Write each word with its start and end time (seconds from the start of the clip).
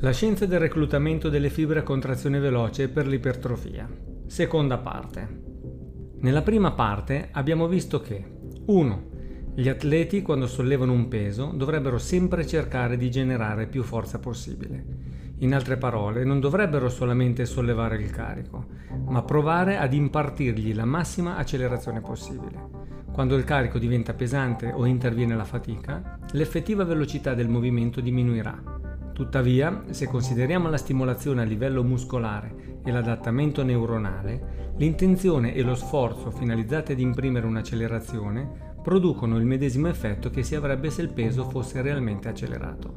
La 0.00 0.12
scienza 0.12 0.44
del 0.44 0.60
reclutamento 0.60 1.30
delle 1.30 1.48
fibre 1.48 1.78
a 1.78 1.82
contrazione 1.82 2.38
veloce 2.38 2.90
per 2.90 3.06
l'ipertrofia. 3.06 3.88
Seconda 4.26 4.76
parte. 4.76 5.42
Nella 6.20 6.42
prima 6.42 6.72
parte 6.72 7.30
abbiamo 7.32 7.66
visto 7.66 8.02
che 8.02 8.22
1. 8.66 9.10
Gli 9.54 9.70
atleti 9.70 10.20
quando 10.20 10.46
sollevano 10.46 10.92
un 10.92 11.08
peso 11.08 11.50
dovrebbero 11.54 11.96
sempre 11.96 12.46
cercare 12.46 12.98
di 12.98 13.10
generare 13.10 13.68
più 13.68 13.82
forza 13.82 14.18
possibile. 14.18 14.84
In 15.38 15.54
altre 15.54 15.78
parole, 15.78 16.24
non 16.24 16.40
dovrebbero 16.40 16.90
solamente 16.90 17.46
sollevare 17.46 17.96
il 17.96 18.10
carico, 18.10 18.66
ma 19.06 19.22
provare 19.22 19.78
ad 19.78 19.94
impartirgli 19.94 20.74
la 20.74 20.84
massima 20.84 21.36
accelerazione 21.36 22.02
possibile. 22.02 22.84
Quando 23.12 23.34
il 23.34 23.44
carico 23.44 23.78
diventa 23.78 24.12
pesante 24.12 24.70
o 24.74 24.84
interviene 24.84 25.34
la 25.34 25.44
fatica, 25.44 26.18
l'effettiva 26.32 26.84
velocità 26.84 27.32
del 27.32 27.48
movimento 27.48 28.02
diminuirà 28.02 28.75
Tuttavia, 29.16 29.84
se 29.92 30.08
consideriamo 30.08 30.68
la 30.68 30.76
stimolazione 30.76 31.40
a 31.40 31.46
livello 31.46 31.82
muscolare 31.82 32.80
e 32.84 32.92
l'adattamento 32.92 33.62
neuronale, 33.62 34.74
l'intenzione 34.76 35.54
e 35.54 35.62
lo 35.62 35.74
sforzo 35.74 36.30
finalizzati 36.30 36.92
ad 36.92 37.00
imprimere 37.00 37.46
un'accelerazione 37.46 38.74
producono 38.82 39.38
il 39.38 39.46
medesimo 39.46 39.88
effetto 39.88 40.28
che 40.28 40.42
si 40.42 40.54
avrebbe 40.54 40.90
se 40.90 41.00
il 41.00 41.14
peso 41.14 41.48
fosse 41.48 41.80
realmente 41.80 42.28
accelerato. 42.28 42.92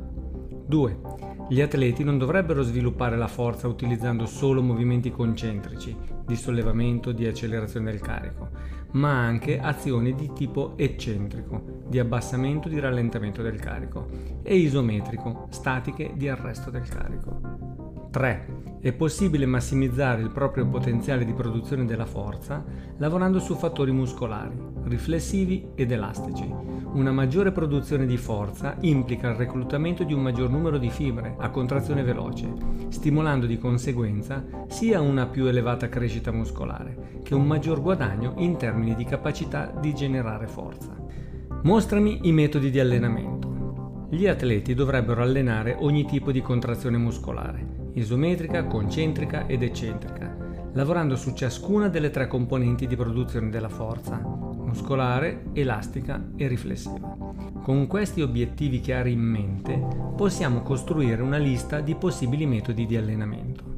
2. 0.67 0.99
Gli 1.47 1.61
atleti 1.61 2.03
non 2.03 2.17
dovrebbero 2.17 2.63
sviluppare 2.63 3.15
la 3.15 3.29
forza 3.29 3.69
utilizzando 3.69 4.25
solo 4.25 4.61
movimenti 4.61 5.11
concentrici, 5.11 5.95
di 6.25 6.35
sollevamento, 6.35 7.13
di 7.13 7.27
accelerazione 7.27 7.91
del 7.91 8.01
carico, 8.01 8.49
ma 8.91 9.11
anche 9.11 9.59
azioni 9.59 10.16
di 10.16 10.31
tipo 10.34 10.73
eccentrico, 10.77 11.84
di 11.88 11.99
abbassamento, 11.99 12.70
di 12.70 12.80
rallentamento 12.80 13.41
del 13.41 13.59
carico, 13.59 14.07
e 14.43 14.55
isometrico, 14.55 15.47
statiche 15.50 16.13
di 16.16 16.27
arresto 16.27 16.69
del 16.69 16.88
carico. 16.88 18.08
3. 18.11 18.69
È 18.81 18.94
possibile 18.94 19.45
massimizzare 19.45 20.22
il 20.22 20.31
proprio 20.31 20.66
potenziale 20.66 21.25
di 21.25 21.33
produzione 21.33 21.83
della 21.83 22.05
forza 22.05 22.63
lavorando 22.99 23.38
su 23.39 23.55
fattori 23.55 23.91
muscolari, 23.91 24.55
riflessivi 24.83 25.67
ed 25.75 25.91
elastici. 25.91 26.49
Una 26.94 27.11
maggiore 27.11 27.52
produzione 27.52 28.05
di 28.05 28.16
forza 28.16 28.77
implica 28.80 29.31
il 29.31 29.35
reclutamento 29.35 30.05
di 30.05 30.13
un 30.13 30.22
maggior 30.22 30.50
numero 30.50 30.77
di 30.77 30.89
fibre 30.89 31.35
a 31.39 31.50
contrazione 31.50 32.03
veloce, 32.03 32.53
stimolando 32.88 33.47
di 33.47 33.57
conseguenza 33.57 34.45
sia 34.69 35.02
una 35.02 35.25
più 35.25 35.47
elevata 35.47 35.89
crescita 35.89 36.31
muscolare 36.31 37.19
che 37.22 37.35
un 37.35 37.45
maggior 37.45 37.81
guadagno 37.81 38.35
in 38.38 38.55
termini 38.55 38.95
di 38.95 39.03
capacità 39.03 39.73
di 39.77 39.94
generare 39.94 40.47
forza. 40.47 40.95
Mostrami 41.63 42.19
i 42.22 42.31
metodi 42.31 42.72
di 42.72 42.80
allenamento. 42.80 44.07
Gli 44.09 44.25
atleti 44.25 44.73
dovrebbero 44.73 45.22
allenare 45.22 45.75
ogni 45.77 46.05
tipo 46.05 46.31
di 46.31 46.41
contrazione 46.41 46.97
muscolare 46.97 47.78
isometrica, 48.00 48.66
concentrica 48.66 49.45
ed 49.45 49.64
eccentrica, 49.64 50.36
lavorando 50.73 51.16
su 51.16 51.33
ciascuna 51.33 51.89
delle 51.89 52.09
tre 52.09 52.28
componenti 52.28 52.88
di 52.88 52.95
produzione 52.95 53.50
della 53.50 53.69
forza, 53.69 54.17
muscolare, 54.17 55.45
elastica 55.53 56.31
e 56.36 56.47
riflessiva. 56.47 57.16
Con 57.61 57.88
questi 57.88 58.22
obiettivi 58.22 58.80
chiari 58.80 59.11
in 59.11 59.22
mente 59.22 59.80
possiamo 60.16 60.61
costruire 60.61 61.22
una 61.22 61.38
lista 61.38 61.81
di 61.81 61.95
possibili 61.95 62.45
metodi 62.45 62.86
di 62.86 62.95
allenamento. 62.95 63.78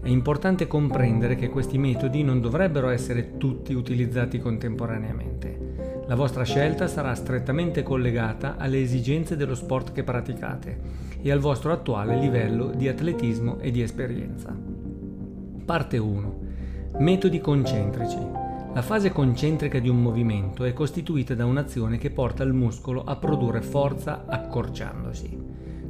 È 0.00 0.08
importante 0.08 0.66
comprendere 0.66 1.34
che 1.34 1.48
questi 1.48 1.78
metodi 1.78 2.22
non 2.22 2.40
dovrebbero 2.40 2.88
essere 2.88 3.36
tutti 3.36 3.74
utilizzati 3.74 4.38
contemporaneamente. 4.38 5.95
La 6.08 6.14
vostra 6.14 6.44
scelta 6.44 6.86
sarà 6.86 7.12
strettamente 7.16 7.82
collegata 7.82 8.54
alle 8.58 8.80
esigenze 8.80 9.36
dello 9.36 9.56
sport 9.56 9.90
che 9.90 10.04
praticate 10.04 10.78
e 11.20 11.32
al 11.32 11.40
vostro 11.40 11.72
attuale 11.72 12.16
livello 12.16 12.66
di 12.68 12.86
atletismo 12.86 13.58
e 13.58 13.72
di 13.72 13.82
esperienza. 13.82 14.56
Parte 15.64 15.98
1. 15.98 16.40
Metodi 16.98 17.40
concentrici. 17.40 18.18
La 18.72 18.82
fase 18.82 19.10
concentrica 19.10 19.80
di 19.80 19.88
un 19.88 20.00
movimento 20.00 20.62
è 20.62 20.72
costituita 20.72 21.34
da 21.34 21.44
un'azione 21.44 21.98
che 21.98 22.10
porta 22.10 22.44
il 22.44 22.52
muscolo 22.52 23.02
a 23.02 23.16
produrre 23.16 23.60
forza 23.60 24.26
accorciandosi. 24.28 25.36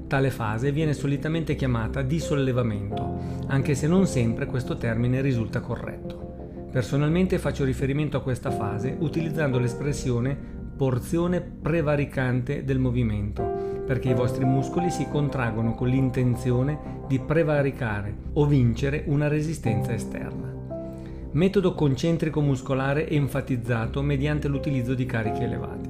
Tale 0.07 0.31
fase 0.31 0.73
viene 0.73 0.95
solitamente 0.95 1.55
chiamata 1.57 2.01
di 2.01 2.19
sollevamento, 2.21 3.19
anche 3.49 3.75
se 3.75 3.87
non 3.87 4.07
sempre 4.07 4.47
questo 4.47 4.79
termine 4.79 5.21
risulta 5.21 5.61
corretto. 5.61 6.26
Personalmente 6.71 7.39
faccio 7.39 7.65
riferimento 7.65 8.17
a 8.17 8.23
questa 8.23 8.51
fase 8.51 8.97
utilizzando 8.99 9.59
l'espressione 9.59 10.65
porzione 10.77 11.41
prevaricante 11.41 12.63
del 12.65 12.79
movimento, 12.79 13.43
perché 13.87 14.11
i 14.11 14.15
vostri 14.15 14.45
muscoli 14.45 14.91
si 14.91 15.09
contraggono 15.09 15.75
con 15.75 15.89
l'intenzione 15.89 17.05
di 17.09 17.19
prevaricare 17.19 18.15
o 18.35 18.45
vincere 18.45 19.05
una 19.07 19.27
resistenza 19.27 19.95
esterna. 19.95 20.53
Metodo 21.33 21.75
concentrico 21.75 22.41
muscolare 22.41 23.09
enfatizzato 23.09 24.03
mediante 24.03 24.49
l'utilizzo 24.49 24.95
di 24.95 25.07
carichi 25.07 25.43
elevati. 25.43 25.86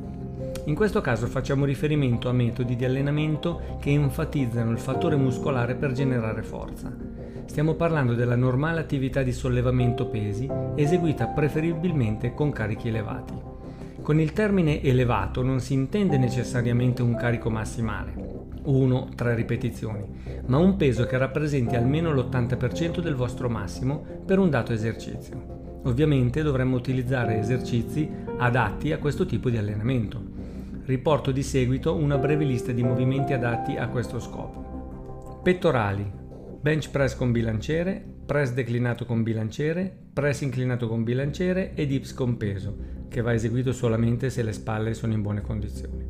In 0.67 0.75
questo 0.75 1.01
caso 1.01 1.29
facciamo 1.29 1.65
riferimento 1.65 2.29
a 2.29 2.33
metodi 2.33 2.75
di 2.75 2.85
allenamento 2.85 3.79
che 3.81 3.91
enfatizzano 3.91 4.73
il 4.73 4.81
fattore 4.81 5.15
muscolare 5.15 5.77
per 5.77 5.93
generare 5.93 6.43
forza. 6.43 6.93
Stiamo 7.45 7.75
parlando 7.75 8.15
della 8.15 8.35
normale 8.35 8.81
attività 8.81 9.23
di 9.23 9.33
sollevamento 9.33 10.07
pesi 10.07 10.51
eseguita 10.75 11.29
preferibilmente 11.29 12.35
con 12.35 12.51
carichi 12.51 12.89
elevati. 12.89 13.35
Con 14.03 14.19
il 14.19 14.33
termine 14.33 14.83
elevato 14.83 15.41
non 15.43 15.61
si 15.61 15.73
intende 15.73 16.19
necessariamente 16.19 17.01
un 17.01 17.15
carico 17.15 17.49
massimale, 17.49 18.15
1-3 18.67 19.35
ripetizioni, 19.37 20.05
ma 20.47 20.59
un 20.59 20.75
peso 20.77 21.07
che 21.07 21.17
rappresenti 21.17 21.77
almeno 21.77 22.13
l'80% 22.13 22.99
del 22.99 23.15
vostro 23.15 23.49
massimo 23.49 24.05
per 24.27 24.41
un 24.41 24.51
dato 24.51 24.73
esercizio. 24.73 25.81
Ovviamente 25.85 26.43
dovremmo 26.43 26.75
utilizzare 26.75 27.39
esercizi 27.39 28.11
adatti 28.39 28.91
a 28.91 28.99
questo 28.99 29.27
tipo 29.27 29.49
di 29.49 29.59
allenamento. 29.59 30.26
Riporto 30.87 31.33
di 31.33 31.43
seguito 31.43 31.97
una 31.97 32.17
breve 32.17 32.45
lista 32.45 32.71
di 32.71 32.85
movimenti 32.85 33.33
adatti 33.33 33.77
a 33.77 33.89
questo 33.89 34.21
scopo. 34.21 35.41
Pettorali, 35.43 36.09
bench 36.61 36.91
press 36.93 37.17
con 37.17 37.33
bilanciere, 37.33 38.01
press 38.25 38.53
declinato 38.53 39.05
con 39.05 39.25
bilanciere, 39.25 39.93
press 40.13 40.43
inclinato 40.43 40.87
con 40.87 41.03
bilanciere 41.03 41.75
e 41.75 41.87
dips 41.87 42.15
con 42.15 42.37
peso, 42.37 42.77
che 43.09 43.21
va 43.21 43.33
eseguito 43.35 43.73
solamente 43.73 44.31
se 44.31 44.45
le 44.45 44.53
spalle 44.53 44.95
sono 44.95 45.13
in 45.13 45.23
buone 45.23 45.41
condizioni. 45.41 46.07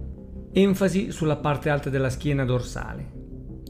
Enfasi 0.53 1.11
sulla 1.11 1.37
parte 1.37 1.71
alta 1.71 1.89
della 1.89 2.11
schiena 2.11 2.45
dorsale. 2.45 3.26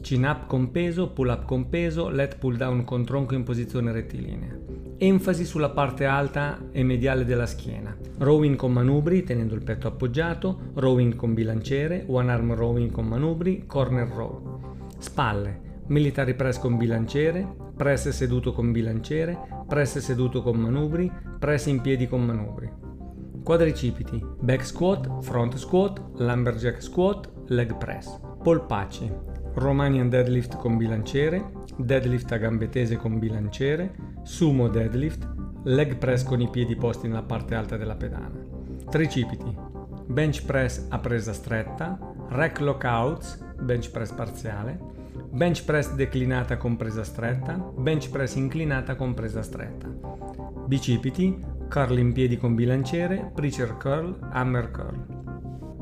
Chin 0.07 0.23
up 0.23 0.47
con 0.47 0.71
peso, 0.71 1.09
pull 1.09 1.27
up 1.27 1.43
con 1.43 1.67
peso, 1.67 2.07
let 2.07 2.37
pull 2.37 2.55
down 2.55 2.85
con 2.85 3.03
tronco 3.03 3.35
in 3.35 3.43
posizione 3.43 3.91
rettilinea. 3.91 4.57
Enfasi 4.99 5.43
sulla 5.43 5.71
parte 5.71 6.05
alta 6.05 6.69
e 6.71 6.81
mediale 6.81 7.25
della 7.25 7.45
schiena. 7.45 7.93
Rowing 8.19 8.55
con 8.55 8.71
manubri 8.71 9.23
tenendo 9.23 9.53
il 9.53 9.65
petto 9.65 9.89
appoggiato, 9.89 10.71
rowing 10.75 11.13
con 11.17 11.33
bilanciere, 11.33 12.05
one 12.07 12.31
arm 12.31 12.53
rowing 12.53 12.89
con 12.89 13.05
manubri, 13.05 13.65
corner 13.65 14.07
row. 14.07 14.85
Spalle. 14.97 15.59
Military 15.87 16.35
press 16.35 16.57
con 16.57 16.77
bilanciere, 16.77 17.45
press 17.75 18.07
seduto 18.07 18.53
con 18.53 18.71
bilanciere, 18.71 19.37
press 19.67 19.97
seduto 19.97 20.41
con 20.41 20.55
manubri, 20.55 21.11
press 21.37 21.65
in 21.65 21.81
piedi 21.81 22.07
con 22.07 22.23
manubri. 22.25 22.71
Quadricipiti, 23.43 24.23
back 24.39 24.65
squat, 24.65 25.21
front 25.21 25.57
squat, 25.57 26.01
lumberjack 26.15 26.81
squat, 26.81 27.29
leg 27.47 27.75
press. 27.75 28.21
Polpacci, 28.41 29.11
Romanian 29.57 30.07
deadlift 30.07 30.55
con 30.57 30.77
bilanciere, 30.77 31.51
deadlift 31.77 32.31
a 32.31 32.37
gambe 32.37 32.69
tese 32.69 32.95
con 32.95 33.17
bilanciere, 33.17 33.95
sumo 34.21 34.67
deadlift, 34.67 35.27
leg 35.63 35.95
press 35.95 36.23
con 36.23 36.39
i 36.41 36.47
piedi 36.47 36.75
posti 36.75 37.07
nella 37.07 37.23
parte 37.23 37.55
alta 37.55 37.75
della 37.75 37.95
pedana. 37.95 38.39
Tricipiti, 38.87 39.57
bench 40.05 40.45
press 40.45 40.85
a 40.89 40.99
presa 40.99 41.33
stretta, 41.33 41.97
rack 42.29 42.59
lockouts, 42.59 43.43
bench 43.59 43.89
press 43.89 44.11
parziale, 44.11 44.79
bench 45.31 45.63
press 45.65 45.91
declinata 45.95 46.57
con 46.57 46.75
presa 46.75 47.03
stretta, 47.03 47.53
bench 47.53 48.11
press 48.11 48.35
inclinata 48.35 48.95
con 48.95 49.15
presa 49.15 49.41
stretta. 49.41 49.87
Bicipiti, 50.67 51.35
curl 51.67 51.97
in 51.97 52.13
piedi 52.13 52.37
con 52.37 52.53
bilanciere, 52.53 53.31
preacher 53.33 53.75
curl, 53.75 54.19
hammer 54.29 54.69
curl. 54.69 55.36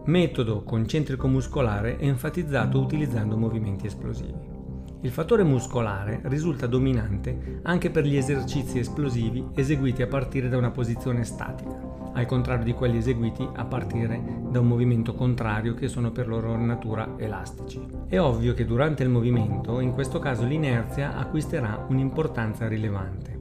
Metodo 0.08 0.62
concentrico 0.62 1.28
muscolare 1.28 1.98
enfatizzato 1.98 2.80
utilizzando 2.80 3.38
movimenti 3.38 3.88
esplosivi. 3.88 4.54
Il 5.02 5.10
fattore 5.10 5.42
muscolare 5.44 6.22
risulta 6.26 6.68
dominante 6.68 7.60
anche 7.64 7.90
per 7.90 8.06
gli 8.06 8.16
esercizi 8.16 8.78
esplosivi 8.78 9.48
eseguiti 9.56 10.04
a 10.04 10.08
partire 10.08 10.48
da 10.48 10.58
una 10.58 10.70
posizione 10.70 11.24
statica, 11.24 11.76
al 12.14 12.28
contrario 12.28 12.66
di 12.66 12.74
quelli 12.74 12.98
eseguiti 12.98 13.48
a 13.56 13.66
partire 13.66 14.22
da 14.48 14.60
un 14.60 14.68
movimento 14.68 15.16
contrario 15.16 15.74
che 15.74 15.88
sono 15.88 16.12
per 16.12 16.28
loro 16.28 16.56
natura 16.56 17.16
elastici. 17.18 17.84
È 18.08 18.20
ovvio 18.20 18.54
che 18.54 18.66
durante 18.66 19.02
il 19.02 19.10
movimento, 19.10 19.80
in 19.80 19.94
questo 19.94 20.20
caso 20.20 20.46
l'inerzia 20.46 21.18
acquisterà 21.18 21.84
un'importanza 21.90 22.68
rilevante. 22.68 23.40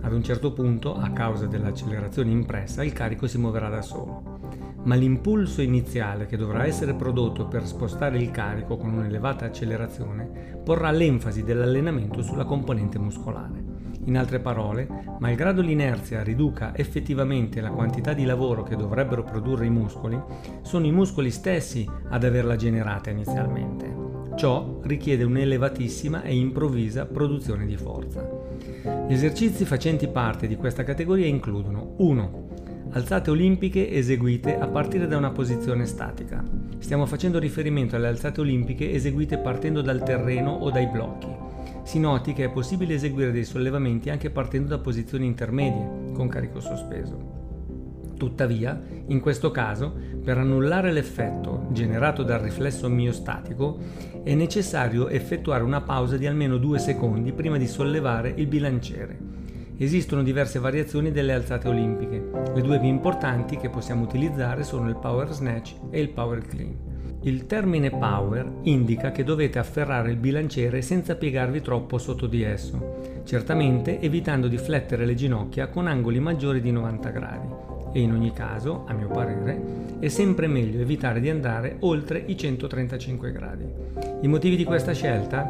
Ad 0.00 0.12
un 0.14 0.22
certo 0.22 0.54
punto, 0.54 0.96
a 0.96 1.10
causa 1.10 1.44
dell'accelerazione 1.44 2.30
impressa, 2.30 2.82
il 2.82 2.94
carico 2.94 3.26
si 3.26 3.36
muoverà 3.36 3.68
da 3.68 3.82
solo. 3.82 4.37
Ma 4.84 4.94
l'impulso 4.94 5.60
iniziale 5.62 6.26
che 6.26 6.36
dovrà 6.36 6.64
essere 6.64 6.94
prodotto 6.94 7.46
per 7.46 7.66
spostare 7.66 8.18
il 8.18 8.30
carico 8.30 8.76
con 8.76 8.92
un'elevata 8.92 9.44
accelerazione 9.44 10.60
porrà 10.64 10.90
l'enfasi 10.90 11.42
dell'allenamento 11.42 12.22
sulla 12.22 12.44
componente 12.44 12.98
muscolare. 12.98 13.68
In 14.04 14.16
altre 14.16 14.40
parole, 14.40 14.88
malgrado 15.18 15.60
l'inerzia 15.60 16.22
riduca 16.22 16.74
effettivamente 16.74 17.60
la 17.60 17.70
quantità 17.70 18.14
di 18.14 18.24
lavoro 18.24 18.62
che 18.62 18.76
dovrebbero 18.76 19.22
produrre 19.22 19.66
i 19.66 19.70
muscoli, 19.70 20.18
sono 20.62 20.86
i 20.86 20.92
muscoli 20.92 21.30
stessi 21.30 21.86
ad 22.08 22.24
averla 22.24 22.56
generata 22.56 23.10
inizialmente. 23.10 24.06
Ciò 24.34 24.78
richiede 24.84 25.24
un'elevatissima 25.24 26.22
e 26.22 26.34
improvvisa 26.36 27.04
produzione 27.04 27.66
di 27.66 27.76
forza. 27.76 28.26
Gli 29.06 29.12
esercizi 29.12 29.64
facenti 29.64 30.08
parte 30.08 30.46
di 30.46 30.56
questa 30.56 30.84
categoria 30.84 31.26
includono 31.26 31.94
1. 31.98 32.47
Alzate 32.90 33.30
olimpiche 33.30 33.90
eseguite 33.90 34.58
a 34.58 34.66
partire 34.66 35.06
da 35.06 35.16
una 35.16 35.30
posizione 35.30 35.86
statica. 35.86 36.42
Stiamo 36.78 37.06
facendo 37.06 37.38
riferimento 37.38 37.96
alle 37.96 38.08
alzate 38.08 38.40
olimpiche 38.40 38.92
eseguite 38.92 39.38
partendo 39.38 39.82
dal 39.82 40.02
terreno 40.02 40.50
o 40.50 40.70
dai 40.70 40.86
blocchi 40.86 41.46
si 41.88 41.98
noti 41.98 42.34
che 42.34 42.44
è 42.44 42.50
possibile 42.50 42.92
eseguire 42.92 43.32
dei 43.32 43.46
sollevamenti 43.46 44.10
anche 44.10 44.28
partendo 44.28 44.68
da 44.68 44.78
posizioni 44.78 45.24
intermedie 45.24 46.12
con 46.12 46.28
carico 46.28 46.60
sospeso. 46.60 47.36
Tuttavia, 48.14 48.78
in 49.06 49.20
questo 49.20 49.50
caso, 49.50 49.94
per 50.22 50.36
annullare 50.36 50.92
l'effetto 50.92 51.68
generato 51.70 52.24
dal 52.24 52.40
riflesso 52.40 52.90
miostatico, 52.90 53.78
è 54.22 54.34
necessario 54.34 55.08
effettuare 55.08 55.64
una 55.64 55.80
pausa 55.80 56.18
di 56.18 56.26
almeno 56.26 56.58
due 56.58 56.78
secondi 56.78 57.32
prima 57.32 57.56
di 57.56 57.66
sollevare 57.66 58.34
il 58.36 58.48
bilanciere. 58.48 59.37
Esistono 59.80 60.24
diverse 60.24 60.58
variazioni 60.58 61.12
delle 61.12 61.32
alzate 61.32 61.68
olimpiche. 61.68 62.30
Le 62.52 62.60
due 62.60 62.80
più 62.80 62.88
importanti 62.88 63.56
che 63.56 63.68
possiamo 63.68 64.02
utilizzare 64.02 64.64
sono 64.64 64.88
il 64.88 64.96
power 64.96 65.32
snatch 65.32 65.76
e 65.90 66.00
il 66.00 66.08
power 66.08 66.44
clean. 66.44 66.74
Il 67.22 67.46
termine 67.46 67.90
power 67.90 68.58
indica 68.62 69.12
che 69.12 69.22
dovete 69.22 69.60
afferrare 69.60 70.10
il 70.10 70.16
bilanciere 70.16 70.82
senza 70.82 71.14
piegarvi 71.14 71.60
troppo 71.60 71.96
sotto 71.98 72.26
di 72.26 72.42
esso, 72.42 73.22
certamente 73.22 74.00
evitando 74.00 74.48
di 74.48 74.58
flettere 74.58 75.06
le 75.06 75.14
ginocchia 75.14 75.68
con 75.68 75.86
angoli 75.86 76.18
maggiori 76.18 76.60
di 76.60 76.72
90 76.72 77.08
gradi. 77.10 77.48
E 77.92 78.00
in 78.00 78.12
ogni 78.12 78.32
caso, 78.32 78.84
a 78.88 78.92
mio 78.92 79.08
parere, 79.08 79.62
è 80.00 80.08
sempre 80.08 80.48
meglio 80.48 80.80
evitare 80.80 81.20
di 81.20 81.30
andare 81.30 81.76
oltre 81.80 82.20
i 82.26 82.36
135 82.36 83.30
gradi. 83.30 83.64
I 84.22 84.26
motivi 84.26 84.56
di 84.56 84.64
questa 84.64 84.92
scelta? 84.92 85.42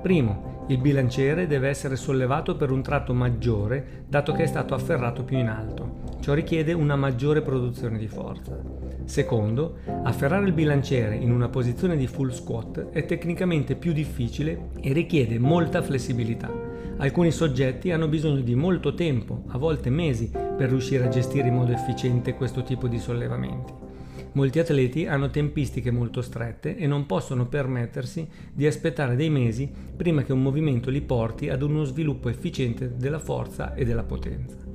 Primo, 0.00 0.51
il 0.68 0.78
bilanciere 0.78 1.46
deve 1.46 1.68
essere 1.68 1.96
sollevato 1.96 2.56
per 2.56 2.70
un 2.70 2.82
tratto 2.82 3.12
maggiore 3.12 4.04
dato 4.08 4.32
che 4.32 4.44
è 4.44 4.46
stato 4.46 4.74
afferrato 4.74 5.24
più 5.24 5.36
in 5.36 5.48
alto. 5.48 6.00
Ciò 6.20 6.34
richiede 6.34 6.72
una 6.72 6.94
maggiore 6.94 7.42
produzione 7.42 7.98
di 7.98 8.06
forza. 8.06 8.56
Secondo, 9.04 9.78
afferrare 10.04 10.46
il 10.46 10.52
bilanciere 10.52 11.16
in 11.16 11.32
una 11.32 11.48
posizione 11.48 11.96
di 11.96 12.06
full 12.06 12.30
squat 12.30 12.90
è 12.90 13.04
tecnicamente 13.04 13.74
più 13.74 13.92
difficile 13.92 14.68
e 14.80 14.92
richiede 14.92 15.38
molta 15.40 15.82
flessibilità. 15.82 16.50
Alcuni 16.98 17.32
soggetti 17.32 17.90
hanno 17.90 18.06
bisogno 18.06 18.42
di 18.42 18.54
molto 18.54 18.94
tempo, 18.94 19.42
a 19.48 19.58
volte 19.58 19.90
mesi, 19.90 20.30
per 20.30 20.68
riuscire 20.68 21.04
a 21.04 21.08
gestire 21.08 21.48
in 21.48 21.54
modo 21.54 21.72
efficiente 21.72 22.34
questo 22.34 22.62
tipo 22.62 22.86
di 22.86 23.00
sollevamenti. 23.00 23.81
Molti 24.34 24.58
atleti 24.58 25.06
hanno 25.06 25.28
tempistiche 25.28 25.90
molto 25.90 26.22
strette 26.22 26.76
e 26.76 26.86
non 26.86 27.04
possono 27.04 27.46
permettersi 27.48 28.26
di 28.52 28.66
aspettare 28.66 29.14
dei 29.14 29.28
mesi 29.28 29.70
prima 29.94 30.22
che 30.22 30.32
un 30.32 30.40
movimento 30.40 30.88
li 30.88 31.02
porti 31.02 31.50
ad 31.50 31.60
uno 31.60 31.84
sviluppo 31.84 32.30
efficiente 32.30 32.96
della 32.96 33.18
forza 33.18 33.74
e 33.74 33.84
della 33.84 34.04
potenza. 34.04 34.71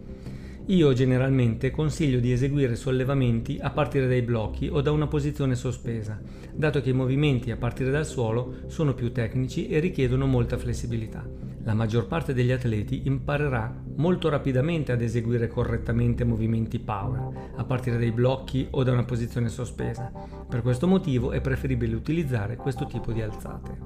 Io 0.69 0.91
generalmente 0.91 1.71
consiglio 1.71 2.19
di 2.19 2.33
eseguire 2.33 2.75
sollevamenti 2.75 3.57
a 3.61 3.69
partire 3.69 4.05
dai 4.05 4.21
blocchi 4.21 4.67
o 4.67 4.81
da 4.81 4.91
una 4.91 5.07
posizione 5.07 5.55
sospesa, 5.55 6.19
dato 6.53 6.81
che 6.81 6.89
i 6.89 6.93
movimenti 6.93 7.51
a 7.51 7.55
partire 7.55 7.89
dal 7.89 8.05
suolo 8.05 8.55
sono 8.67 8.93
più 8.93 9.13
tecnici 9.13 9.69
e 9.69 9.79
richiedono 9.79 10.25
molta 10.25 10.57
flessibilità. 10.57 11.25
La 11.63 11.73
maggior 11.73 12.07
parte 12.07 12.33
degli 12.33 12.51
atleti 12.51 13.03
imparerà 13.05 13.81
molto 13.95 14.27
rapidamente 14.27 14.91
ad 14.91 15.01
eseguire 15.01 15.47
correttamente 15.47 16.25
movimenti 16.25 16.79
power, 16.79 17.51
a 17.55 17.63
partire 17.63 17.97
dai 17.97 18.11
blocchi 18.11 18.67
o 18.71 18.83
da 18.83 18.91
una 18.91 19.05
posizione 19.05 19.47
sospesa. 19.47 20.11
Per 20.49 20.61
questo 20.61 20.85
motivo 20.85 21.31
è 21.31 21.39
preferibile 21.39 21.95
utilizzare 21.95 22.57
questo 22.57 22.85
tipo 22.87 23.13
di 23.13 23.21
alzate. 23.21 23.77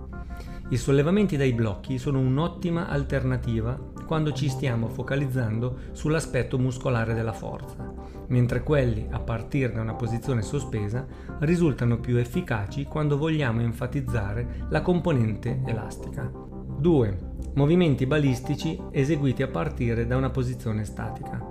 I 0.69 0.77
sollevamenti 0.77 1.37
dai 1.37 1.53
blocchi 1.53 1.99
sono 1.99 2.19
un'ottima 2.19 2.87
alternativa 2.87 3.77
quando 4.11 4.33
ci 4.33 4.49
stiamo 4.49 4.89
focalizzando 4.89 5.77
sull'aspetto 5.93 6.59
muscolare 6.59 7.13
della 7.13 7.31
forza, 7.31 7.93
mentre 8.27 8.61
quelli 8.61 9.07
a 9.09 9.21
partire 9.21 9.71
da 9.71 9.79
una 9.79 9.93
posizione 9.93 10.41
sospesa 10.41 11.07
risultano 11.39 11.97
più 11.97 12.17
efficaci 12.17 12.83
quando 12.83 13.17
vogliamo 13.17 13.61
enfatizzare 13.61 14.65
la 14.67 14.81
componente 14.81 15.61
elastica. 15.65 16.29
2. 16.29 17.17
Movimenti 17.53 18.05
balistici 18.05 18.77
eseguiti 18.91 19.43
a 19.43 19.47
partire 19.47 20.05
da 20.05 20.17
una 20.17 20.29
posizione 20.29 20.83
statica. 20.83 21.41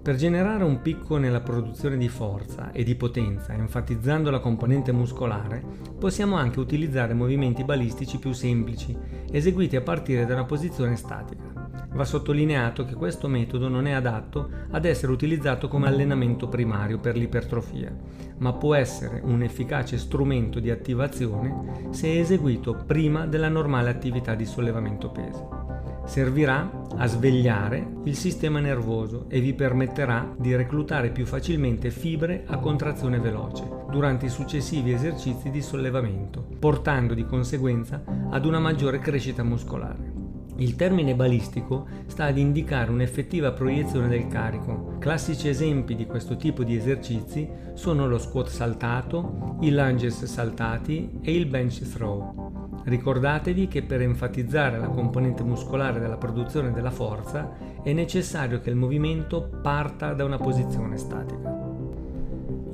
Per 0.00 0.14
generare 0.14 0.62
un 0.62 0.82
picco 0.82 1.16
nella 1.16 1.40
produzione 1.40 1.96
di 1.96 2.08
forza 2.08 2.70
e 2.70 2.84
di 2.84 2.94
potenza, 2.94 3.52
enfatizzando 3.52 4.30
la 4.30 4.38
componente 4.38 4.92
muscolare, 4.92 5.60
possiamo 5.98 6.36
anche 6.36 6.60
utilizzare 6.60 7.14
movimenti 7.14 7.64
balistici 7.64 8.20
più 8.20 8.30
semplici, 8.30 8.96
eseguiti 9.28 9.74
a 9.74 9.80
partire 9.80 10.24
da 10.24 10.34
una 10.34 10.44
posizione 10.44 10.94
statica. 10.94 11.55
Va 11.92 12.04
sottolineato 12.04 12.84
che 12.84 12.94
questo 12.94 13.28
metodo 13.28 13.68
non 13.68 13.86
è 13.86 13.92
adatto 13.92 14.50
ad 14.70 14.84
essere 14.84 15.12
utilizzato 15.12 15.68
come 15.68 15.86
allenamento 15.86 16.48
primario 16.48 16.98
per 16.98 17.16
l'ipertrofia, 17.16 17.94
ma 18.38 18.52
può 18.52 18.74
essere 18.74 19.20
un 19.22 19.42
efficace 19.42 19.96
strumento 19.98 20.60
di 20.60 20.70
attivazione 20.70 21.88
se 21.90 22.18
eseguito 22.18 22.84
prima 22.86 23.26
della 23.26 23.48
normale 23.48 23.90
attività 23.90 24.34
di 24.34 24.44
sollevamento 24.44 25.10
pesi 25.10 25.64
servirà 26.06 26.84
a 26.96 27.06
svegliare 27.06 27.86
il 28.04 28.16
sistema 28.16 28.60
nervoso 28.60 29.26
e 29.28 29.40
vi 29.40 29.52
permetterà 29.52 30.34
di 30.38 30.54
reclutare 30.54 31.10
più 31.10 31.26
facilmente 31.26 31.90
fibre 31.90 32.44
a 32.46 32.58
contrazione 32.58 33.18
veloce 33.18 33.68
durante 33.90 34.26
i 34.26 34.30
successivi 34.30 34.92
esercizi 34.92 35.50
di 35.50 35.60
sollevamento, 35.60 36.46
portando 36.58 37.12
di 37.12 37.26
conseguenza 37.26 38.02
ad 38.30 38.44
una 38.46 38.60
maggiore 38.60 38.98
crescita 39.00 39.42
muscolare. 39.42 40.15
Il 40.58 40.74
termine 40.74 41.14
balistico 41.14 41.86
sta 42.06 42.24
ad 42.24 42.38
indicare 42.38 42.90
un'effettiva 42.90 43.52
proiezione 43.52 44.08
del 44.08 44.26
carico. 44.26 44.96
Classici 44.98 45.48
esempi 45.48 45.94
di 45.94 46.06
questo 46.06 46.36
tipo 46.36 46.64
di 46.64 46.74
esercizi 46.74 47.48
sono 47.74 48.06
lo 48.06 48.16
squat 48.16 48.48
saltato, 48.48 49.58
i 49.60 49.70
lunges 49.70 50.24
saltati 50.24 51.18
e 51.20 51.34
il 51.34 51.46
bench 51.46 51.82
throw. 51.90 52.80
Ricordatevi 52.84 53.68
che 53.68 53.82
per 53.82 54.00
enfatizzare 54.00 54.78
la 54.78 54.88
componente 54.88 55.42
muscolare 55.42 56.00
della 56.00 56.16
produzione 56.16 56.72
della 56.72 56.90
forza 56.90 57.52
è 57.82 57.92
necessario 57.92 58.60
che 58.60 58.70
il 58.70 58.76
movimento 58.76 59.50
parta 59.60 60.14
da 60.14 60.24
una 60.24 60.38
posizione 60.38 60.96
statica. 60.96 61.55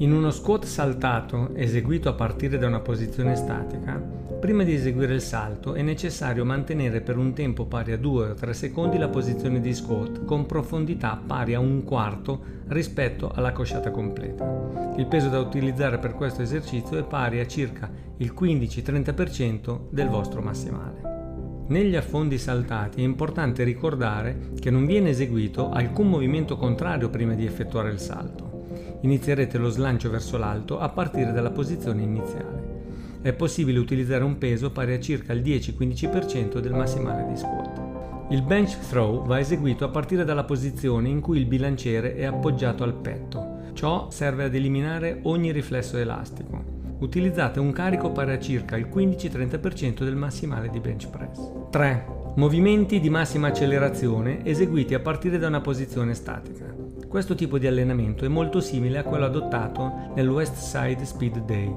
In 0.03 0.13
uno 0.13 0.33
squat 0.33 0.65
saltato 0.65 1.55
eseguito 1.55 2.09
a 2.09 2.15
partire 2.15 2.59
da 2.59 2.67
una 2.67 2.81
posizione 2.81 3.37
statica, 3.37 4.21
Prima 4.43 4.65
di 4.65 4.75
eseguire 4.75 5.15
il 5.15 5.21
salto 5.21 5.75
è 5.75 5.83
necessario 5.83 6.45
mantenere 6.45 7.01
per 7.01 7.17
un 7.17 7.33
tempo 7.33 7.67
pari 7.67 7.93
a 7.93 7.97
2 7.97 8.31
o 8.31 8.35
3 8.35 8.53
secondi 8.53 8.99
la 8.99 9.07
posizione 9.07 9.61
di 9.61 9.73
squat 9.73 10.25
con 10.25 10.47
profondità 10.47 11.17
pari 11.25 11.55
a 11.55 11.61
un 11.61 11.85
quarto 11.85 12.43
rispetto 12.67 13.31
alla 13.33 13.53
cosciata 13.53 13.93
completa. 13.93 14.95
Il 14.97 15.07
peso 15.07 15.29
da 15.29 15.39
utilizzare 15.39 15.99
per 15.99 16.15
questo 16.15 16.43
esercizio 16.43 16.99
è 16.99 17.05
pari 17.05 17.39
a 17.39 17.47
circa 17.47 17.89
il 18.17 18.35
15-30% 18.37 19.83
del 19.91 20.09
vostro 20.09 20.43
massimale. 20.43 21.67
Negli 21.69 21.95
affondi 21.95 22.39
saltati 22.39 23.01
è 23.01 23.05
importante 23.05 23.63
ricordare 23.63 24.51
che 24.59 24.73
non 24.73 24.85
viene 24.85 25.11
eseguito 25.11 25.71
alcun 25.71 26.09
movimento 26.09 26.57
contrario 26.57 27.09
prima 27.11 27.35
di 27.35 27.47
effettuare 27.47 27.93
il 27.93 28.01
salto. 28.01 28.52
Inizierete 29.03 29.59
lo 29.59 29.69
slancio 29.69 30.11
verso 30.11 30.37
l'alto 30.39 30.79
a 30.81 30.89
partire 30.89 31.33
dalla 31.33 31.51
posizione 31.51 32.03
iniziale 32.03 32.73
è 33.23 33.33
possibile 33.33 33.79
utilizzare 33.79 34.25
un 34.25 34.37
peso 34.37 34.73
pari 34.73 34.95
a 34.95 35.01
circa 35.01 35.33
il 35.33 35.43
10-15% 35.43 36.59
del 36.59 36.73
massimale 36.73 37.25
di 37.29 37.37
squat. 37.37 37.81
Il 38.31 38.43
bench 38.43 38.79
throw 38.89 39.25
va 39.25 39.39
eseguito 39.39 39.85
a 39.85 39.89
partire 39.89 40.25
dalla 40.25 40.43
posizione 40.43 41.09
in 41.09 41.21
cui 41.21 41.39
il 41.39 41.47
bilanciere 41.47 42.17
è 42.17 42.25
appoggiato 42.25 42.83
al 42.83 42.95
petto. 42.95 43.61
Ciò 43.75 44.11
serve 44.11 44.45
ad 44.45 44.55
eliminare 44.55 45.21
ogni 45.23 45.53
riflesso 45.53 45.97
elastico. 45.99 46.81
Utilizzate 46.99 47.61
un 47.61 47.71
carico 47.71 48.11
pari 48.11 48.33
a 48.33 48.39
circa 48.41 48.77
il 48.77 48.89
15-30% 48.93 50.03
del 50.03 50.17
massimale 50.17 50.69
di 50.69 50.81
bench 50.81 51.09
press. 51.09 51.39
3. 51.71 52.07
Movimenti 52.37 52.99
di 52.99 53.11
massima 53.11 53.49
accelerazione 53.49 54.45
eseguiti 54.45 54.95
a 54.95 55.01
partire 55.01 55.39
da 55.39 55.47
una 55.47 55.61
posizione 55.61 56.15
statica. 56.15 56.82
Questo 57.13 57.35
tipo 57.35 57.59
di 57.59 57.67
allenamento 57.67 58.25
è 58.25 58.29
molto 58.29 58.63
simile 58.63 58.97
a 58.97 59.03
quello 59.03 59.27
adottato 59.27 60.15
nel 60.15 60.31
West 60.31 60.55
Side 60.55 61.05
Speed 61.05 61.45
Day, 61.45 61.71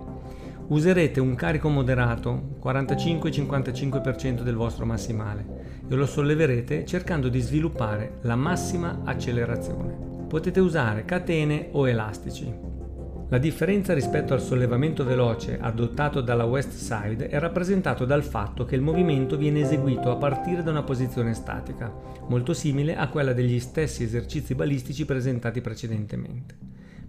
Userete 0.68 1.20
un 1.20 1.36
carico 1.36 1.68
moderato, 1.68 2.56
45-55% 2.64 4.44
del 4.44 4.56
vostro 4.56 4.86
massimale, 4.86 5.82
e 5.90 5.94
lo 5.94 6.06
solleverete 6.06 6.86
cercando 6.86 7.28
di 7.28 7.42
sviluppare 7.42 8.20
la 8.22 8.38
massima 8.38 9.02
accelerazione. 9.04 9.94
Potete 10.26 10.62
usare 10.62 11.04
catene 11.04 11.68
o 11.74 11.86
elastici. 11.86 12.75
La 13.30 13.40
differenza 13.40 13.96
rispetto 13.96 14.36
al 14.36 14.42
sollevamento 14.42 15.04
veloce 15.04 15.58
adottato 15.60 16.22
dalla 16.22 16.44
West 16.44 16.70
Side 16.70 17.28
è 17.28 17.40
rappresentato 17.40 18.06
dal 18.06 18.24
fatto 18.24 18.66
che 18.66 18.76
il 18.76 18.82
movimento 18.82 19.36
viene 19.36 19.62
eseguito 19.62 20.12
a 20.12 20.16
partire 20.16 20.62
da 20.62 20.70
una 20.70 20.84
posizione 20.84 21.34
statica, 21.34 21.92
molto 22.28 22.54
simile 22.54 22.96
a 22.96 23.10
quella 23.10 23.34
degli 23.34 23.60
stessi 23.60 24.04
esercizi 24.04 24.54
balistici 24.54 25.06
presentati 25.06 25.60
precedentemente. 25.60 26.56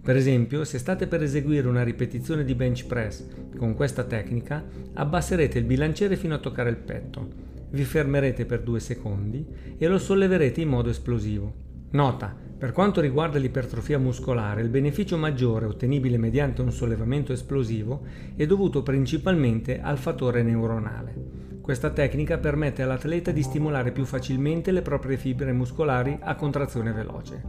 Per 0.01 0.15
esempio, 0.15 0.63
se 0.63 0.79
state 0.79 1.05
per 1.05 1.21
eseguire 1.21 1.67
una 1.67 1.83
ripetizione 1.83 2.43
di 2.43 2.55
bench 2.55 2.87
press 2.87 3.23
con 3.55 3.75
questa 3.75 4.03
tecnica, 4.03 4.65
abbasserete 4.93 5.59
il 5.59 5.65
bilanciere 5.65 6.15
fino 6.15 6.33
a 6.33 6.39
toccare 6.39 6.71
il 6.71 6.77
petto, 6.77 7.27
vi 7.69 7.83
fermerete 7.83 8.45
per 8.45 8.63
due 8.63 8.79
secondi 8.79 9.45
e 9.77 9.87
lo 9.87 9.99
solleverete 9.99 10.61
in 10.61 10.69
modo 10.69 10.89
esplosivo. 10.89 11.53
Nota, 11.91 12.46
per 12.57 12.71
quanto 12.71 13.01
riguarda 13.01 13.37
l'ipertrofia 13.37 13.99
muscolare, 13.99 14.61
il 14.61 14.69
beneficio 14.69 15.15
maggiore 15.15 15.67
ottenibile 15.67 16.17
mediante 16.17 16.63
un 16.63 16.71
sollevamento 16.71 17.31
esplosivo 17.31 18.01
è 18.35 18.47
dovuto 18.47 18.81
principalmente 18.81 19.79
al 19.79 19.99
fattore 19.99 20.41
neuronale. 20.41 21.13
Questa 21.61 21.91
tecnica 21.91 22.39
permette 22.39 22.81
all'atleta 22.81 23.29
di 23.29 23.43
stimolare 23.43 23.91
più 23.91 24.05
facilmente 24.05 24.71
le 24.71 24.81
proprie 24.81 25.17
fibre 25.17 25.51
muscolari 25.53 26.17
a 26.19 26.33
contrazione 26.33 26.93
veloce. 26.93 27.43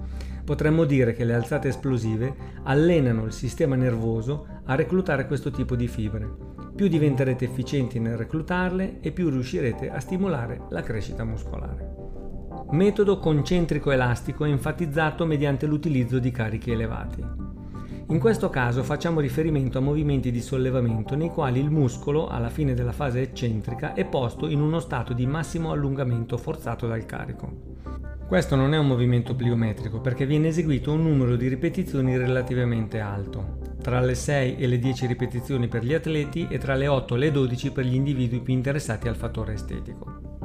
Potremmo 0.45 0.85
dire 0.85 1.15
che 1.15 1.25
le 1.25 1.33
alzate 1.33 1.69
esplosive 1.69 2.35
allenano 2.65 3.25
il 3.25 3.33
sistema 3.33 3.77
nervoso 3.77 4.47
a 4.65 4.75
reclutare 4.75 5.27
questo 5.27 5.51
tipo 5.51 5.75
di 5.75 5.89
fibre. 5.89 6.29
Più 6.75 6.87
diventerete 6.87 7.47
efficienti 7.47 7.99
nel 7.99 8.19
reclutarle 8.19 8.99
e 9.01 9.11
più 9.13 9.31
riuscirete 9.31 9.89
a 9.89 10.01
stimolare 10.01 10.65
la 10.69 10.83
crescita 10.83 11.25
muscolare. 11.25 12.08
Metodo 12.71 13.19
concentrico 13.19 13.91
elastico 13.91 14.45
enfatizzato 14.45 15.25
mediante 15.25 15.67
l'utilizzo 15.67 16.19
di 16.19 16.31
carichi 16.31 16.71
elevati. 16.71 17.25
In 18.11 18.19
questo 18.19 18.49
caso 18.51 18.83
facciamo 18.83 19.21
riferimento 19.21 19.79
a 19.79 19.83
movimenti 19.83 20.31
di 20.31 20.41
sollevamento 20.41 21.15
nei 21.15 21.29
quali 21.29 21.61
il 21.61 21.71
muscolo, 21.71 22.29
alla 22.29 22.49
fine 22.49 22.75
della 22.75 22.93
fase 22.93 23.21
eccentrica, 23.21 23.93
è 23.93 24.05
posto 24.05 24.49
in 24.49 24.61
uno 24.61 24.81
stato 24.81 25.13
di 25.13 25.27
massimo 25.27 25.73
allungamento 25.73 26.37
forzato 26.37 26.87
dal 26.87 27.05
carico. 27.05 27.77
Questo 28.27 28.57
non 28.57 28.75
è 28.75 28.79
un 28.79 28.87
movimento 28.87 29.35
pliometrico 29.35 30.01
perché 30.01 30.27
viene 30.27 30.49
eseguito 30.49 30.93
un 30.93 31.03
numero 31.03 31.37
di 31.37 31.49
ripetizioni 31.49 32.17
relativamente 32.17 33.01
alto, 33.01 33.59
tra 33.83 34.01
le 34.01 34.15
6 34.15 34.57
e 34.57 34.67
le 34.67 34.79
10 34.79 35.07
ripetizioni 35.07 35.69
per 35.69 35.83
gli 35.83 35.95
atleti 35.95 36.47
e 36.51 36.59
tra 36.59 36.75
le 36.75 36.89
8 36.89 37.15
e 37.15 37.19
le 37.19 37.31
12 37.31 37.73
per 37.73 37.85
gli 37.87 37.95
individui 37.95 38.41
più 38.41 38.53
interessati 38.53 39.09
al 39.09 39.17
fattore 39.17 39.55
estetico. 39.55 40.38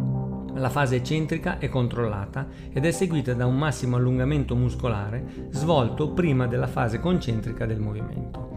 La 0.55 0.69
fase 0.69 0.97
eccentrica 0.97 1.57
è 1.57 1.67
controllata 1.67 2.47
ed 2.71 2.85
è 2.85 2.91
seguita 2.91 3.33
da 3.33 3.47
un 3.47 3.57
massimo 3.57 3.95
allungamento 3.95 4.55
muscolare 4.55 5.47
svolto 5.49 6.11
prima 6.11 6.45
della 6.45 6.67
fase 6.67 6.99
concentrica 6.99 7.65
del 7.65 7.79
movimento. 7.79 8.51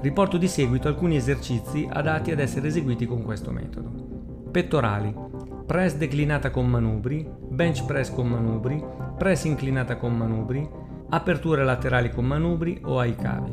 Riporto 0.00 0.36
di 0.36 0.46
seguito 0.46 0.86
alcuni 0.86 1.16
esercizi 1.16 1.88
adatti 1.90 2.30
ad 2.30 2.38
essere 2.38 2.68
eseguiti 2.68 3.06
con 3.06 3.22
questo 3.22 3.50
metodo. 3.50 3.90
Pettorali, 4.52 5.12
press 5.66 5.96
declinata 5.96 6.50
con 6.50 6.68
manubri, 6.68 7.28
bench 7.48 7.84
press 7.86 8.12
con 8.12 8.28
manubri, 8.28 8.82
press 9.18 9.44
inclinata 9.44 9.96
con 9.96 10.16
manubri, 10.16 10.68
aperture 11.08 11.64
laterali 11.64 12.10
con 12.10 12.24
manubri 12.24 12.80
o 12.84 13.00
ai 13.00 13.16
cavi. 13.16 13.52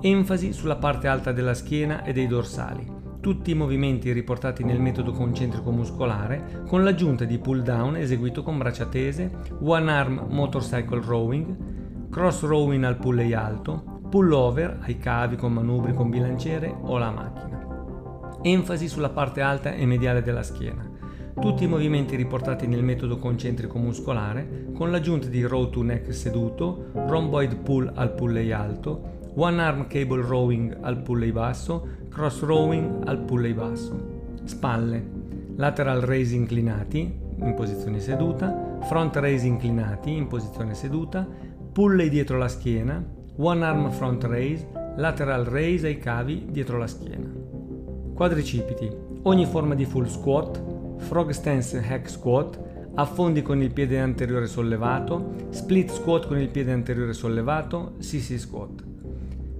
Enfasi 0.00 0.52
sulla 0.54 0.76
parte 0.76 1.08
alta 1.08 1.32
della 1.32 1.54
schiena 1.54 2.02
e 2.04 2.12
dei 2.12 2.26
dorsali 2.26 2.96
tutti 3.28 3.50
i 3.50 3.54
movimenti 3.54 4.10
riportati 4.10 4.64
nel 4.64 4.80
metodo 4.80 5.12
concentrico 5.12 5.70
muscolare 5.70 6.62
con 6.66 6.82
l'aggiunta 6.82 7.26
di 7.26 7.36
pull 7.36 7.60
down 7.60 7.96
eseguito 7.96 8.42
con 8.42 8.56
braccia 8.56 8.86
tese, 8.86 9.30
one 9.60 9.92
arm 9.92 10.28
motorcycle 10.30 11.02
rowing, 11.04 12.08
cross 12.08 12.40
rowing 12.40 12.84
al 12.84 12.96
pulley 12.96 13.34
alto, 13.34 14.00
pull 14.08 14.32
over 14.32 14.78
ai 14.80 14.96
cavi 14.96 15.36
con 15.36 15.52
manubri 15.52 15.92
con 15.92 16.08
bilanciere 16.08 16.74
o 16.80 16.96
la 16.96 17.10
macchina. 17.10 18.38
Enfasi 18.40 18.88
sulla 18.88 19.10
parte 19.10 19.42
alta 19.42 19.74
e 19.74 19.84
mediale 19.84 20.22
della 20.22 20.42
schiena. 20.42 20.90
Tutti 21.38 21.64
i 21.64 21.68
movimenti 21.68 22.16
riportati 22.16 22.66
nel 22.66 22.82
metodo 22.82 23.18
concentrico 23.18 23.76
muscolare 23.76 24.70
con 24.72 24.90
l'aggiunta 24.90 25.28
di 25.28 25.42
row 25.42 25.68
to 25.68 25.82
neck 25.82 26.14
seduto, 26.14 26.86
rhomboid 26.94 27.56
pull 27.56 27.92
al 27.94 28.14
pulley 28.14 28.52
alto, 28.52 29.16
one 29.34 29.60
arm 29.60 29.86
cable 29.86 30.22
rowing 30.22 30.78
al 30.80 31.02
pulley 31.02 31.30
basso, 31.30 32.06
cross 32.18 32.40
rowing 32.40 33.06
al 33.06 33.20
pulley 33.20 33.54
basso. 33.54 33.96
Spalle, 34.42 35.08
lateral 35.54 36.00
raise 36.00 36.34
inclinati 36.34 37.16
in 37.38 37.54
posizione 37.54 38.00
seduta, 38.00 38.80
front 38.88 39.14
raise 39.14 39.46
inclinati 39.46 40.16
in 40.16 40.26
posizione 40.26 40.74
seduta, 40.74 41.24
pulley 41.72 42.08
dietro 42.08 42.36
la 42.36 42.48
schiena, 42.48 43.00
one 43.36 43.64
arm 43.64 43.92
front 43.92 44.24
raise, 44.24 44.66
lateral 44.96 45.44
raise 45.44 45.86
ai 45.86 45.98
cavi 45.98 46.46
dietro 46.50 46.76
la 46.76 46.88
schiena. 46.88 47.30
Quadricipiti, 48.14 48.90
ogni 49.22 49.46
forma 49.46 49.76
di 49.76 49.84
full 49.84 50.06
squat, 50.06 50.60
frog 50.96 51.30
stance 51.30 51.80
hack 51.80 52.10
squat, 52.10 52.60
affondi 52.94 53.42
con 53.42 53.62
il 53.62 53.72
piede 53.72 54.00
anteriore 54.00 54.48
sollevato, 54.48 55.34
split 55.50 55.92
squat 55.92 56.26
con 56.26 56.40
il 56.40 56.48
piede 56.48 56.72
anteriore 56.72 57.12
sollevato, 57.12 57.92
CC 58.00 58.36
squat. 58.40 58.87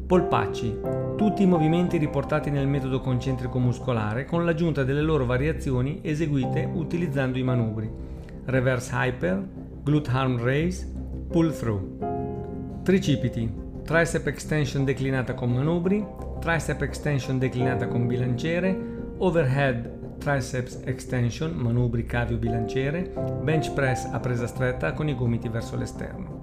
Polpacci, 0.08 0.74
tutti 1.18 1.42
i 1.42 1.46
movimenti 1.46 1.98
riportati 1.98 2.48
nel 2.48 2.66
metodo 2.66 2.98
concentrico 2.98 3.58
muscolare 3.58 4.24
con 4.24 4.46
l'aggiunta 4.46 4.82
delle 4.82 5.02
loro 5.02 5.26
variazioni 5.26 6.00
eseguite 6.02 6.66
utilizzando 6.72 7.36
i 7.36 7.42
manubri 7.42 7.90
reverse 8.46 8.90
hyper, 8.94 9.46
glute 9.82 10.10
arm 10.10 10.42
raise, 10.42 10.90
pull 11.30 11.52
through. 11.52 12.82
Tricipiti, 12.84 13.52
tricep 13.84 14.26
extension 14.28 14.86
declinata 14.86 15.34
con 15.34 15.52
manubri, 15.52 16.02
tricep 16.40 16.80
extension 16.80 17.38
declinata 17.38 17.86
con 17.86 18.06
bilanciere, 18.06 18.74
overhead 19.18 19.96
triceps 20.18 20.80
extension, 20.84 21.52
manubri 21.52 22.06
cavio 22.06 22.38
bilanciere, 22.38 23.12
bench 23.42 23.72
press 23.72 24.08
a 24.10 24.18
presa 24.20 24.46
stretta 24.46 24.94
con 24.94 25.06
i 25.08 25.14
gomiti 25.14 25.50
verso 25.50 25.76
l'esterno. 25.76 26.37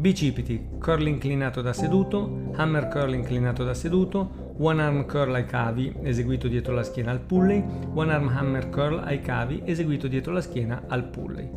Bicipiti, 0.00 0.78
curl 0.78 1.06
inclinato 1.06 1.60
da 1.60 1.74
seduto, 1.74 2.52
hammer 2.54 2.88
curl 2.88 3.12
inclinato 3.12 3.64
da 3.64 3.74
seduto, 3.74 4.54
one 4.56 4.80
arm 4.80 5.04
curl 5.04 5.34
ai 5.34 5.44
cavi 5.44 5.94
eseguito 6.00 6.48
dietro 6.48 6.72
la 6.72 6.82
schiena 6.82 7.10
al 7.10 7.20
pulley, 7.20 7.62
one 7.92 8.10
arm 8.10 8.28
hammer 8.28 8.70
curl 8.70 9.02
ai 9.04 9.20
cavi 9.20 9.60
eseguito 9.62 10.08
dietro 10.08 10.32
la 10.32 10.40
schiena 10.40 10.84
al 10.88 11.04
pulley. 11.04 11.50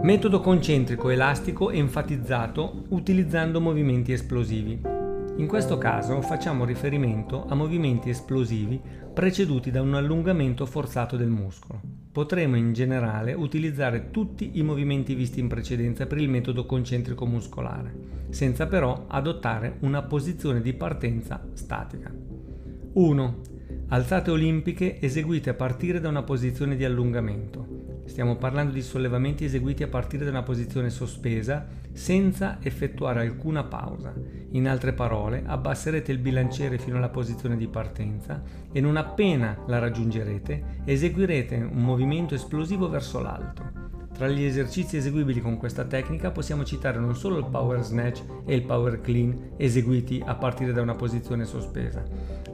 Metodo 0.00 0.38
concentrico 0.38 1.10
elastico 1.10 1.72
enfatizzato 1.72 2.84
utilizzando 2.90 3.60
movimenti 3.60 4.12
esplosivi. 4.12 4.80
In 5.38 5.46
questo 5.48 5.78
caso 5.78 6.20
facciamo 6.22 6.64
riferimento 6.64 7.46
a 7.48 7.56
movimenti 7.56 8.10
esplosivi 8.10 8.80
preceduti 9.12 9.70
da 9.70 9.82
un 9.82 9.94
allungamento 9.94 10.64
forzato 10.64 11.16
del 11.16 11.28
muscolo 11.28 11.80
potremo 12.12 12.56
in 12.56 12.72
generale 12.72 13.32
utilizzare 13.32 14.10
tutti 14.10 14.58
i 14.58 14.62
movimenti 14.62 15.14
visti 15.14 15.40
in 15.40 15.48
precedenza 15.48 16.06
per 16.06 16.18
il 16.18 16.28
metodo 16.28 16.66
concentrico 16.66 17.24
muscolare, 17.24 17.94
senza 18.28 18.66
però 18.66 19.06
adottare 19.08 19.76
una 19.80 20.02
posizione 20.02 20.60
di 20.60 20.74
partenza 20.74 21.42
statica. 21.54 22.12
1. 22.92 23.40
Alzate 23.88 24.30
olimpiche 24.30 25.00
eseguite 25.00 25.50
a 25.50 25.54
partire 25.54 26.00
da 26.00 26.08
una 26.08 26.22
posizione 26.22 26.76
di 26.76 26.84
allungamento. 26.84 27.91
Stiamo 28.04 28.36
parlando 28.36 28.72
di 28.72 28.82
sollevamenti 28.82 29.44
eseguiti 29.44 29.82
a 29.82 29.88
partire 29.88 30.24
da 30.24 30.30
una 30.30 30.42
posizione 30.42 30.90
sospesa 30.90 31.66
senza 31.92 32.58
effettuare 32.60 33.20
alcuna 33.20 33.64
pausa. 33.64 34.12
In 34.50 34.68
altre 34.68 34.92
parole, 34.92 35.42
abbasserete 35.46 36.12
il 36.12 36.18
bilanciere 36.18 36.78
fino 36.78 36.96
alla 36.96 37.08
posizione 37.08 37.56
di 37.56 37.68
partenza 37.68 38.42
e 38.70 38.80
non 38.80 38.96
appena 38.96 39.56
la 39.66 39.78
raggiungerete 39.78 40.82
eseguirete 40.84 41.56
un 41.56 41.82
movimento 41.82 42.34
esplosivo 42.34 42.88
verso 42.88 43.20
l'alto. 43.20 43.80
Tra 44.12 44.28
gli 44.28 44.42
esercizi 44.42 44.98
eseguibili 44.98 45.40
con 45.40 45.56
questa 45.56 45.84
tecnica 45.84 46.30
possiamo 46.30 46.64
citare 46.64 46.98
non 46.98 47.16
solo 47.16 47.38
il 47.38 47.46
power 47.50 47.82
snatch 47.82 48.22
e 48.44 48.54
il 48.54 48.62
power 48.62 49.00
clean 49.00 49.52
eseguiti 49.56 50.22
a 50.24 50.34
partire 50.34 50.72
da 50.72 50.82
una 50.82 50.94
posizione 50.94 51.46
sospesa, 51.46 52.04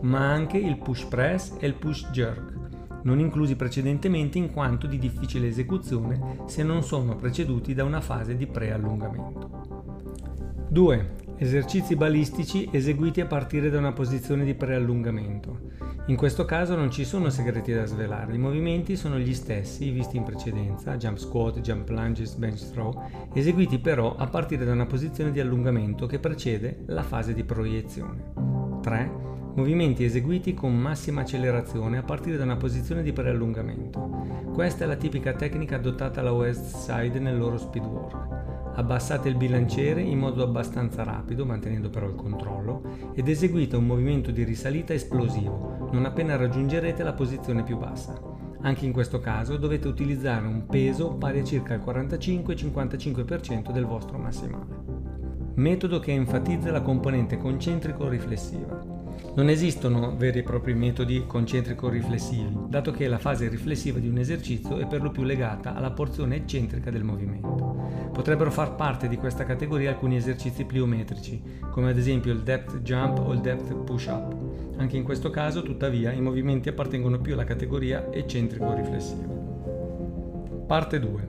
ma 0.02 0.30
anche 0.30 0.56
il 0.56 0.78
push 0.78 1.04
press 1.06 1.56
e 1.58 1.66
il 1.66 1.74
push 1.74 2.08
jerk 2.10 2.67
non 3.08 3.20
inclusi 3.20 3.56
precedentemente 3.56 4.36
in 4.36 4.52
quanto 4.52 4.86
di 4.86 4.98
difficile 4.98 5.48
esecuzione 5.48 6.42
se 6.46 6.62
non 6.62 6.82
sono 6.82 7.16
preceduti 7.16 7.72
da 7.72 7.84
una 7.84 8.02
fase 8.02 8.36
di 8.36 8.46
preallungamento. 8.46 9.76
2. 10.68 11.16
Esercizi 11.38 11.96
balistici 11.96 12.68
eseguiti 12.70 13.22
a 13.22 13.26
partire 13.26 13.70
da 13.70 13.78
una 13.78 13.92
posizione 13.92 14.44
di 14.44 14.54
preallungamento. 14.54 15.76
In 16.08 16.16
questo 16.16 16.44
caso 16.44 16.74
non 16.74 16.90
ci 16.90 17.04
sono 17.04 17.30
segreti 17.30 17.72
da 17.72 17.86
svelare, 17.86 18.34
i 18.34 18.38
movimenti 18.38 18.96
sono 18.96 19.18
gli 19.18 19.34
stessi 19.34 19.90
visti 19.90 20.16
in 20.18 20.24
precedenza, 20.24 20.96
jump 20.96 21.16
squat, 21.16 21.60
jump 21.60 21.88
lunges, 21.88 22.34
bench 22.34 22.70
throw, 22.72 22.92
eseguiti 23.32 23.78
però 23.78 24.16
a 24.16 24.26
partire 24.26 24.66
da 24.66 24.72
una 24.72 24.86
posizione 24.86 25.30
di 25.30 25.40
allungamento 25.40 26.06
che 26.06 26.18
precede 26.18 26.82
la 26.86 27.02
fase 27.02 27.32
di 27.32 27.44
proiezione. 27.44 28.32
3 28.82 29.28
movimenti 29.58 30.04
eseguiti 30.04 30.54
con 30.54 30.72
massima 30.72 31.22
accelerazione 31.22 31.98
a 31.98 32.04
partire 32.04 32.36
da 32.36 32.44
una 32.44 32.56
posizione 32.56 33.02
di 33.02 33.12
preallungamento. 33.12 34.08
Questa 34.54 34.84
è 34.84 34.86
la 34.86 34.94
tipica 34.94 35.32
tecnica 35.32 35.74
adottata 35.74 36.20
alla 36.20 36.30
West 36.30 36.76
Side 36.76 37.18
nel 37.18 37.36
loro 37.36 37.58
speedwork. 37.58 38.14
abbassate 38.74 39.28
il 39.28 39.34
bilanciere 39.34 40.00
in 40.00 40.20
modo 40.20 40.44
abbastanza 40.44 41.02
rapido, 41.02 41.44
mantenendo 41.44 41.90
però 41.90 42.06
il 42.06 42.14
controllo, 42.14 42.82
ed 43.14 43.28
eseguite 43.28 43.74
un 43.74 43.86
movimento 43.86 44.30
di 44.30 44.44
risalita 44.44 44.94
esplosivo, 44.94 45.88
non 45.90 46.04
appena 46.04 46.36
raggiungerete 46.36 47.02
la 47.02 47.14
posizione 47.14 47.64
più 47.64 47.76
bassa. 47.76 48.16
Anche 48.60 48.84
in 48.86 48.92
questo 48.92 49.18
caso 49.18 49.56
dovete 49.56 49.88
utilizzare 49.88 50.46
un 50.46 50.66
peso 50.66 51.14
pari 51.14 51.40
a 51.40 51.44
circa 51.44 51.74
il 51.74 51.82
45-55% 51.84 53.72
del 53.72 53.86
vostro 53.86 54.18
massimale. 54.18 54.76
Metodo 55.54 55.98
che 55.98 56.12
enfatizza 56.12 56.70
la 56.70 56.82
componente 56.82 57.36
concentrico-riflessiva. 57.36 58.97
Non 59.34 59.48
esistono 59.50 60.16
veri 60.16 60.40
e 60.40 60.42
propri 60.42 60.74
metodi 60.74 61.24
concentrico-riflessivi, 61.26 62.56
dato 62.68 62.90
che 62.90 63.06
la 63.06 63.18
fase 63.18 63.48
riflessiva 63.48 63.98
di 63.98 64.08
un 64.08 64.18
esercizio 64.18 64.78
è 64.78 64.86
per 64.86 65.00
lo 65.00 65.10
più 65.10 65.22
legata 65.22 65.74
alla 65.74 65.92
porzione 65.92 66.36
eccentrica 66.36 66.90
del 66.90 67.04
movimento. 67.04 68.10
Potrebbero 68.12 68.50
far 68.50 68.74
parte 68.74 69.06
di 69.06 69.16
questa 69.16 69.44
categoria 69.44 69.90
alcuni 69.90 70.16
esercizi 70.16 70.64
pliometrici, 70.64 71.40
come 71.70 71.90
ad 71.90 71.98
esempio 71.98 72.32
il 72.32 72.42
depth 72.42 72.80
jump 72.82 73.18
o 73.18 73.32
il 73.32 73.40
depth 73.40 73.74
push-up. 73.84 74.34
Anche 74.78 74.96
in 74.96 75.04
questo 75.04 75.30
caso, 75.30 75.62
tuttavia, 75.62 76.10
i 76.10 76.20
movimenti 76.20 76.68
appartengono 76.68 77.20
più 77.20 77.34
alla 77.34 77.44
categoria 77.44 78.12
eccentrico-riflessiva. 78.12 79.36
Parte 80.66 80.98
2. 80.98 81.28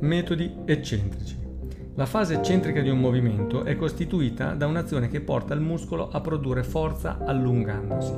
Metodi 0.00 0.54
eccentrici. 0.64 1.41
La 1.94 2.06
fase 2.06 2.32
eccentrica 2.32 2.80
di 2.80 2.88
un 2.88 2.98
movimento 2.98 3.64
è 3.64 3.76
costituita 3.76 4.54
da 4.54 4.66
un'azione 4.66 5.08
che 5.08 5.20
porta 5.20 5.52
il 5.52 5.60
muscolo 5.60 6.08
a 6.10 6.22
produrre 6.22 6.62
forza 6.62 7.18
allungandosi. 7.22 8.14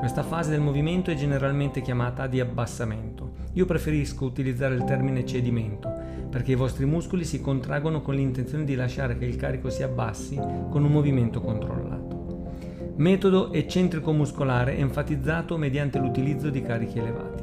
Questa 0.00 0.24
fase 0.24 0.50
del 0.50 0.60
movimento 0.60 1.12
è 1.12 1.14
generalmente 1.14 1.82
chiamata 1.82 2.26
di 2.26 2.40
abbassamento. 2.40 3.34
Io 3.52 3.64
preferisco 3.64 4.24
utilizzare 4.24 4.74
il 4.74 4.82
termine 4.82 5.24
cedimento 5.24 5.92
perché 6.28 6.50
i 6.50 6.56
vostri 6.56 6.84
muscoli 6.84 7.24
si 7.24 7.40
contraggono 7.40 8.02
con 8.02 8.16
l'intenzione 8.16 8.64
di 8.64 8.74
lasciare 8.74 9.16
che 9.16 9.26
il 9.26 9.36
carico 9.36 9.70
si 9.70 9.84
abbassi 9.84 10.34
con 10.34 10.82
un 10.82 10.90
movimento 10.90 11.40
controllato. 11.40 12.50
Metodo 12.96 13.52
eccentrico 13.52 14.12
muscolare 14.12 14.76
enfatizzato 14.76 15.56
mediante 15.56 16.00
l'utilizzo 16.00 16.50
di 16.50 16.60
carichi 16.60 16.98
elevati. 16.98 17.41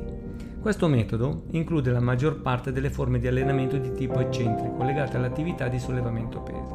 Questo 0.62 0.90
metodo 0.90 1.44
include 1.52 1.90
la 1.90 2.02
maggior 2.02 2.42
parte 2.42 2.74
delle 2.74 2.90
forme 2.90 3.18
di 3.18 3.28
allenamento 3.28 3.78
di 3.78 3.94
tipo 3.94 4.20
eccentrico 4.20 4.84
legate 4.84 5.16
all'attività 5.16 5.70
di 5.70 5.80
sollevamento 5.80 6.42
pesi. 6.42 6.74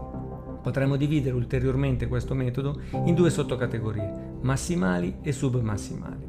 Potremmo 0.62 0.96
dividere 0.96 1.34
ulteriormente 1.34 2.08
questo 2.08 2.32
metodo 2.32 2.80
in 3.04 3.14
due 3.14 3.28
sottocategorie, 3.28 4.38
massimali 4.40 5.18
e 5.20 5.32
submassimali. 5.32 6.26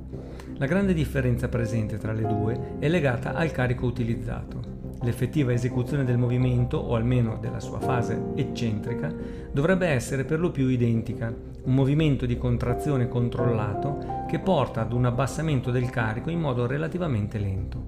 La 0.57 0.65
grande 0.65 0.93
differenza 0.93 1.47
presente 1.47 1.97
tra 1.97 2.11
le 2.11 2.27
due 2.27 2.75
è 2.79 2.89
legata 2.89 3.33
al 3.33 3.51
carico 3.51 3.85
utilizzato. 3.85 4.74
L'effettiva 5.05 5.53
esecuzione 5.53 6.03
del 6.03 6.17
movimento, 6.17 6.77
o 6.77 6.95
almeno 6.95 7.37
della 7.39 7.59
sua 7.59 7.79
fase 7.79 8.19
eccentrica, 8.33 9.13
dovrebbe 9.51 9.85
essere 9.85 10.25
per 10.25 10.39
lo 10.39 10.49
più 10.49 10.67
identica, 10.67 11.31
un 11.63 11.75
movimento 11.75 12.25
di 12.25 12.39
contrazione 12.39 13.07
controllato 13.07 14.25
che 14.27 14.39
porta 14.39 14.81
ad 14.81 14.93
un 14.93 15.05
abbassamento 15.05 15.69
del 15.69 15.91
carico 15.91 16.31
in 16.31 16.39
modo 16.39 16.65
relativamente 16.65 17.37
lento. 17.37 17.83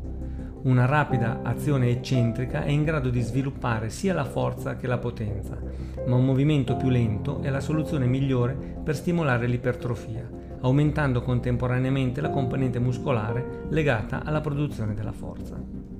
Una 0.61 0.85
rapida 0.85 1.39
azione 1.41 1.89
eccentrica 1.89 2.61
è 2.61 2.69
in 2.69 2.83
grado 2.83 3.09
di 3.09 3.21
sviluppare 3.21 3.89
sia 3.89 4.13
la 4.13 4.23
forza 4.23 4.75
che 4.75 4.85
la 4.85 4.99
potenza, 4.99 5.57
ma 6.05 6.15
un 6.15 6.23
movimento 6.23 6.75
più 6.75 6.89
lento 6.89 7.41
è 7.41 7.49
la 7.49 7.61
soluzione 7.61 8.05
migliore 8.05 8.53
per 8.83 8.95
stimolare 8.95 9.47
l'ipertrofia, 9.47 10.29
aumentando 10.61 11.23
contemporaneamente 11.23 12.21
la 12.21 12.29
componente 12.29 12.77
muscolare 12.77 13.65
legata 13.69 14.23
alla 14.23 14.41
produzione 14.41 14.93
della 14.93 15.13
forza. 15.13 15.96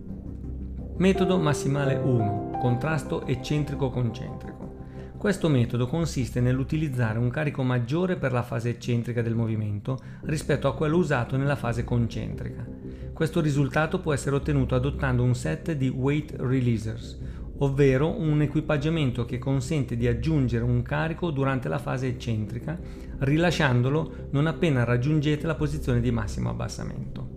Metodo 0.99 1.37
massimale 1.37 1.93
1. 1.93 2.57
Contrasto 2.59 3.27
eccentrico-concentrico. 3.27 4.73
Questo 5.15 5.47
metodo 5.47 5.85
consiste 5.85 6.41
nell'utilizzare 6.41 7.19
un 7.19 7.29
carico 7.29 7.61
maggiore 7.61 8.15
per 8.15 8.31
la 8.31 8.41
fase 8.41 8.69
eccentrica 8.69 9.21
del 9.21 9.35
movimento 9.35 9.99
rispetto 10.23 10.67
a 10.67 10.73
quello 10.73 10.97
usato 10.97 11.37
nella 11.37 11.55
fase 11.55 11.83
concentrica. 11.83 12.65
Questo 13.13 13.41
risultato 13.41 13.99
può 13.99 14.11
essere 14.11 14.37
ottenuto 14.37 14.73
adottando 14.73 15.21
un 15.21 15.35
set 15.35 15.73
di 15.73 15.87
weight 15.87 16.33
releasers, 16.39 17.19
ovvero 17.59 18.19
un 18.19 18.41
equipaggiamento 18.41 19.23
che 19.25 19.37
consente 19.37 19.95
di 19.97 20.07
aggiungere 20.07 20.63
un 20.63 20.81
carico 20.81 21.29
durante 21.29 21.69
la 21.69 21.77
fase 21.77 22.07
eccentrica, 22.07 22.75
rilasciandolo 23.19 24.29
non 24.31 24.47
appena 24.47 24.83
raggiungete 24.83 25.45
la 25.45 25.53
posizione 25.53 26.01
di 26.01 26.09
massimo 26.09 26.49
abbassamento. 26.49 27.36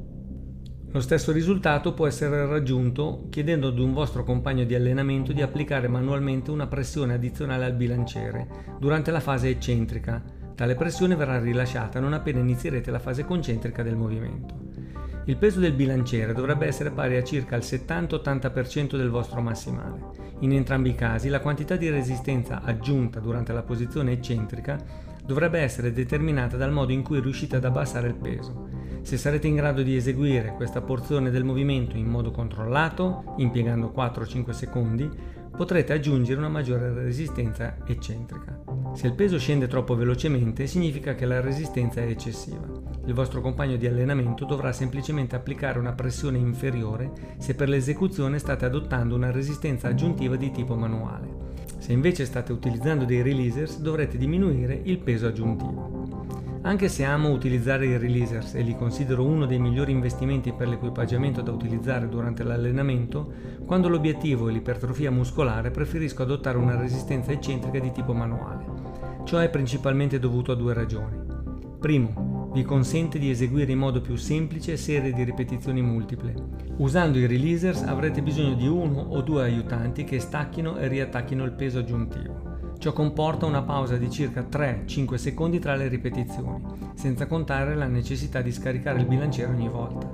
Lo 0.92 1.00
stesso 1.00 1.31
risultato 1.31 1.94
può 1.94 2.09
essere 2.09 2.44
raggiunto 2.46 3.26
chiedendo 3.31 3.68
ad 3.68 3.79
un 3.79 3.92
vostro 3.92 4.24
compagno 4.24 4.64
di 4.64 4.74
allenamento 4.74 5.33
di 5.33 5.40
applicare 5.40 5.87
manualmente 5.87 6.50
una 6.50 6.66
pressione 6.66 7.14
addizionale 7.14 7.64
al 7.64 7.74
bilanciere 7.74 8.48
durante 8.81 9.12
la 9.12 9.20
fase 9.20 9.50
eccentrica. 9.50 10.20
Tale 10.53 10.74
pressione 10.74 11.14
verrà 11.14 11.38
rilasciata 11.38 12.00
non 12.00 12.12
appena 12.12 12.40
inizierete 12.40 12.90
la 12.90 12.98
fase 12.98 13.24
concentrica 13.24 13.85
del 13.85 13.94
movimento. 13.94 14.53
Il 15.26 15.37
peso 15.37 15.61
del 15.61 15.74
bilanciere 15.74 16.33
dovrebbe 16.33 16.66
essere 16.66 16.90
pari 16.90 17.16
a 17.16 17.22
circa 17.22 17.55
il 17.55 17.62
70-80% 17.62 18.96
del 18.96 19.11
vostro 19.11 19.40
massimale. 19.40 20.00
In 20.40 20.53
entrambi 20.53 20.90
i 20.90 20.94
casi 20.96 21.29
la 21.29 21.38
quantità 21.38 21.76
di 21.76 21.88
resistenza 21.88 22.62
aggiunta 22.64 23.20
durante 23.20 23.53
la 23.53 23.62
posizione 23.62 24.11
eccentrica 24.11 24.76
dovrebbe 25.24 25.61
essere 25.61 25.92
determinata 25.92 26.57
dal 26.57 26.72
modo 26.72 26.90
in 26.90 27.03
cui 27.03 27.20
riuscite 27.20 27.55
ad 27.55 27.64
abbassare 27.64 28.09
il 28.09 28.16
peso. 28.16 28.80
Se 29.03 29.17
sarete 29.17 29.47
in 29.47 29.57
grado 29.57 29.83
di 29.83 29.97
eseguire 29.97 30.55
questa 30.55 30.83
porzione 30.83 31.31
del 31.31 31.45
movimento 31.45 31.97
in 31.97 32.07
modo 32.07 32.31
controllato, 32.31 33.35
impiegando 33.39 33.93
4-5 33.95 34.51
secondi, 34.51 35.11
potrete 35.57 35.93
aggiungere 35.93 36.39
una 36.39 36.49
maggiore 36.49 36.93
resistenza 36.93 37.77
eccentrica. 37.87 38.63
Se 38.95 39.07
il 39.07 39.15
peso 39.15 39.39
scende 39.39 39.67
troppo 39.67 39.95
velocemente, 39.95 40.67
significa 40.67 41.15
che 41.15 41.27
la 41.27 41.41
resistenza 41.41 42.01
è 42.01 42.09
eccessiva. 42.09 42.67
Il 43.07 43.15
vostro 43.15 43.41
compagno 43.41 43.77
di 43.77 43.87
allenamento 43.87 44.45
dovrà 44.45 44.73
semplicemente 44.73 45.35
applicare 45.35 45.79
una 45.79 45.93
pressione 45.93 46.39
inferiore 46.39 47.11
se 47.39 47.55
per 47.55 47.69
l'esecuzione 47.69 48.39
state 48.39 48.65
adottando 48.65 49.17
una 49.17 49.31
resistenza 49.31 49.89
aggiuntiva 49.89 50.37
di 50.37 50.51
tipo 50.51 50.77
manuale. 50.77 51.29
Se 51.79 51.93
invece 51.93 52.27
state 52.27 52.53
utilizzando 52.53 53.05
dei 53.05 53.23
releasers 53.23 53.81
dovrete 53.81 54.19
diminuire 54.19 54.81
il 54.85 54.99
peso 54.99 55.27
aggiuntivo. 55.27 56.00
Anche 56.62 56.90
se 56.90 57.05
amo 57.05 57.31
utilizzare 57.31 57.87
i 57.87 57.96
releasers 57.96 58.55
e 58.55 58.61
li 58.61 58.77
considero 58.77 59.25
uno 59.25 59.46
dei 59.46 59.59
migliori 59.59 59.92
investimenti 59.92 60.53
per 60.53 60.68
l'equipaggiamento 60.68 61.40
da 61.40 61.53
utilizzare 61.53 62.07
durante 62.07 62.42
l'allenamento, 62.42 63.33
quando 63.64 63.88
l'obiettivo 63.88 64.46
è 64.46 64.53
l'ipertrofia 64.53 65.11
muscolare 65.11 65.70
preferisco 65.70 66.23
adottare 66.23 66.59
una 66.59 66.77
resistenza 66.77 67.33
eccentrica 67.33 67.79
di 67.79 67.90
tipo 67.92 68.12
manuale. 68.12 68.66
Ciò 69.25 69.38
è 69.38 69.49
principalmente 69.49 70.18
dovuto 70.18 70.53
a 70.53 70.55
due 70.55 70.75
ragioni. 70.75 71.16
Primo, 71.79 72.51
vi 72.53 72.62
consente 72.62 73.18
di 73.18 73.31
eseguire 73.31 73.73
in 73.73 73.79
modo 73.79 74.03
più 74.03 74.16
semplice 74.16 74.77
serie 74.77 75.14
di 75.14 75.25
ripetizioni 75.25 75.81
multiple. 75.81 76.35
Usando 76.77 77.16
i 77.16 77.27
releasers 77.27 77.83
avrete 77.85 78.20
bisogno 78.20 78.55
di 78.55 78.66
uno 78.66 79.01
o 79.01 79.23
due 79.23 79.44
aiutanti 79.44 80.05
che 80.05 80.20
stacchino 80.20 80.77
e 80.77 80.88
riattacchino 80.88 81.42
il 81.42 81.53
peso 81.53 81.79
aggiuntivo. 81.79 82.50
Ciò 82.81 82.95
comporta 82.95 83.45
una 83.45 83.61
pausa 83.61 83.99
di 83.99 84.11
circa 84.11 84.40
3-5 84.40 85.16
secondi 85.16 85.59
tra 85.59 85.75
le 85.75 85.88
ripetizioni, 85.88 86.62
senza 86.95 87.27
contare 87.27 87.75
la 87.75 87.87
necessità 87.87 88.40
di 88.40 88.51
scaricare 88.51 89.01
il 89.01 89.05
bilanciere 89.05 89.53
ogni 89.53 89.69
volta. 89.69 90.09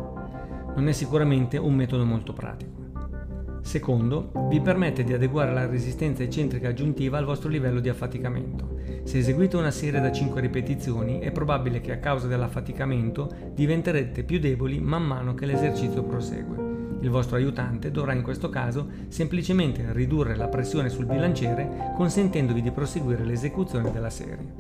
Non 0.75 0.89
è 0.89 0.93
sicuramente 0.93 1.59
un 1.59 1.77
metodo 1.77 2.05
molto 2.05 2.33
pratico. 2.33 3.61
Secondo, 3.61 4.33
vi 4.49 4.61
permette 4.61 5.05
di 5.05 5.13
adeguare 5.13 5.53
la 5.53 5.69
resistenza 5.69 6.25
eccentrica 6.25 6.71
aggiuntiva 6.71 7.19
al 7.19 7.25
vostro 7.25 7.49
livello 7.51 7.79
di 7.79 7.89
affaticamento. 7.89 8.81
Se 9.05 9.19
eseguite 9.19 9.57
una 9.57 9.71
serie 9.71 10.01
da 10.01 10.11
5 10.11 10.41
ripetizioni, 10.41 11.21
è 11.21 11.31
probabile 11.31 11.81
che 11.81 11.93
a 11.93 11.99
causa 11.99 12.27
dell'affaticamento 12.27 13.33
diventerete 13.55 14.25
più 14.25 14.41
deboli 14.41 14.81
man 14.81 15.05
mano 15.05 15.35
che 15.35 15.47
l'esercizio 15.47 16.03
prosegue. 16.03 16.76
Il 17.07 17.13
vostro 17.13 17.37
aiutante 17.37 17.93
dovrà 17.93 18.15
in 18.15 18.23
questo 18.23 18.51
caso 18.51 18.89
semplicemente 19.07 19.93
ridurre 19.93 20.35
la 20.35 20.49
pressione 20.49 20.89
sul 20.89 21.07
bilanciere 21.07 21.93
consentendovi 21.95 22.61
di 22.61 22.73
proseguire 22.73 23.25
l'esecuzione 23.25 23.93
della 23.93 24.11
serie. 24.11 24.53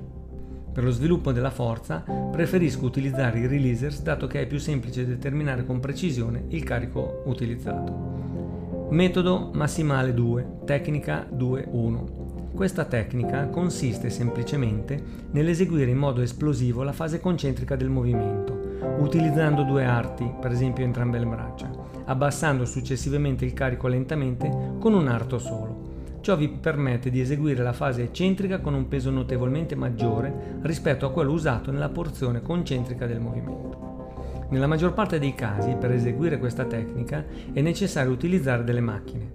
Per 0.72 0.84
lo 0.84 0.92
sviluppo 0.92 1.32
della 1.32 1.50
forza 1.50 2.04
preferisco 2.30 2.84
utilizzare 2.84 3.40
i 3.40 3.48
releasers 3.48 4.00
dato 4.00 4.28
che 4.28 4.42
è 4.42 4.46
più 4.46 4.58
semplice 4.58 5.04
determinare 5.04 5.66
con 5.66 5.80
precisione 5.80 6.44
il 6.50 6.62
carico 6.62 7.22
utilizzato. 7.24 8.86
Metodo 8.90 9.50
massimale 9.52 10.14
2, 10.14 10.58
tecnica 10.66 11.26
2-1. 11.28 12.54
Questa 12.54 12.84
tecnica 12.84 13.48
consiste 13.48 14.08
semplicemente 14.08 15.02
nell'eseguire 15.32 15.90
in 15.90 15.98
modo 15.98 16.20
esplosivo 16.20 16.84
la 16.84 16.92
fase 16.92 17.18
concentrica 17.18 17.74
del 17.74 17.88
movimento, 17.88 18.56
utilizzando 19.00 19.64
due 19.64 19.84
arti, 19.84 20.32
per 20.40 20.52
esempio 20.52 20.84
entrambe 20.84 21.18
le 21.18 21.26
braccia, 21.26 21.85
abbassando 22.06 22.64
successivamente 22.64 23.44
il 23.44 23.52
carico 23.52 23.86
lentamente 23.86 24.50
con 24.78 24.94
un 24.94 25.08
arto 25.08 25.38
solo. 25.38 25.94
Ciò 26.20 26.36
vi 26.36 26.48
permette 26.48 27.10
di 27.10 27.20
eseguire 27.20 27.62
la 27.62 27.72
fase 27.72 28.02
eccentrica 28.02 28.58
con 28.58 28.74
un 28.74 28.88
peso 28.88 29.10
notevolmente 29.10 29.76
maggiore 29.76 30.58
rispetto 30.62 31.06
a 31.06 31.12
quello 31.12 31.30
usato 31.30 31.70
nella 31.70 31.88
porzione 31.88 32.42
concentrica 32.42 33.06
del 33.06 33.20
movimento. 33.20 34.46
Nella 34.48 34.66
maggior 34.66 34.92
parte 34.92 35.18
dei 35.18 35.34
casi, 35.34 35.74
per 35.74 35.92
eseguire 35.92 36.38
questa 36.38 36.64
tecnica, 36.64 37.24
è 37.52 37.60
necessario 37.60 38.12
utilizzare 38.12 38.64
delle 38.64 38.80
macchine. 38.80 39.30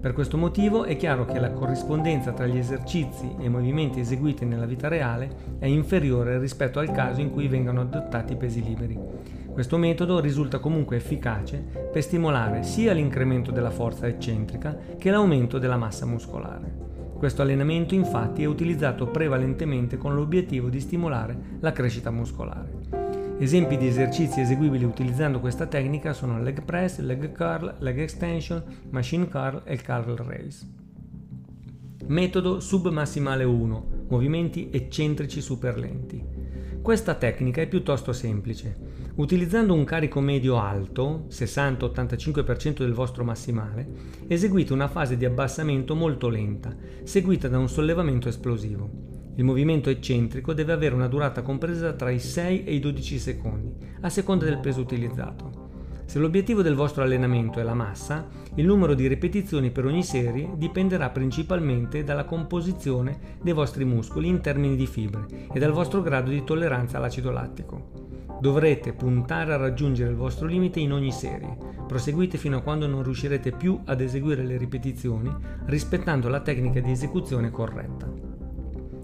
Per 0.00 0.14
questo 0.14 0.38
motivo 0.38 0.84
è 0.84 0.96
chiaro 0.96 1.26
che 1.26 1.38
la 1.38 1.50
corrispondenza 1.50 2.32
tra 2.32 2.46
gli 2.46 2.56
esercizi 2.56 3.34
e 3.38 3.44
i 3.44 3.50
movimenti 3.50 4.00
eseguiti 4.00 4.46
nella 4.46 4.64
vita 4.64 4.88
reale 4.88 5.58
è 5.58 5.66
inferiore 5.66 6.38
rispetto 6.38 6.78
al 6.78 6.90
caso 6.90 7.20
in 7.20 7.30
cui 7.30 7.48
vengano 7.48 7.82
adottati 7.82 8.34
pesi 8.34 8.62
liberi. 8.62 8.98
Questo 9.52 9.76
metodo 9.76 10.20
risulta 10.20 10.58
comunque 10.58 10.96
efficace 10.96 11.58
per 11.92 12.02
stimolare 12.02 12.62
sia 12.62 12.92
l'incremento 12.92 13.50
della 13.50 13.70
forza 13.70 14.06
eccentrica 14.06 14.76
che 14.96 15.10
l'aumento 15.10 15.58
della 15.58 15.76
massa 15.76 16.06
muscolare. 16.06 16.88
Questo 17.18 17.42
allenamento 17.42 17.94
infatti 17.94 18.42
è 18.42 18.46
utilizzato 18.46 19.08
prevalentemente 19.08 19.98
con 19.98 20.14
l'obiettivo 20.14 20.70
di 20.70 20.80
stimolare 20.80 21.36
la 21.60 21.72
crescita 21.72 22.10
muscolare. 22.10 22.78
Esempi 23.38 23.76
di 23.76 23.86
esercizi 23.86 24.40
eseguibili 24.40 24.84
utilizzando 24.84 25.40
questa 25.40 25.66
tecnica 25.66 26.12
sono 26.12 26.40
leg 26.42 26.62
press, 26.62 26.98
leg 27.00 27.34
curl, 27.34 27.74
leg 27.78 27.98
extension, 27.98 28.62
machine 28.90 29.28
curl 29.28 29.62
e 29.64 29.82
curl 29.82 30.14
raise. 30.16 30.66
Metodo 32.06 32.60
submassimale 32.60 33.44
1, 33.44 33.86
movimenti 34.08 34.70
eccentrici 34.70 35.40
super 35.40 35.78
lenti. 35.78 36.22
Questa 36.82 37.14
tecnica 37.14 37.60
è 37.60 37.68
piuttosto 37.68 38.12
semplice. 38.12 38.99
Utilizzando 39.20 39.74
un 39.74 39.84
carico 39.84 40.18
medio 40.20 40.58
alto, 40.58 41.26
60-85% 41.28 42.78
del 42.78 42.94
vostro 42.94 43.22
massimale, 43.22 43.86
eseguite 44.26 44.72
una 44.72 44.88
fase 44.88 45.18
di 45.18 45.26
abbassamento 45.26 45.94
molto 45.94 46.30
lenta, 46.30 46.74
seguita 47.02 47.46
da 47.46 47.58
un 47.58 47.68
sollevamento 47.68 48.30
esplosivo. 48.30 48.88
Il 49.36 49.44
movimento 49.44 49.90
eccentrico 49.90 50.54
deve 50.54 50.72
avere 50.72 50.94
una 50.94 51.06
durata 51.06 51.42
compresa 51.42 51.92
tra 51.92 52.08
i 52.08 52.18
6 52.18 52.64
e 52.64 52.72
i 52.72 52.80
12 52.80 53.18
secondi, 53.18 53.74
a 54.00 54.08
seconda 54.08 54.46
del 54.46 54.58
peso 54.58 54.80
utilizzato. 54.80 55.49
Se 56.10 56.18
l'obiettivo 56.18 56.60
del 56.60 56.74
vostro 56.74 57.04
allenamento 57.04 57.60
è 57.60 57.62
la 57.62 57.72
massa, 57.72 58.26
il 58.56 58.66
numero 58.66 58.94
di 58.94 59.06
ripetizioni 59.06 59.70
per 59.70 59.84
ogni 59.84 60.02
serie 60.02 60.50
dipenderà 60.56 61.08
principalmente 61.10 62.02
dalla 62.02 62.24
composizione 62.24 63.36
dei 63.40 63.52
vostri 63.52 63.84
muscoli 63.84 64.26
in 64.26 64.40
termini 64.40 64.74
di 64.74 64.88
fibre 64.88 65.46
e 65.52 65.60
dal 65.60 65.70
vostro 65.70 66.02
grado 66.02 66.30
di 66.30 66.42
tolleranza 66.42 66.96
all'acido 66.96 67.30
lattico. 67.30 68.08
Dovrete 68.40 68.92
puntare 68.92 69.52
a 69.52 69.56
raggiungere 69.56 70.10
il 70.10 70.16
vostro 70.16 70.48
limite 70.48 70.80
in 70.80 70.92
ogni 70.92 71.12
serie. 71.12 71.56
Proseguite 71.86 72.38
fino 72.38 72.56
a 72.56 72.62
quando 72.62 72.88
non 72.88 73.04
riuscirete 73.04 73.52
più 73.52 73.78
ad 73.84 74.00
eseguire 74.00 74.42
le 74.42 74.56
ripetizioni 74.56 75.32
rispettando 75.66 76.28
la 76.28 76.40
tecnica 76.40 76.80
di 76.80 76.90
esecuzione 76.90 77.52
corretta. 77.52 78.12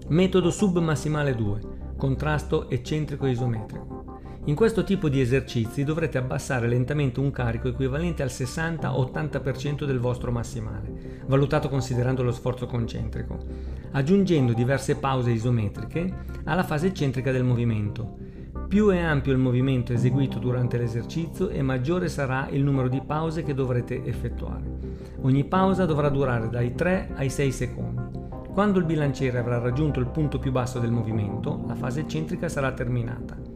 Metodo 0.08 0.50
submassimale 0.50 1.36
2. 1.36 1.60
Contrasto 1.96 2.68
eccentrico 2.68 3.26
isometrico. 3.26 3.95
In 4.48 4.54
questo 4.54 4.84
tipo 4.84 5.08
di 5.08 5.20
esercizi 5.20 5.82
dovrete 5.82 6.18
abbassare 6.18 6.68
lentamente 6.68 7.18
un 7.18 7.32
carico 7.32 7.66
equivalente 7.66 8.22
al 8.22 8.28
60-80% 8.28 9.84
del 9.84 9.98
vostro 9.98 10.30
massimale, 10.30 11.24
valutato 11.26 11.68
considerando 11.68 12.22
lo 12.22 12.30
sforzo 12.30 12.66
concentrico, 12.66 13.38
aggiungendo 13.90 14.52
diverse 14.52 14.98
pause 14.98 15.32
isometriche 15.32 16.14
alla 16.44 16.62
fase 16.62 16.86
eccentrica 16.86 17.32
del 17.32 17.42
movimento. 17.42 18.18
Più 18.68 18.88
è 18.90 19.00
ampio 19.00 19.32
il 19.32 19.38
movimento 19.38 19.92
eseguito 19.92 20.38
durante 20.38 20.78
l'esercizio 20.78 21.48
e 21.48 21.60
maggiore 21.62 22.08
sarà 22.08 22.46
il 22.48 22.62
numero 22.62 22.88
di 22.88 23.02
pause 23.04 23.42
che 23.42 23.52
dovrete 23.52 24.04
effettuare. 24.04 24.62
Ogni 25.22 25.42
pausa 25.42 25.86
dovrà 25.86 26.08
durare 26.08 26.48
dai 26.48 26.72
3 26.72 27.14
ai 27.16 27.30
6 27.30 27.50
secondi. 27.50 28.02
Quando 28.52 28.78
il 28.78 28.84
bilanciere 28.84 29.38
avrà 29.38 29.58
raggiunto 29.58 29.98
il 29.98 30.06
punto 30.06 30.38
più 30.38 30.52
basso 30.52 30.78
del 30.78 30.92
movimento, 30.92 31.64
la 31.66 31.74
fase 31.74 32.00
eccentrica 32.00 32.48
sarà 32.48 32.70
terminata. 32.70 33.55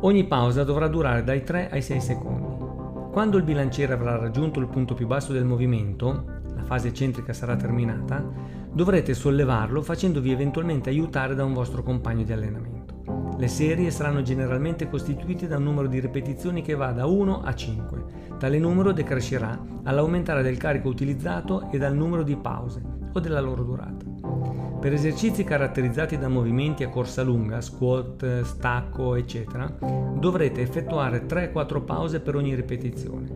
Ogni 0.00 0.24
pausa 0.26 0.62
dovrà 0.62 0.86
durare 0.86 1.24
dai 1.24 1.42
3 1.42 1.70
ai 1.70 1.82
6 1.82 2.00
secondi. 2.00 3.10
Quando 3.10 3.36
il 3.36 3.42
bilanciere 3.42 3.94
avrà 3.94 4.16
raggiunto 4.16 4.60
il 4.60 4.68
punto 4.68 4.94
più 4.94 5.08
basso 5.08 5.32
del 5.32 5.44
movimento, 5.44 6.24
la 6.54 6.62
fase 6.62 6.86
eccentrica 6.86 7.32
sarà 7.32 7.56
terminata, 7.56 8.24
dovrete 8.70 9.12
sollevarlo 9.12 9.82
facendovi 9.82 10.30
eventualmente 10.30 10.88
aiutare 10.88 11.34
da 11.34 11.44
un 11.44 11.52
vostro 11.52 11.82
compagno 11.82 12.22
di 12.22 12.32
allenamento. 12.32 13.34
Le 13.36 13.48
serie 13.48 13.90
saranno 13.90 14.22
generalmente 14.22 14.88
costituite 14.88 15.48
da 15.48 15.56
un 15.56 15.64
numero 15.64 15.88
di 15.88 15.98
ripetizioni 15.98 16.62
che 16.62 16.76
va 16.76 16.92
da 16.92 17.06
1 17.06 17.42
a 17.42 17.52
5. 17.52 18.04
Tale 18.38 18.58
numero 18.60 18.92
decrescerà 18.92 19.60
all'aumentare 19.82 20.42
del 20.44 20.58
carico 20.58 20.88
utilizzato 20.88 21.70
e 21.72 21.78
dal 21.78 21.96
numero 21.96 22.22
di 22.22 22.36
pause, 22.36 22.80
o 23.12 23.18
della 23.18 23.40
loro 23.40 23.64
durata. 23.64 24.07
Per 24.80 24.92
esercizi 24.92 25.42
caratterizzati 25.42 26.18
da 26.18 26.28
movimenti 26.28 26.84
a 26.84 26.88
corsa 26.88 27.22
lunga, 27.22 27.60
squat, 27.60 28.42
stacco, 28.42 29.16
eccetera, 29.16 29.66
dovrete 30.16 30.60
effettuare 30.60 31.26
3-4 31.26 31.84
pause 31.84 32.20
per 32.20 32.36
ogni 32.36 32.54
ripetizione. 32.54 33.28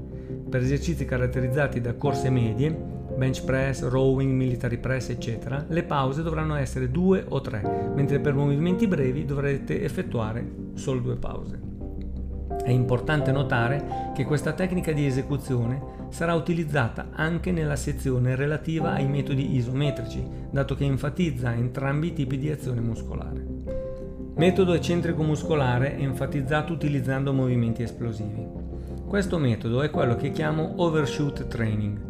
Per 0.49 0.63
esercizi 0.63 1.05
caratterizzati 1.05 1.81
da 1.81 1.95
corse 1.95 2.31
medie, 2.31 2.71
bench 3.17 3.45
press, 3.45 3.83
rowing, 3.83 4.33
military 4.33 4.79
press, 4.79 5.09
eccetera, 5.09 5.65
le 5.69 5.83
pause 5.83 6.23
dovranno 6.23 6.55
essere 6.55 6.91
2 6.91 7.25
o 7.29 7.41
3, 7.41 7.91
mentre 7.93 8.21
per 8.21 8.35
movimenti 8.35 8.87
brevi 8.87 9.25
dovrete 9.25 9.83
effettuare 9.83 10.49
solo 10.75 11.01
due 11.01 11.17
pause. 11.17 11.72
È 12.63 12.71
importante 12.71 13.33
notare 13.33 14.11
che 14.15 14.25
questa 14.25 14.53
tecnica 14.53 14.93
di 14.93 15.05
esecuzione 15.05 15.81
sarà 16.11 16.35
utilizzata 16.35 17.09
anche 17.13 17.51
nella 17.51 17.75
sezione 17.75 18.37
relativa 18.37 18.93
ai 18.93 19.07
metodi 19.07 19.57
isometrici, 19.57 20.25
dato 20.51 20.75
che 20.75 20.85
enfatizza 20.85 21.53
entrambi 21.53 22.09
i 22.09 22.13
tipi 22.13 22.39
di 22.39 22.51
azione 22.51 22.81
muscolare. 22.81 23.45
Metodo 24.35 24.75
eccentrico 24.75 25.23
muscolare 25.23 25.97
enfatizzato 25.99 26.73
utilizzando 26.73 27.33
movimenti 27.33 27.83
esplosivi. 27.83 28.47
Questo 29.07 29.39
metodo 29.39 29.83
è 29.83 29.91
quello 29.91 30.15
che 30.15 30.31
chiamo 30.31 30.75
overshoot 30.77 31.49
training. 31.49 32.01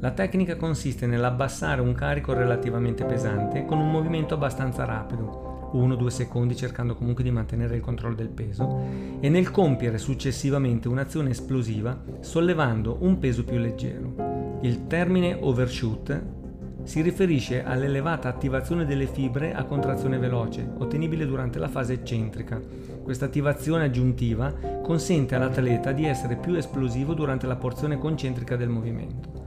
La 0.00 0.10
tecnica 0.10 0.56
consiste 0.56 1.06
nell'abbassare 1.06 1.80
un 1.80 1.94
carico 1.94 2.32
relativamente 2.32 3.04
pesante 3.04 3.64
con 3.64 3.78
un 3.78 3.90
movimento 3.90 4.34
abbastanza 4.34 4.84
rapido, 4.84 5.59
1-2 5.74 6.06
secondi 6.08 6.56
cercando 6.56 6.94
comunque 6.94 7.22
di 7.22 7.30
mantenere 7.30 7.76
il 7.76 7.82
controllo 7.82 8.14
del 8.14 8.28
peso 8.28 8.82
e 9.20 9.28
nel 9.28 9.50
compiere 9.50 9.98
successivamente 9.98 10.88
un'azione 10.88 11.30
esplosiva 11.30 12.02
sollevando 12.20 12.98
un 13.00 13.18
peso 13.18 13.44
più 13.44 13.58
leggero. 13.58 14.58
Il 14.62 14.86
termine 14.86 15.36
overshoot 15.38 16.38
si 16.82 17.02
riferisce 17.02 17.62
all'elevata 17.62 18.28
attivazione 18.28 18.84
delle 18.84 19.06
fibre 19.06 19.54
a 19.54 19.64
contrazione 19.64 20.18
veloce, 20.18 20.68
ottenibile 20.78 21.26
durante 21.26 21.58
la 21.58 21.68
fase 21.68 21.94
eccentrica. 21.94 22.60
Questa 23.02 23.26
attivazione 23.26 23.84
aggiuntiva 23.84 24.52
consente 24.82 25.34
all'atleta 25.34 25.92
di 25.92 26.04
essere 26.04 26.36
più 26.36 26.54
esplosivo 26.54 27.14
durante 27.14 27.46
la 27.46 27.56
porzione 27.56 27.98
concentrica 27.98 28.56
del 28.56 28.68
movimento. 28.68 29.39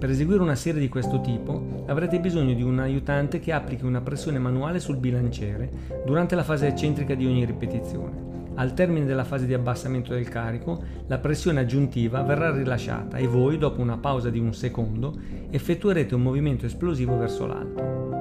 Per 0.00 0.08
eseguire 0.08 0.40
una 0.40 0.54
serie 0.54 0.80
di 0.80 0.88
questo 0.88 1.20
tipo 1.20 1.84
avrete 1.86 2.20
bisogno 2.20 2.54
di 2.54 2.62
un 2.62 2.78
aiutante 2.78 3.38
che 3.38 3.52
applichi 3.52 3.84
una 3.84 4.00
pressione 4.00 4.38
manuale 4.38 4.80
sul 4.80 4.96
bilanciere 4.96 5.70
durante 6.06 6.34
la 6.34 6.42
fase 6.42 6.68
eccentrica 6.68 7.14
di 7.14 7.26
ogni 7.26 7.44
ripetizione. 7.44 8.28
Al 8.54 8.72
termine 8.72 9.04
della 9.04 9.24
fase 9.24 9.44
di 9.44 9.52
abbassamento 9.52 10.14
del 10.14 10.26
carico, 10.26 10.82
la 11.06 11.18
pressione 11.18 11.60
aggiuntiva 11.60 12.22
verrà 12.22 12.50
rilasciata 12.50 13.18
e 13.18 13.26
voi, 13.26 13.58
dopo 13.58 13.82
una 13.82 13.98
pausa 13.98 14.30
di 14.30 14.38
un 14.38 14.54
secondo, 14.54 15.18
effettuerete 15.50 16.14
un 16.14 16.22
movimento 16.22 16.64
esplosivo 16.64 17.18
verso 17.18 17.46
l'alto. 17.46 18.19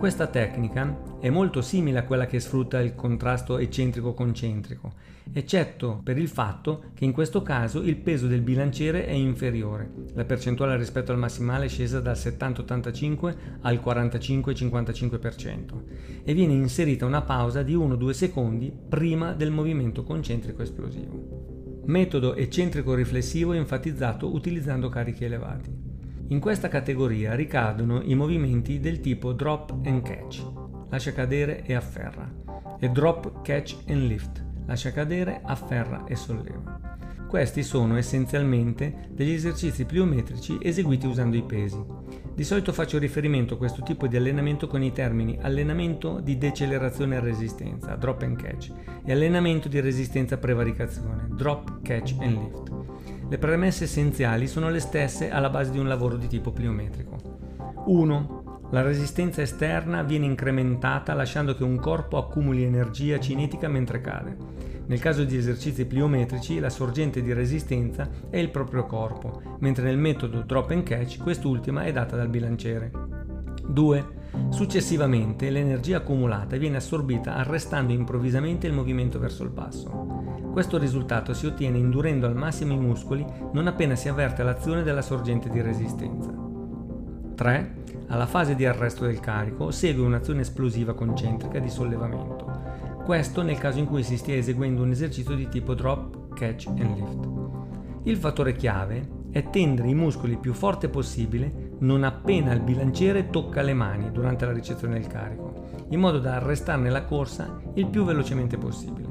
Questa 0.00 0.28
tecnica 0.28 1.18
è 1.20 1.28
molto 1.28 1.60
simile 1.60 1.98
a 1.98 2.04
quella 2.04 2.24
che 2.24 2.40
sfrutta 2.40 2.80
il 2.80 2.94
contrasto 2.94 3.58
eccentrico-concentrico, 3.58 4.94
eccetto 5.30 6.00
per 6.02 6.16
il 6.16 6.28
fatto 6.28 6.84
che 6.94 7.04
in 7.04 7.12
questo 7.12 7.42
caso 7.42 7.82
il 7.82 7.96
peso 7.96 8.26
del 8.26 8.40
bilanciere 8.40 9.04
è 9.04 9.12
inferiore. 9.12 9.90
La 10.14 10.24
percentuale 10.24 10.78
rispetto 10.78 11.12
al 11.12 11.18
massimale 11.18 11.66
è 11.66 11.68
scesa 11.68 12.00
dal 12.00 12.16
70-85 12.16 13.34
al 13.60 13.78
45-55% 13.84 15.82
e 16.24 16.32
viene 16.32 16.54
inserita 16.54 17.04
una 17.04 17.20
pausa 17.20 17.62
di 17.62 17.76
1-2 17.76 18.10
secondi 18.12 18.72
prima 18.88 19.34
del 19.34 19.50
movimento 19.50 20.02
concentrico 20.02 20.62
esplosivo. 20.62 21.82
Metodo 21.84 22.36
eccentrico 22.36 22.94
riflessivo 22.94 23.52
enfatizzato 23.52 24.32
utilizzando 24.32 24.88
carichi 24.88 25.24
elevati. 25.24 25.89
In 26.30 26.38
questa 26.38 26.68
categoria 26.68 27.34
ricadono 27.34 28.02
i 28.02 28.14
movimenti 28.14 28.78
del 28.78 29.00
tipo 29.00 29.32
drop 29.32 29.74
and 29.84 30.00
catch, 30.02 30.46
lascia 30.88 31.12
cadere 31.12 31.64
e 31.64 31.74
afferra, 31.74 32.32
e 32.78 32.88
drop, 32.88 33.42
catch 33.42 33.76
and 33.88 34.06
lift, 34.06 34.40
lascia 34.64 34.92
cadere, 34.92 35.40
afferra 35.42 36.04
e 36.06 36.14
solleva. 36.14 36.78
Questi 37.26 37.64
sono 37.64 37.96
essenzialmente 37.96 39.08
degli 39.10 39.32
esercizi 39.32 39.84
pliometrici 39.84 40.58
eseguiti 40.62 41.08
usando 41.08 41.36
i 41.36 41.42
pesi. 41.42 41.84
Di 42.32 42.44
solito 42.44 42.72
faccio 42.72 42.98
riferimento 42.98 43.54
a 43.54 43.56
questo 43.56 43.82
tipo 43.82 44.06
di 44.06 44.16
allenamento 44.16 44.68
con 44.68 44.84
i 44.84 44.92
termini 44.92 45.36
allenamento 45.40 46.20
di 46.20 46.38
decelerazione 46.38 47.16
e 47.16 47.20
resistenza, 47.20 47.96
drop 47.96 48.22
and 48.22 48.40
catch, 48.40 48.72
e 49.04 49.10
allenamento 49.10 49.66
di 49.66 49.80
resistenza 49.80 50.38
prevaricazione, 50.38 51.26
drop, 51.30 51.82
catch 51.82 52.14
and 52.20 52.38
lift. 52.38 52.99
Le 53.30 53.38
premesse 53.38 53.84
essenziali 53.84 54.48
sono 54.48 54.70
le 54.70 54.80
stesse 54.80 55.30
alla 55.30 55.50
base 55.50 55.70
di 55.70 55.78
un 55.78 55.86
lavoro 55.86 56.16
di 56.16 56.26
tipo 56.26 56.50
pliometrico. 56.50 57.16
1. 57.86 58.64
La 58.72 58.82
resistenza 58.82 59.40
esterna 59.40 60.02
viene 60.02 60.26
incrementata 60.26 61.14
lasciando 61.14 61.54
che 61.54 61.62
un 61.62 61.78
corpo 61.78 62.18
accumuli 62.18 62.64
energia 62.64 63.20
cinetica 63.20 63.68
mentre 63.68 64.00
cade. 64.00 64.36
Nel 64.84 64.98
caso 64.98 65.22
di 65.22 65.36
esercizi 65.36 65.86
pliometrici 65.86 66.58
la 66.58 66.70
sorgente 66.70 67.22
di 67.22 67.32
resistenza 67.32 68.10
è 68.28 68.36
il 68.36 68.50
proprio 68.50 68.84
corpo, 68.86 69.40
mentre 69.60 69.84
nel 69.84 69.96
metodo 69.96 70.40
drop 70.40 70.70
and 70.70 70.82
catch 70.82 71.18
quest'ultima 71.22 71.84
è 71.84 71.92
data 71.92 72.16
dal 72.16 72.28
bilanciere. 72.28 72.90
2. 73.64 74.06
Successivamente 74.48 75.50
l'energia 75.50 75.98
accumulata 75.98 76.56
viene 76.56 76.78
assorbita 76.78 77.36
arrestando 77.36 77.92
improvvisamente 77.92 78.66
il 78.66 78.72
movimento 78.72 79.20
verso 79.20 79.44
il 79.44 79.50
basso. 79.50 80.19
Questo 80.50 80.78
risultato 80.78 81.32
si 81.32 81.46
ottiene 81.46 81.78
indurendo 81.78 82.26
al 82.26 82.34
massimo 82.34 82.72
i 82.72 82.78
muscoli 82.78 83.24
non 83.52 83.68
appena 83.68 83.94
si 83.94 84.08
avverte 84.08 84.42
l'azione 84.42 84.82
della 84.82 85.00
sorgente 85.00 85.48
di 85.48 85.60
resistenza. 85.60 86.32
3. 87.36 87.74
Alla 88.08 88.26
fase 88.26 88.56
di 88.56 88.66
arresto 88.66 89.06
del 89.06 89.20
carico 89.20 89.70
segue 89.70 90.04
un'azione 90.04 90.40
esplosiva 90.40 90.94
concentrica 90.94 91.60
di 91.60 91.70
sollevamento. 91.70 92.50
Questo 93.04 93.42
nel 93.42 93.58
caso 93.58 93.78
in 93.78 93.86
cui 93.86 94.02
si 94.02 94.16
stia 94.16 94.34
eseguendo 94.34 94.82
un 94.82 94.90
esercizio 94.90 95.36
di 95.36 95.48
tipo 95.48 95.74
drop, 95.74 96.34
catch 96.34 96.66
and 96.66 96.96
lift. 96.96 97.28
Il 98.02 98.16
fattore 98.16 98.54
chiave 98.56 99.18
è 99.30 99.48
tendere 99.50 99.88
i 99.88 99.94
muscoli 99.94 100.36
più 100.36 100.52
forte 100.52 100.88
possibile 100.88 101.76
non 101.78 102.02
appena 102.02 102.52
il 102.52 102.60
bilanciere 102.60 103.30
tocca 103.30 103.62
le 103.62 103.74
mani 103.74 104.10
durante 104.10 104.44
la 104.44 104.52
ricezione 104.52 104.94
del 104.94 105.06
carico, 105.06 105.86
in 105.90 106.00
modo 106.00 106.18
da 106.18 106.34
arrestarne 106.34 106.90
la 106.90 107.04
corsa 107.04 107.60
il 107.74 107.86
più 107.86 108.04
velocemente 108.04 108.58
possibile. 108.58 109.09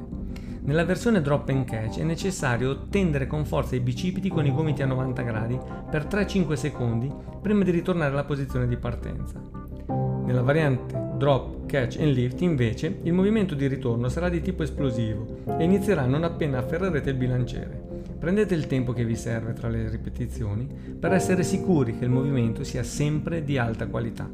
Nella 0.70 0.84
versione 0.84 1.20
drop 1.20 1.48
and 1.48 1.64
catch 1.64 1.98
è 1.98 2.04
necessario 2.04 2.86
tendere 2.86 3.26
con 3.26 3.44
forza 3.44 3.74
i 3.74 3.80
bicipiti 3.80 4.28
con 4.28 4.46
i 4.46 4.54
gomiti 4.54 4.82
a 4.82 4.86
90 4.86 5.22
gradi 5.22 5.58
per 5.90 6.06
3-5 6.06 6.52
secondi 6.52 7.12
prima 7.42 7.64
di 7.64 7.72
ritornare 7.72 8.12
alla 8.12 8.22
posizione 8.22 8.68
di 8.68 8.76
partenza. 8.76 9.42
Nella 9.88 10.42
variante 10.42 10.96
drop, 11.16 11.66
catch 11.66 11.98
and 11.98 12.12
lift 12.12 12.40
invece 12.42 13.00
il 13.02 13.12
movimento 13.12 13.56
di 13.56 13.66
ritorno 13.66 14.08
sarà 14.08 14.28
di 14.28 14.40
tipo 14.42 14.62
esplosivo 14.62 15.40
e 15.58 15.64
inizierà 15.64 16.06
non 16.06 16.22
appena 16.22 16.58
afferrerete 16.58 17.10
il 17.10 17.16
bilanciere. 17.16 17.88
Prendete 18.20 18.54
il 18.54 18.68
tempo 18.68 18.92
che 18.92 19.04
vi 19.04 19.16
serve 19.16 19.54
tra 19.54 19.68
le 19.68 19.88
ripetizioni 19.88 20.68
per 20.96 21.12
essere 21.12 21.42
sicuri 21.42 21.98
che 21.98 22.04
il 22.04 22.12
movimento 22.12 22.62
sia 22.62 22.84
sempre 22.84 23.42
di 23.42 23.58
alta 23.58 23.88
qualità. 23.88 24.30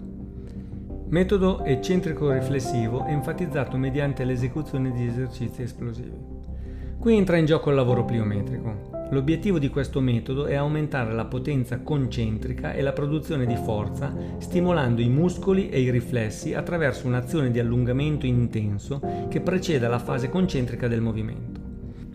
Metodo 1.09 1.63
eccentrico 1.63 2.33
riflessivo 2.33 3.05
enfatizzato 3.07 3.77
mediante 3.77 4.25
l'esecuzione 4.25 4.91
di 4.91 5.07
esercizi 5.07 5.63
esplosivi. 5.63 6.19
Qui 6.99 7.17
entra 7.17 7.37
in 7.37 7.47
gioco 7.47 7.71
il 7.71 7.77
lavoro 7.77 8.05
pliometrico. 8.05 9.07
L'obiettivo 9.11 9.61
di 9.61 9.69
questo 9.69 10.01
metodo 10.01 10.47
è 10.47 10.57
aumentare 10.57 11.15
la 11.15 11.27
potenza 11.27 11.79
concentrica 11.79 12.73
e 12.73 12.83
la 12.83 12.93
produzione 12.93 13.47
di 13.47 13.55
forza 13.55 14.13
stimolando 14.39 15.01
i 15.01 15.09
muscoli 15.09 15.69
e 15.69 15.79
i 15.81 15.93
riflessi 15.93 16.55
attraverso 16.55 17.07
un'azione 17.07 17.53
di 17.53 17.61
allungamento 17.61 18.27
intenso 18.27 19.01
che 19.29 19.41
preceda 19.41 19.87
la 19.87 20.01
fase 20.01 20.29
concentrica 20.29 20.89
del 20.89 21.03
movimento. 21.03 21.56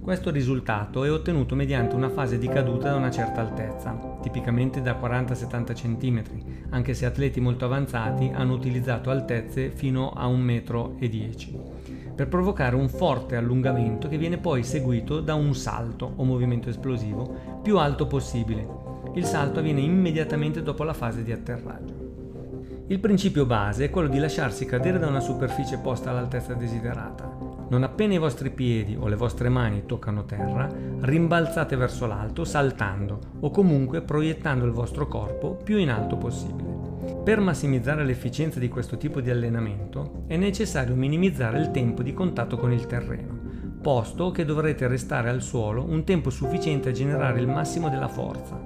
Questo 0.02 0.32
risultato 0.32 1.04
è 1.04 1.12
ottenuto 1.12 1.54
mediante 1.54 1.96
una 1.96 2.10
fase 2.10 2.40
di 2.40 2.48
caduta 2.48 2.90
da 2.90 2.96
una 2.96 3.12
certa 3.12 3.42
altezza, 3.42 4.18
tipicamente 4.24 4.82
da 4.82 5.00
40-70 5.00 5.74
cm, 5.76 6.24
anche 6.72 6.96
se 6.96 7.06
atleti 7.06 7.40
molto 7.40 7.66
avanzati 7.66 8.32
hanno 8.34 8.54
utilizzato 8.54 9.12
altezze 9.12 9.70
fino 9.70 10.10
a 10.10 10.26
1,10 10.26 11.54
m, 11.54 12.16
per 12.16 12.28
provocare 12.28 12.76
un 12.76 12.90
forte 12.90 13.36
allungamento 13.36 14.08
che 14.08 14.18
viene 14.18 14.40
poi 14.40 14.64
seguito 14.64 15.20
da 15.22 15.36
un 15.36 15.54
salto 15.54 16.12
o 16.16 16.24
movimento 16.24 16.68
esplosivo 16.68 17.60
più 17.62 17.78
alto 17.78 18.08
possibile. 18.08 18.68
Il 19.14 19.26
salto 19.26 19.60
avviene 19.60 19.82
immediatamente 19.82 20.64
dopo 20.64 20.84
la 20.84 20.94
fase 20.94 21.22
di 21.24 21.32
atterraggio. 21.32 22.86
Il 22.88 23.00
principio 23.00 23.46
base 23.46 23.86
è 23.86 23.90
quello 23.92 24.08
di 24.08 24.18
lasciarsi 24.18 24.66
cadere 24.66 24.98
da 24.98 25.06
una 25.06 25.20
superficie 25.20 25.78
posta 25.78 26.10
all'altezza 26.10 26.56
desiderata 26.56 27.41
non 27.72 27.84
appena 27.84 28.14
i 28.14 28.18
vostri 28.18 28.50
piedi 28.50 28.98
o 29.00 29.08
le 29.08 29.16
vostre 29.16 29.48
mani 29.48 29.86
toccano 29.86 30.26
terra, 30.26 30.70
rimbalzate 31.00 31.78
verso 31.78 32.06
l'alto 32.06 32.44
saltando 32.44 33.20
o 33.40 33.50
comunque 33.50 34.02
proiettando 34.02 34.66
il 34.66 34.72
vostro 34.72 35.08
corpo 35.08 35.56
più 35.56 35.78
in 35.78 35.90
alto 35.90 36.18
possibile. 36.18 37.24
Per 37.24 37.40
massimizzare 37.40 38.04
l'efficienza 38.04 38.60
di 38.60 38.68
questo 38.68 38.98
tipo 38.98 39.22
di 39.22 39.30
allenamento 39.30 40.26
è 40.28 40.36
necessario 40.36 40.96
minimizzare 40.96 41.60
il 41.60 41.72
tempo 41.72 42.04
di 42.04 42.14
contatto 42.14 42.58
con 42.58 42.74
il 42.74 42.88
terreno, 42.88 43.40
posto 43.82 44.32
che 44.32 44.44
dovrete 44.44 44.88
restare 44.88 45.30
al 45.30 45.42
suolo 45.42 45.86
un 45.86 46.04
tempo 46.04 46.30
sufficiente 46.30 46.90
a 46.90 46.92
generare 46.92 47.40
il 47.40 47.48
massimo 47.48 47.88
della 47.88 48.10
forza. 48.10 48.60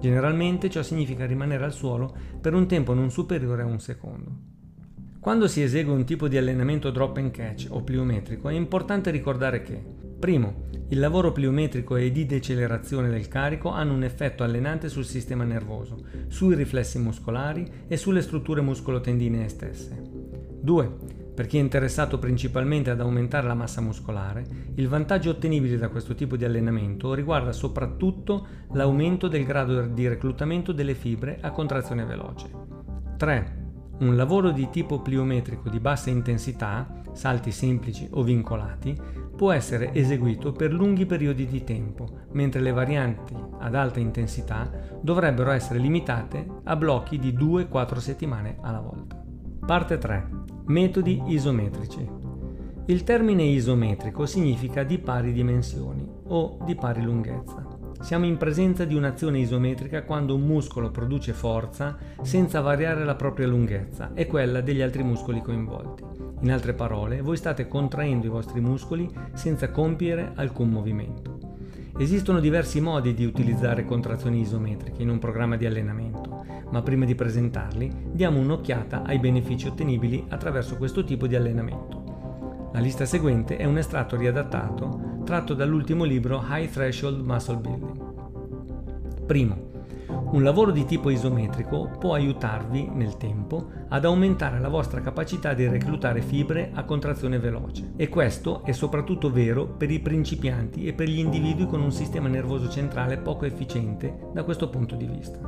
Generalmente 0.00 0.70
ciò 0.70 0.82
significa 0.82 1.26
rimanere 1.26 1.64
al 1.64 1.74
suolo 1.74 2.10
per 2.40 2.54
un 2.54 2.66
tempo 2.66 2.94
non 2.94 3.10
superiore 3.10 3.60
a 3.60 3.66
un 3.66 3.80
secondo. 3.80 4.55
Quando 5.26 5.48
si 5.48 5.60
esegue 5.60 5.92
un 5.92 6.04
tipo 6.04 6.28
di 6.28 6.36
allenamento 6.36 6.92
drop 6.92 7.16
and 7.16 7.32
catch 7.32 7.66
o 7.70 7.82
pliometrico 7.82 8.48
è 8.48 8.52
importante 8.52 9.10
ricordare 9.10 9.60
che, 9.60 9.82
primo, 10.20 10.66
il 10.90 11.00
lavoro 11.00 11.32
pliometrico 11.32 11.96
e 11.96 12.12
di 12.12 12.26
decelerazione 12.26 13.08
del 13.08 13.26
carico 13.26 13.70
hanno 13.70 13.92
un 13.92 14.04
effetto 14.04 14.44
allenante 14.44 14.88
sul 14.88 15.04
sistema 15.04 15.42
nervoso, 15.42 15.96
sui 16.28 16.54
riflessi 16.54 17.00
muscolari 17.00 17.68
e 17.88 17.96
sulle 17.96 18.22
strutture 18.22 18.60
muscolotendinee 18.60 19.48
stesse. 19.48 20.00
2. 20.60 20.90
Per 21.34 21.46
chi 21.48 21.56
è 21.56 21.60
interessato 21.60 22.20
principalmente 22.20 22.90
ad 22.90 23.00
aumentare 23.00 23.48
la 23.48 23.54
massa 23.54 23.80
muscolare, 23.80 24.46
il 24.76 24.86
vantaggio 24.86 25.30
ottenibile 25.30 25.76
da 25.76 25.88
questo 25.88 26.14
tipo 26.14 26.36
di 26.36 26.44
allenamento 26.44 27.14
riguarda 27.14 27.50
soprattutto 27.50 28.46
l'aumento 28.74 29.26
del 29.26 29.44
grado 29.44 29.86
di 29.88 30.06
reclutamento 30.06 30.70
delle 30.70 30.94
fibre 30.94 31.38
a 31.40 31.50
contrazione 31.50 32.04
veloce. 32.04 32.48
3. 33.16 33.64
Un 33.98 34.14
lavoro 34.14 34.50
di 34.50 34.68
tipo 34.68 35.00
pliometrico 35.00 35.70
di 35.70 35.80
bassa 35.80 36.10
intensità, 36.10 37.02
salti 37.12 37.50
semplici 37.50 38.06
o 38.10 38.22
vincolati, 38.22 38.94
può 39.34 39.52
essere 39.52 39.94
eseguito 39.94 40.52
per 40.52 40.72
lunghi 40.72 41.06
periodi 41.06 41.46
di 41.46 41.64
tempo, 41.64 42.06
mentre 42.32 42.60
le 42.60 42.72
varianti 42.72 43.34
ad 43.58 43.74
alta 43.74 43.98
intensità 43.98 44.70
dovrebbero 45.00 45.50
essere 45.50 45.78
limitate 45.78 46.46
a 46.64 46.76
blocchi 46.76 47.18
di 47.18 47.32
2-4 47.32 47.96
settimane 47.96 48.58
alla 48.60 48.80
volta. 48.80 49.18
Parte 49.64 49.96
3. 49.96 50.30
Metodi 50.66 51.22
isometrici. 51.28 52.06
Il 52.86 53.02
termine 53.02 53.44
isometrico 53.44 54.26
significa 54.26 54.82
di 54.84 54.98
pari 54.98 55.32
dimensioni 55.32 56.06
o 56.28 56.58
di 56.64 56.74
pari 56.74 57.02
lunghezza. 57.02 57.65
Siamo 58.06 58.24
in 58.24 58.36
presenza 58.36 58.84
di 58.84 58.94
un'azione 58.94 59.40
isometrica 59.40 60.04
quando 60.04 60.36
un 60.36 60.42
muscolo 60.42 60.92
produce 60.92 61.32
forza 61.32 61.96
senza 62.22 62.60
variare 62.60 63.04
la 63.04 63.16
propria 63.16 63.48
lunghezza 63.48 64.12
e 64.14 64.28
quella 64.28 64.60
degli 64.60 64.80
altri 64.80 65.02
muscoli 65.02 65.42
coinvolti. 65.42 66.04
In 66.42 66.52
altre 66.52 66.72
parole, 66.72 67.20
voi 67.20 67.36
state 67.36 67.66
contraendo 67.66 68.26
i 68.26 68.28
vostri 68.28 68.60
muscoli 68.60 69.12
senza 69.32 69.72
compiere 69.72 70.30
alcun 70.36 70.68
movimento. 70.68 71.58
Esistono 71.98 72.38
diversi 72.38 72.80
modi 72.80 73.12
di 73.12 73.24
utilizzare 73.24 73.84
contrazioni 73.84 74.40
isometriche 74.40 75.02
in 75.02 75.10
un 75.10 75.18
programma 75.18 75.56
di 75.56 75.66
allenamento, 75.66 76.44
ma 76.70 76.82
prima 76.82 77.06
di 77.06 77.16
presentarli 77.16 77.90
diamo 78.12 78.38
un'occhiata 78.38 79.02
ai 79.02 79.18
benefici 79.18 79.66
ottenibili 79.66 80.26
attraverso 80.28 80.76
questo 80.76 81.02
tipo 81.02 81.26
di 81.26 81.34
allenamento. 81.34 82.70
La 82.72 82.78
lista 82.78 83.04
seguente 83.04 83.56
è 83.56 83.64
un 83.64 83.78
estratto 83.78 84.16
riadattato 84.16 85.05
tratto 85.26 85.54
dall'ultimo 85.54 86.04
libro 86.04 86.38
High 86.38 86.70
Threshold 86.70 87.20
Muscle 87.20 87.56
Building. 87.56 89.24
Primo, 89.26 89.65
un 90.28 90.42
lavoro 90.42 90.72
di 90.72 90.84
tipo 90.84 91.10
isometrico 91.10 91.96
può 91.98 92.14
aiutarvi 92.14 92.90
nel 92.92 93.16
tempo 93.16 93.70
ad 93.88 94.04
aumentare 94.04 94.58
la 94.58 94.68
vostra 94.68 95.00
capacità 95.00 95.54
di 95.54 95.68
reclutare 95.68 96.20
fibre 96.20 96.72
a 96.74 96.84
contrazione 96.84 97.38
veloce 97.38 97.92
e 97.96 98.08
questo 98.08 98.64
è 98.64 98.72
soprattutto 98.72 99.30
vero 99.30 99.66
per 99.66 99.90
i 99.90 100.00
principianti 100.00 100.84
e 100.84 100.94
per 100.94 101.08
gli 101.08 101.20
individui 101.20 101.66
con 101.66 101.80
un 101.80 101.92
sistema 101.92 102.28
nervoso 102.28 102.68
centrale 102.68 103.18
poco 103.18 103.44
efficiente 103.44 104.30
da 104.32 104.42
questo 104.42 104.68
punto 104.68 104.96
di 104.96 105.06
vista. 105.06 105.38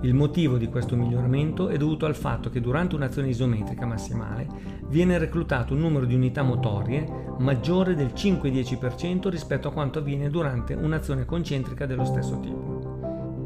Il 0.00 0.14
motivo 0.14 0.56
di 0.56 0.68
questo 0.68 0.96
miglioramento 0.96 1.68
è 1.68 1.76
dovuto 1.76 2.06
al 2.06 2.14
fatto 2.14 2.48
che 2.50 2.60
durante 2.60 2.94
un'azione 2.94 3.28
isometrica 3.28 3.86
massimale 3.86 4.46
viene 4.88 5.18
reclutato 5.18 5.74
un 5.74 5.80
numero 5.80 6.06
di 6.06 6.14
unità 6.14 6.42
motorie 6.42 7.06
maggiore 7.38 7.94
del 7.94 8.12
5-10% 8.14 9.28
rispetto 9.28 9.68
a 9.68 9.72
quanto 9.72 9.98
avviene 9.98 10.30
durante 10.30 10.74
un'azione 10.74 11.24
concentrica 11.24 11.86
dello 11.86 12.04
stesso 12.04 12.38
tipo. 12.40 12.73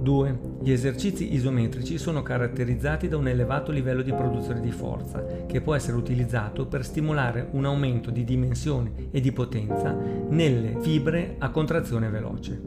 2. 0.08 0.38
Gli 0.62 0.72
esercizi 0.72 1.34
isometrici 1.34 1.98
sono 1.98 2.22
caratterizzati 2.22 3.08
da 3.08 3.18
un 3.18 3.28
elevato 3.28 3.70
livello 3.70 4.00
di 4.00 4.14
produzione 4.14 4.60
di 4.60 4.70
forza, 4.70 5.22
che 5.46 5.60
può 5.60 5.74
essere 5.74 5.98
utilizzato 5.98 6.64
per 6.64 6.82
stimolare 6.82 7.48
un 7.50 7.66
aumento 7.66 8.10
di 8.10 8.24
dimensione 8.24 9.10
e 9.10 9.20
di 9.20 9.32
potenza 9.32 9.94
nelle 10.30 10.78
fibre 10.80 11.34
a 11.38 11.50
contrazione 11.50 12.08
veloce. 12.08 12.58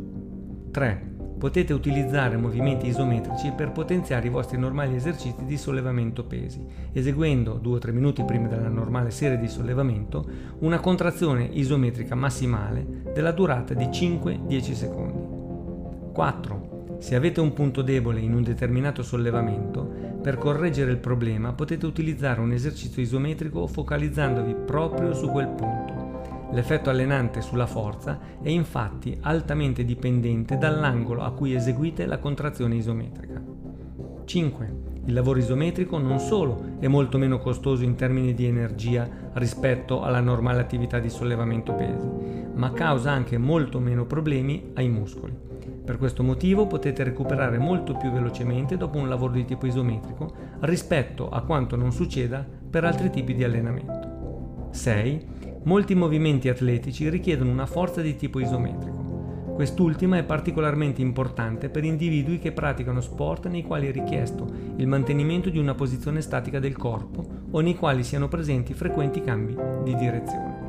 3. 0.69 1.10
Potete 1.39 1.73
utilizzare 1.73 2.38
movimenti 2.38 2.86
isometrici 2.86 3.51
per 3.56 3.71
potenziare 3.71 4.27
i 4.27 4.30
vostri 4.30 4.60
normali 4.60 4.95
esercizi 4.95 5.43
di 5.43 5.58
sollevamento 5.58 6.25
pesi, 6.25 6.63
eseguendo 6.91 7.60
2-3 7.60 7.91
minuti 7.91 8.23
prima 8.23 8.49
della 8.49 8.69
normale 8.69 9.10
serie 9.10 9.39
di 9.39 9.47
sollevamento 9.47 10.23
una 10.60 10.80
contrazione 10.80 11.49
isometrica 11.51 12.13
massimale 12.13 12.86
della 13.12 13.32
durata 13.32 13.73
di 13.73 13.86
5-10 13.86 14.73
secondi. 14.73 15.39
4 16.13 16.70
se 17.01 17.15
avete 17.15 17.41
un 17.41 17.51
punto 17.51 17.81
debole 17.81 18.19
in 18.19 18.35
un 18.35 18.43
determinato 18.43 19.01
sollevamento, 19.01 19.83
per 20.21 20.37
correggere 20.37 20.91
il 20.91 20.99
problema 20.99 21.51
potete 21.51 21.87
utilizzare 21.87 22.39
un 22.41 22.51
esercizio 22.51 23.01
isometrico 23.01 23.65
focalizzandovi 23.65 24.53
proprio 24.53 25.11
su 25.15 25.27
quel 25.29 25.47
punto. 25.47 26.49
L'effetto 26.51 26.91
allenante 26.91 27.41
sulla 27.41 27.65
forza 27.65 28.19
è 28.39 28.49
infatti 28.49 29.17
altamente 29.21 29.83
dipendente 29.83 30.59
dall'angolo 30.59 31.23
a 31.23 31.31
cui 31.31 31.55
eseguite 31.55 32.05
la 32.05 32.19
contrazione 32.19 32.75
isometrica. 32.75 33.41
5. 34.25 34.73
Il 35.05 35.13
lavoro 35.13 35.39
isometrico 35.39 35.97
non 35.97 36.19
solo 36.19 36.75
è 36.79 36.87
molto 36.87 37.17
meno 37.17 37.39
costoso 37.39 37.83
in 37.83 37.95
termini 37.95 38.35
di 38.35 38.45
energia 38.45 39.09
rispetto 39.33 40.03
alla 40.03 40.19
normale 40.19 40.61
attività 40.61 40.99
di 40.99 41.09
sollevamento 41.09 41.73
pesi, 41.73 42.07
ma 42.62 42.74
causa 42.74 43.10
anche 43.10 43.39
molto 43.39 43.80
meno 43.80 44.06
problemi 44.06 44.69
ai 44.76 44.88
muscoli. 44.88 45.34
Per 45.84 45.97
questo 45.97 46.21
motivo 46.21 46.67
potete 46.67 47.04
recuperare 47.04 47.58
molto 47.58 47.95
più 47.95 48.12
velocemente 48.12 48.78
dopo 48.78 49.00
un 49.00 49.10
lavoro 49.10 49.34
di 49.34 49.45
tipo 49.45 49.65
isometrico 49.65 50.32
rispetto 50.60 51.28
a 51.28 51.41
quanto 51.41 51.76
non 51.76 51.91
succeda 51.91 52.45
per 52.69 52.84
altri 52.84 53.10
tipi 53.10 53.34
di 53.34 53.43
allenamento. 53.43 54.67
6. 54.69 55.26
Molti 55.63 55.95
movimenti 55.95 56.50
atletici 56.50 57.10
richiedono 57.10 57.50
una 57.50 57.65
forza 57.65 58.00
di 58.02 58.15
tipo 58.15 58.39
isometrico. 58.39 59.54
Quest'ultima 59.56 60.17
è 60.17 60.24
particolarmente 60.24 61.02
importante 61.02 61.67
per 61.69 61.84
individui 61.84 62.38
che 62.38 62.52
praticano 62.52 63.02
sport 63.02 63.47
nei 63.47 63.63
quali 63.63 63.88
è 63.88 63.91
richiesto 63.91 64.45
il 64.76 64.86
mantenimento 64.86 65.50
di 65.50 65.58
una 65.58 65.74
posizione 65.74 66.21
statica 66.21 66.60
del 66.60 66.78
corpo 66.78 67.26
o 67.50 67.60
nei 67.60 67.74
quali 67.74 68.04
siano 68.04 68.28
presenti 68.28 68.76
frequenti 68.76 69.19
cambi 69.24 69.58
di 69.84 69.95
direzione. 69.95 70.61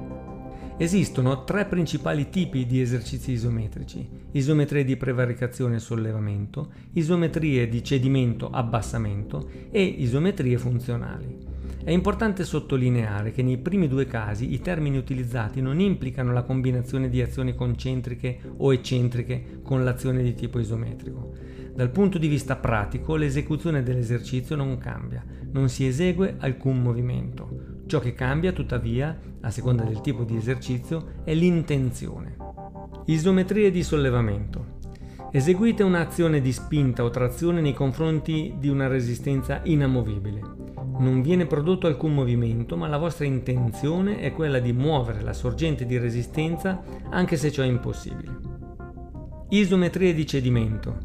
Esistono 0.78 1.44
tre 1.44 1.66
principali 1.66 2.30
tipi 2.30 2.66
di 2.66 2.80
esercizi 2.80 3.32
isometrici, 3.32 4.08
isometrie 4.32 4.84
di 4.84 4.96
prevaricazione 4.96 5.76
e 5.76 5.80
sollevamento, 5.80 6.72
isometrie 6.94 7.68
di 7.68 7.84
cedimento-abbassamento 7.84 9.48
e 9.70 9.82
isometrie 9.82 10.56
funzionali. 10.56 11.38
È 11.84 11.90
importante 11.90 12.44
sottolineare 12.44 13.32
che 13.32 13.42
nei 13.42 13.58
primi 13.58 13.86
due 13.86 14.06
casi 14.06 14.54
i 14.54 14.60
termini 14.60 14.96
utilizzati 14.96 15.60
non 15.60 15.78
implicano 15.78 16.32
la 16.32 16.42
combinazione 16.42 17.08
di 17.08 17.20
azioni 17.20 17.54
concentriche 17.54 18.38
o 18.56 18.72
eccentriche 18.72 19.60
con 19.62 19.84
l'azione 19.84 20.22
di 20.22 20.34
tipo 20.34 20.58
isometrico. 20.58 21.34
Dal 21.74 21.90
punto 21.90 22.18
di 22.18 22.28
vista 22.28 22.56
pratico 22.56 23.16
l'esecuzione 23.16 23.82
dell'esercizio 23.82 24.56
non 24.56 24.78
cambia, 24.78 25.24
non 25.52 25.68
si 25.68 25.86
esegue 25.86 26.36
alcun 26.38 26.80
movimento. 26.80 27.71
Ciò 27.92 28.00
che 28.00 28.14
cambia 28.14 28.52
tuttavia, 28.52 29.14
a 29.42 29.50
seconda 29.50 29.84
del 29.84 30.00
tipo 30.00 30.24
di 30.24 30.34
esercizio, 30.34 31.20
è 31.24 31.34
l'intenzione. 31.34 32.36
Isometrie 33.04 33.70
di 33.70 33.82
sollevamento. 33.82 34.78
Eseguite 35.30 35.82
un'azione 35.82 36.40
di 36.40 36.54
spinta 36.54 37.04
o 37.04 37.10
trazione 37.10 37.60
nei 37.60 37.74
confronti 37.74 38.54
di 38.56 38.68
una 38.68 38.86
resistenza 38.86 39.60
inamovibile. 39.64 40.40
Non 41.00 41.20
viene 41.20 41.44
prodotto 41.44 41.86
alcun 41.86 42.14
movimento, 42.14 42.78
ma 42.78 42.88
la 42.88 42.96
vostra 42.96 43.26
intenzione 43.26 44.20
è 44.20 44.32
quella 44.32 44.58
di 44.58 44.72
muovere 44.72 45.20
la 45.20 45.34
sorgente 45.34 45.84
di 45.84 45.98
resistenza 45.98 46.82
anche 47.10 47.36
se 47.36 47.52
ciò 47.52 47.62
è 47.62 47.66
impossibile. 47.66 48.38
Isometrie 49.50 50.14
di 50.14 50.26
cedimento. 50.26 50.96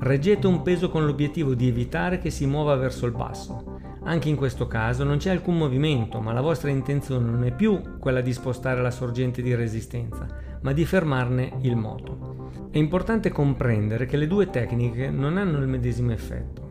Reggete 0.00 0.48
un 0.48 0.62
peso 0.62 0.90
con 0.90 1.06
l'obiettivo 1.06 1.54
di 1.54 1.68
evitare 1.68 2.18
che 2.18 2.30
si 2.30 2.44
muova 2.44 2.74
verso 2.74 3.06
il 3.06 3.12
basso. 3.12 3.73
Anche 4.06 4.28
in 4.28 4.36
questo 4.36 4.66
caso 4.66 5.02
non 5.02 5.16
c'è 5.16 5.30
alcun 5.30 5.56
movimento, 5.56 6.20
ma 6.20 6.34
la 6.34 6.42
vostra 6.42 6.68
intenzione 6.68 7.30
non 7.30 7.42
è 7.44 7.52
più 7.52 7.98
quella 7.98 8.20
di 8.20 8.34
spostare 8.34 8.82
la 8.82 8.90
sorgente 8.90 9.40
di 9.40 9.54
resistenza, 9.54 10.26
ma 10.60 10.72
di 10.72 10.84
fermarne 10.84 11.54
il 11.62 11.74
moto. 11.74 12.68
È 12.70 12.76
importante 12.76 13.30
comprendere 13.30 14.04
che 14.04 14.18
le 14.18 14.26
due 14.26 14.50
tecniche 14.50 15.08
non 15.08 15.38
hanno 15.38 15.58
il 15.58 15.68
medesimo 15.68 16.12
effetto. 16.12 16.64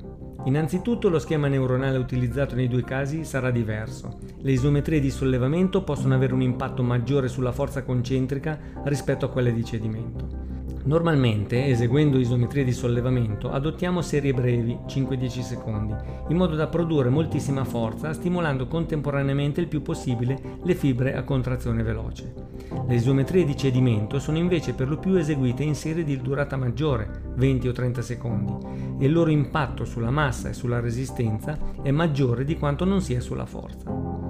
Innanzitutto 0.45 1.09
lo 1.09 1.17
schema 1.17 1.47
neuronale 1.47 1.97
utilizzato 1.97 2.53
nei 2.53 2.67
due 2.67 2.83
casi 2.83 3.23
sarà 3.23 3.49
diverso. 3.49 4.19
Le 4.41 4.51
isometrie 4.51 4.99
di 4.99 5.09
sollevamento 5.09 5.83
possono 5.83 6.13
avere 6.13 6.33
un 6.33 6.41
impatto 6.41 6.83
maggiore 6.83 7.29
sulla 7.29 7.51
forza 7.51 7.81
concentrica 7.81 8.59
rispetto 8.83 9.25
a 9.25 9.29
quelle 9.29 9.53
di 9.53 9.63
cedimento. 9.63 10.42
Normalmente, 10.85 11.67
eseguendo 11.67 12.19
isometrie 12.19 12.65
di 12.65 12.73
sollevamento, 12.73 13.49
adottiamo 13.49 14.01
serie 14.01 14.33
brevi, 14.33 14.77
5-10 14.85 15.39
secondi, 15.39 15.95
in 16.27 16.35
modo 16.35 16.55
da 16.55 16.67
produrre 16.67 17.07
moltissima 17.07 17.63
forza, 17.63 18.11
stimolando 18.11 18.67
contemporaneamente 18.67 19.61
il 19.61 19.67
più 19.67 19.81
possibile 19.81 20.57
le 20.61 20.75
fibre 20.75 21.15
a 21.15 21.23
contrazione 21.23 21.83
veloce. 21.83 22.33
Le 22.85 22.95
isometrie 22.95 23.45
di 23.45 23.55
cedimento 23.55 24.19
sono 24.19 24.37
invece 24.37 24.73
per 24.73 24.89
lo 24.89 24.97
più 24.97 25.15
eseguite 25.15 25.63
in 25.63 25.75
serie 25.75 26.03
di 26.03 26.19
durata 26.19 26.57
maggiore, 26.57 27.31
20 27.35 27.67
o 27.69 27.71
30 27.71 28.01
secondi, 28.01 28.53
e 28.99 29.05
il 29.05 29.13
loro 29.13 29.29
impatto 29.29 29.85
sulla 29.85 30.11
massa 30.11 30.49
e 30.49 30.53
sulla 30.53 30.81
resistenza 30.81 31.57
è 31.81 31.91
maggiore 31.91 32.43
di 32.43 32.57
quanto 32.57 32.83
non 32.83 33.01
sia 33.01 33.21
sulla 33.21 33.45
forza. 33.45 34.22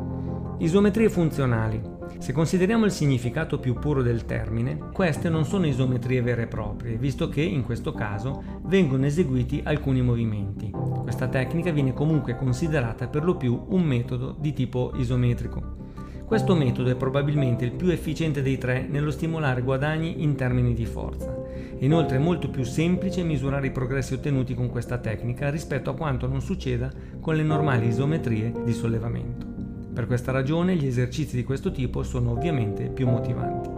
Isometrie 0.64 1.10
funzionali 1.10 1.82
se 2.20 2.32
consideriamo 2.32 2.86
il 2.86 2.92
significato 2.92 3.60
più 3.60 3.74
puro 3.74 4.02
del 4.02 4.24
termine, 4.24 4.78
queste 4.94 5.28
non 5.28 5.44
sono 5.44 5.68
isometrie 5.68 6.22
vere 6.22 6.44
e 6.44 6.48
proprie, 6.48 6.96
visto 6.96 7.28
che 7.28 7.42
in 7.42 7.66
questo 7.66 7.92
caso 7.92 8.62
vengono 8.64 9.06
eseguiti 9.06 9.60
alcuni 9.66 10.02
movimenti. 10.02 10.72
Questa 10.72 11.28
tecnica 11.28 11.72
viene 11.72 11.92
comunque 11.92 12.38
considerata 12.38 13.10
per 13.10 13.26
lo 13.26 13.36
più 13.36 13.62
un 13.72 13.84
metodo 13.84 14.38
di 14.40 14.54
tipo 14.54 14.94
isometrico. 14.96 15.82
Questo 16.26 16.56
metodo 16.56 16.90
è 16.90 16.96
probabilmente 16.96 17.66
il 17.66 17.74
più 17.74 17.90
efficiente 17.90 18.42
dei 18.42 18.58
tre 18.58 18.88
nello 18.90 19.12
stimolare 19.12 19.64
guadagni 19.64 20.24
in 20.24 20.36
termini 20.36 20.74
di 20.74 20.86
forza. 20.86 21.36
Inoltre 21.80 22.16
è 22.16 22.22
molto 22.22 22.50
più 22.50 22.64
semplice 22.64 23.22
misurare 23.24 23.68
i 23.68 23.72
progressi 23.72 24.14
ottenuti 24.14 24.54
con 24.54 24.70
questa 24.70 24.98
tecnica 24.98 25.50
rispetto 25.50 25.90
a 25.90 25.96
quanto 25.96 26.26
non 26.26 26.40
succeda 26.40 26.90
con 27.20 27.36
le 27.36 27.44
normali 27.44 27.88
isometrie 27.88 28.54
di 28.64 28.72
sollevamento. 28.72 29.53
Per 29.94 30.08
questa 30.08 30.32
ragione 30.32 30.76
gli 30.76 30.88
esercizi 30.88 31.36
di 31.36 31.44
questo 31.44 31.72
tipo 31.72 32.02
sono 32.02 32.32
ovviamente 32.32 32.90
più 32.90 33.08
motivanti. 33.08 33.70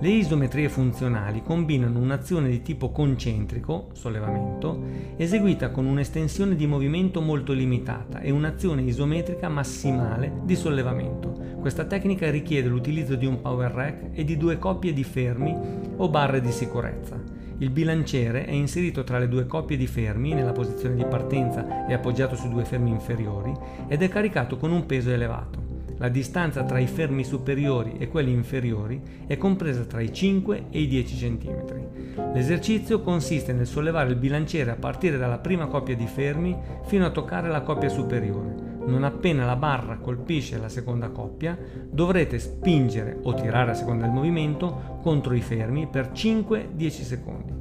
Le 0.00 0.08
isometrie 0.08 0.68
funzionali 0.68 1.42
combinano 1.42 2.00
un'azione 2.00 2.48
di 2.48 2.60
tipo 2.60 2.90
concentrico, 2.90 3.90
sollevamento, 3.92 4.82
eseguita 5.16 5.70
con 5.70 5.86
un'estensione 5.86 6.56
di 6.56 6.66
movimento 6.66 7.20
molto 7.20 7.52
limitata 7.52 8.20
e 8.20 8.32
un'azione 8.32 8.82
isometrica 8.82 9.48
massimale 9.48 10.40
di 10.42 10.56
sollevamento. 10.56 11.30
Questa 11.60 11.84
tecnica 11.84 12.28
richiede 12.30 12.68
l'utilizzo 12.68 13.14
di 13.14 13.24
un 13.24 13.40
power 13.40 13.70
rack 13.70 14.08
e 14.12 14.24
di 14.24 14.36
due 14.36 14.58
coppie 14.58 14.92
di 14.92 15.04
fermi 15.04 15.56
o 15.96 16.08
barre 16.08 16.40
di 16.40 16.50
sicurezza. 16.50 17.43
Il 17.58 17.70
bilanciere 17.70 18.46
è 18.46 18.50
inserito 18.50 19.04
tra 19.04 19.18
le 19.18 19.28
due 19.28 19.46
coppie 19.46 19.76
di 19.76 19.86
fermi 19.86 20.34
nella 20.34 20.52
posizione 20.52 20.96
di 20.96 21.04
partenza 21.04 21.86
e 21.86 21.94
appoggiato 21.94 22.34
su 22.34 22.48
due 22.48 22.64
fermi 22.64 22.90
inferiori 22.90 23.52
ed 23.86 24.02
è 24.02 24.08
caricato 24.08 24.56
con 24.56 24.72
un 24.72 24.86
peso 24.86 25.10
elevato. 25.10 25.62
La 25.98 26.08
distanza 26.08 26.64
tra 26.64 26.80
i 26.80 26.88
fermi 26.88 27.22
superiori 27.22 27.94
e 27.98 28.08
quelli 28.08 28.32
inferiori 28.32 29.00
è 29.28 29.36
compresa 29.36 29.84
tra 29.84 30.00
i 30.00 30.12
5 30.12 30.66
e 30.70 30.80
i 30.80 30.88
10 30.88 31.16
cm. 31.16 32.32
L'esercizio 32.34 33.00
consiste 33.00 33.52
nel 33.52 33.68
sollevare 33.68 34.10
il 34.10 34.16
bilanciere 34.16 34.72
a 34.72 34.76
partire 34.76 35.16
dalla 35.16 35.38
prima 35.38 35.66
coppia 35.66 35.94
di 35.94 36.06
fermi 36.08 36.56
fino 36.86 37.06
a 37.06 37.10
toccare 37.10 37.48
la 37.48 37.62
coppia 37.62 37.88
superiore. 37.88 38.63
Non 38.86 39.02
appena 39.02 39.46
la 39.46 39.56
barra 39.56 39.98
colpisce 39.98 40.58
la 40.58 40.68
seconda 40.68 41.08
coppia, 41.08 41.58
dovrete 41.90 42.38
spingere 42.38 43.18
o 43.22 43.34
tirare 43.34 43.70
a 43.70 43.74
seconda 43.74 44.04
del 44.04 44.14
movimento 44.14 44.98
contro 45.02 45.34
i 45.34 45.40
fermi 45.40 45.86
per 45.86 46.10
5-10 46.12 46.88
secondi. 46.88 47.52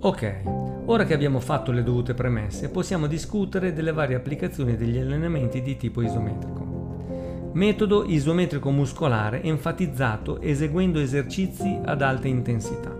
Ok, 0.00 0.42
ora 0.86 1.04
che 1.04 1.14
abbiamo 1.14 1.40
fatto 1.40 1.72
le 1.72 1.82
dovute 1.82 2.14
premesse, 2.14 2.70
possiamo 2.70 3.08
discutere 3.08 3.72
delle 3.72 3.92
varie 3.92 4.14
applicazioni 4.14 4.76
degli 4.76 4.98
allenamenti 4.98 5.60
di 5.60 5.76
tipo 5.76 6.02
isometrico. 6.02 7.50
Metodo 7.52 8.04
isometrico 8.04 8.70
muscolare 8.70 9.42
enfatizzato 9.42 10.40
eseguendo 10.40 11.00
esercizi 11.00 11.80
ad 11.84 12.02
alta 12.02 12.28
intensità. 12.28 12.97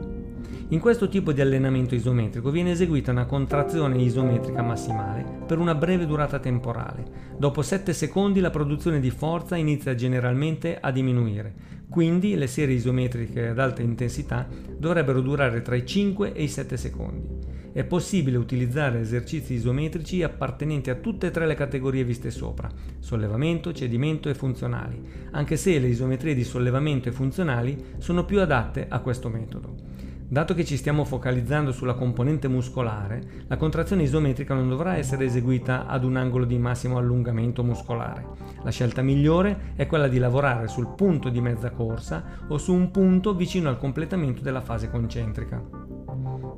In 0.71 0.81
questo 0.81 1.09
tipo 1.09 1.33
di 1.33 1.41
allenamento 1.41 1.95
isometrico 1.95 2.51
viene 2.51 2.73
eseguita 2.73 3.11
una 3.11 3.25
contrazione 3.25 4.03
isometrica 4.03 4.61
massimale 4.61 5.25
per 5.47 5.57
una 5.57 5.75
breve 5.75 6.05
durata 6.05 6.39
temporale. 6.41 7.05
Dopo 7.39 7.63
7 7.63 7.95
secondi 7.95 8.41
la 8.41 8.51
produzione 8.51 9.01
di 9.01 9.09
forza 9.09 9.57
inizia 9.57 9.95
generalmente 9.95 10.77
a 10.79 10.91
diminuire, 10.91 11.55
quindi 11.89 12.35
le 12.35 12.49
serie 12.49 12.75
isometriche 12.75 13.49
ad 13.49 13.59
alta 13.59 13.81
intensità 13.81 14.47
dovrebbero 14.77 15.23
durare 15.23 15.63
tra 15.63 15.75
i 15.75 15.87
5 15.87 16.35
e 16.35 16.43
i 16.43 16.49
7 16.49 16.77
secondi. 16.77 17.29
È 17.73 17.85
possibile 17.85 18.37
utilizzare 18.37 19.01
esercizi 19.01 19.55
isometrici 19.55 20.23
appartenenti 20.23 20.91
a 20.91 20.97
tutte 20.97 21.29
e 21.29 21.31
tre 21.31 21.47
le 21.47 21.55
categorie 21.55 22.05
viste 22.05 22.31
sopra, 22.31 22.71
sollevamento, 22.99 23.73
cedimento 23.73 24.29
e 24.29 24.35
funzionali, 24.35 25.01
anche 25.31 25.57
se 25.57 25.79
le 25.79 25.89
isometrie 25.89 26.35
di 26.35 26.45
sollevamento 26.45 27.09
e 27.09 27.13
funzionali 27.13 27.83
sono 27.97 28.27
più 28.27 28.39
adatte 28.39 28.85
a 28.87 28.99
questo 28.99 29.31
metodo. 29.31 30.08
Dato 30.31 30.53
che 30.53 30.67
ci 30.67 30.77
stiamo 30.77 31.07
focalizzando 31.07 31.73
sulla 31.73 31.95
componente 31.95 32.49
muscolare, 32.49 33.45
la 33.47 33.57
contrazione 33.57 34.03
isometrica 34.03 34.53
non 34.53 34.69
dovrà 34.69 34.97
essere 34.99 35.25
eseguita 35.25 35.87
ad 35.87 36.05
un 36.05 36.17
angolo 36.17 36.45
di 36.45 36.59
massimo 36.59 36.99
allungamento 36.99 37.65
muscolare. 37.65 38.27
La 38.63 38.71
scelta 38.71 39.01
migliore 39.01 39.73
è 39.75 39.87
quella 39.87 40.07
di 40.07 40.19
lavorare 40.19 40.69
sul 40.69 40.93
punto 40.95 41.31
di 41.31 41.41
mezza 41.41 41.71
corsa 41.71 42.45
o 42.47 42.59
su 42.59 42.75
un 42.75 42.91
punto 42.91 43.35
vicino 43.35 43.71
al 43.71 43.79
completamento 43.79 44.43
della 44.43 44.61
fase 44.61 44.91
concentrica. 44.91 45.65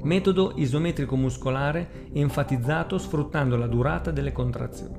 Metodo 0.02 0.54
isometrico 0.56 1.14
muscolare 1.14 2.08
enfatizzato 2.12 2.98
sfruttando 2.98 3.56
la 3.56 3.68
durata 3.68 4.10
delle 4.10 4.32
contrazioni. 4.32 4.98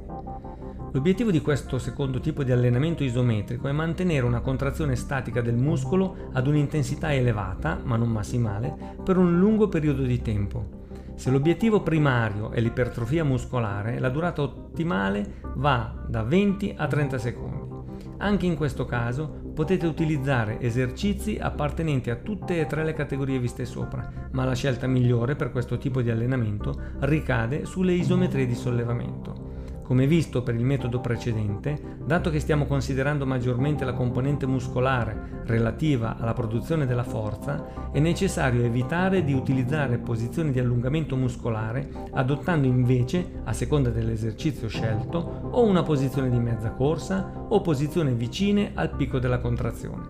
L'obiettivo 0.93 1.31
di 1.31 1.39
questo 1.39 1.79
secondo 1.79 2.19
tipo 2.19 2.43
di 2.43 2.51
allenamento 2.51 3.05
isometrico 3.05 3.69
è 3.69 3.71
mantenere 3.71 4.25
una 4.25 4.41
contrazione 4.41 4.97
statica 4.97 5.39
del 5.39 5.55
muscolo 5.55 6.29
ad 6.33 6.47
un'intensità 6.47 7.13
elevata, 7.13 7.79
ma 7.81 7.95
non 7.95 8.09
massimale, 8.09 8.75
per 9.01 9.15
un 9.15 9.39
lungo 9.39 9.69
periodo 9.69 10.03
di 10.03 10.21
tempo. 10.21 10.79
Se 11.15 11.31
l'obiettivo 11.31 11.81
primario 11.81 12.51
è 12.51 12.59
l'ipertrofia 12.59 13.23
muscolare, 13.23 13.99
la 13.99 14.09
durata 14.09 14.41
ottimale 14.41 15.35
va 15.55 15.95
da 16.05 16.23
20 16.23 16.73
a 16.75 16.87
30 16.87 17.17
secondi. 17.17 17.69
Anche 18.17 18.45
in 18.45 18.57
questo 18.57 18.83
caso 18.83 19.51
potete 19.53 19.87
utilizzare 19.87 20.59
esercizi 20.59 21.37
appartenenti 21.39 22.09
a 22.09 22.17
tutte 22.17 22.59
e 22.59 22.65
tre 22.65 22.83
le 22.83 22.93
categorie 22.93 23.39
viste 23.39 23.63
sopra, 23.63 24.27
ma 24.31 24.43
la 24.43 24.55
scelta 24.55 24.87
migliore 24.87 25.37
per 25.37 25.51
questo 25.51 25.77
tipo 25.77 26.01
di 26.01 26.11
allenamento 26.11 26.77
ricade 26.99 27.63
sulle 27.63 27.93
isometrie 27.93 28.45
di 28.45 28.55
sollevamento. 28.55 29.50
Come 29.91 30.07
visto 30.07 30.41
per 30.41 30.55
il 30.55 30.63
metodo 30.63 31.01
precedente, 31.01 31.97
dato 32.05 32.29
che 32.29 32.39
stiamo 32.39 32.65
considerando 32.65 33.25
maggiormente 33.25 33.83
la 33.83 33.91
componente 33.91 34.47
muscolare 34.47 35.41
relativa 35.43 36.15
alla 36.17 36.31
produzione 36.31 36.85
della 36.85 37.03
forza, 37.03 37.91
è 37.91 37.99
necessario 37.99 38.63
evitare 38.63 39.25
di 39.25 39.33
utilizzare 39.33 39.97
posizioni 39.97 40.51
di 40.51 40.59
allungamento 40.59 41.17
muscolare, 41.17 41.89
adottando 42.13 42.67
invece, 42.67 43.41
a 43.43 43.51
seconda 43.51 43.89
dell'esercizio 43.89 44.69
scelto, 44.69 45.49
o 45.51 45.65
una 45.65 45.83
posizione 45.83 46.29
di 46.29 46.39
mezza 46.39 46.71
corsa 46.71 47.29
o 47.49 47.59
posizioni 47.59 48.13
vicine 48.13 48.71
al 48.73 48.95
picco 48.95 49.19
della 49.19 49.39
contrazione. 49.39 50.09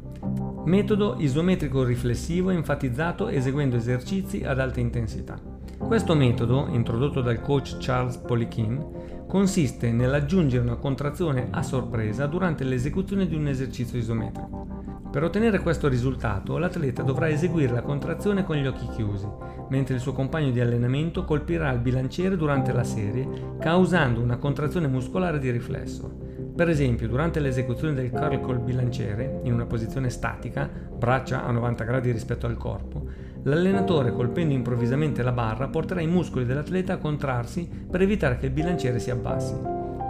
Metodo 0.63 1.15
isometrico 1.17 1.83
riflessivo 1.83 2.51
enfatizzato 2.51 3.29
eseguendo 3.29 3.77
esercizi 3.77 4.43
ad 4.43 4.59
alta 4.59 4.79
intensità. 4.79 5.50
Questo 5.87 6.15
metodo, 6.15 6.67
introdotto 6.71 7.21
dal 7.21 7.41
coach 7.41 7.77
Charles 7.79 8.17
Poliquin, 8.17 9.25
consiste 9.27 9.91
nell'aggiungere 9.91 10.63
una 10.63 10.77
contrazione 10.77 11.47
a 11.51 11.63
sorpresa 11.63 12.27
durante 12.27 12.63
l'esecuzione 12.63 13.27
di 13.27 13.35
un 13.35 13.47
esercizio 13.47 13.97
isometrico. 13.97 14.67
Per 15.11 15.23
ottenere 15.23 15.59
questo 15.59 15.89
risultato, 15.89 16.57
l'atleta 16.57 17.03
dovrà 17.03 17.27
eseguire 17.27 17.73
la 17.73 17.81
contrazione 17.81 18.45
con 18.45 18.55
gli 18.55 18.65
occhi 18.65 18.87
chiusi, 18.95 19.27
mentre 19.69 19.95
il 19.95 19.99
suo 19.99 20.13
compagno 20.13 20.51
di 20.51 20.61
allenamento 20.61 21.25
colpirà 21.25 21.69
il 21.71 21.79
bilanciere 21.79 22.37
durante 22.37 22.71
la 22.71 22.85
serie, 22.85 23.27
causando 23.59 24.21
una 24.21 24.37
contrazione 24.37 24.87
muscolare 24.87 25.39
di 25.39 25.51
riflesso. 25.51 26.09
Per 26.55 26.69
esempio, 26.69 27.09
durante 27.09 27.41
l'esecuzione 27.41 27.93
del 27.93 28.09
curl 28.09 28.39
col 28.39 28.59
bilanciere, 28.59 29.41
in 29.43 29.53
una 29.53 29.65
posizione 29.65 30.09
statica, 30.09 30.69
braccia 30.97 31.43
a 31.43 31.51
90 31.51 31.83
gradi 31.83 32.11
rispetto 32.11 32.45
al 32.45 32.55
corpo, 32.55 33.05
L'allenatore, 33.43 34.13
colpendo 34.13 34.53
improvvisamente 34.53 35.23
la 35.23 35.31
barra, 35.31 35.67
porterà 35.67 35.99
i 36.01 36.07
muscoli 36.07 36.45
dell'atleta 36.45 36.93
a 36.93 36.97
contrarsi 36.97 37.67
per 37.89 38.01
evitare 38.01 38.37
che 38.37 38.45
il 38.45 38.51
bilanciere 38.51 38.99
si 38.99 39.09
abbassi. 39.09 39.55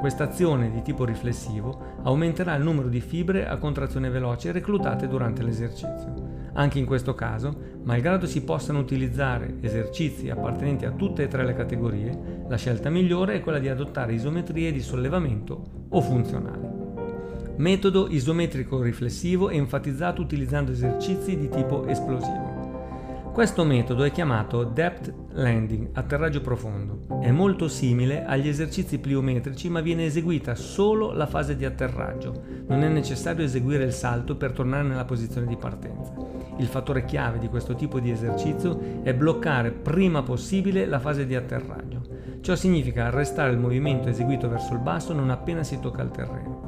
Questa 0.01 0.23
azione 0.25 0.71
di 0.71 0.81
tipo 0.81 1.05
riflessivo 1.05 1.99
aumenterà 2.03 2.55
il 2.55 2.63
numero 2.63 2.89
di 2.89 2.99
fibre 2.99 3.47
a 3.47 3.57
contrazione 3.57 4.09
veloce 4.09 4.51
reclutate 4.51 5.07
durante 5.07 5.43
l'esercizio. 5.43 6.29
Anche 6.53 6.79
in 6.79 6.85
questo 6.85 7.15
caso, 7.15 7.55
malgrado 7.83 8.25
si 8.25 8.43
possano 8.43 8.79
utilizzare 8.79 9.57
esercizi 9.61 10.29
appartenenti 10.29 10.85
a 10.85 10.91
tutte 10.91 11.23
e 11.23 11.27
tre 11.27 11.45
le 11.45 11.53
categorie, 11.53 12.43
la 12.49 12.57
scelta 12.57 12.89
migliore 12.89 13.35
è 13.35 13.39
quella 13.39 13.59
di 13.59 13.69
adottare 13.69 14.13
isometrie 14.13 14.73
di 14.73 14.81
sollevamento 14.81 15.63
o 15.87 16.01
funzionali. 16.01 16.67
Metodo 17.55 18.07
isometrico 18.09 18.81
riflessivo 18.81 19.49
enfatizzato 19.49 20.21
utilizzando 20.21 20.71
esercizi 20.71 21.37
di 21.37 21.47
tipo 21.47 21.85
esplosivo. 21.85 22.50
Questo 23.31 23.63
metodo 23.63 24.03
è 24.03 24.11
chiamato 24.11 24.65
depth 24.65 25.13
landing, 25.31 25.91
atterraggio 25.93 26.41
profondo. 26.41 27.21
È 27.21 27.31
molto 27.31 27.69
simile 27.69 28.25
agli 28.25 28.49
esercizi 28.49 28.99
pliometrici 28.99 29.69
ma 29.69 29.79
viene 29.79 30.03
eseguita 30.03 30.53
solo 30.53 31.13
la 31.13 31.25
fase 31.25 31.55
di 31.55 31.63
atterraggio. 31.63 32.43
Non 32.67 32.83
è 32.83 32.89
necessario 32.89 33.45
eseguire 33.45 33.85
il 33.85 33.93
salto 33.93 34.35
per 34.35 34.51
tornare 34.51 34.85
nella 34.85 35.05
posizione 35.05 35.47
di 35.47 35.55
partenza. 35.55 36.13
Il 36.57 36.67
fattore 36.67 37.05
chiave 37.05 37.39
di 37.39 37.47
questo 37.47 37.73
tipo 37.73 38.01
di 38.01 38.11
esercizio 38.11 39.01
è 39.01 39.13
bloccare 39.13 39.71
prima 39.71 40.23
possibile 40.23 40.85
la 40.85 40.99
fase 40.99 41.25
di 41.25 41.33
atterraggio. 41.33 42.01
Ciò 42.41 42.55
significa 42.55 43.05
arrestare 43.05 43.53
il 43.53 43.59
movimento 43.59 44.09
eseguito 44.09 44.49
verso 44.49 44.73
il 44.73 44.79
basso 44.79 45.13
non 45.13 45.29
appena 45.29 45.63
si 45.63 45.79
tocca 45.79 46.01
il 46.01 46.11
terreno. 46.11 46.60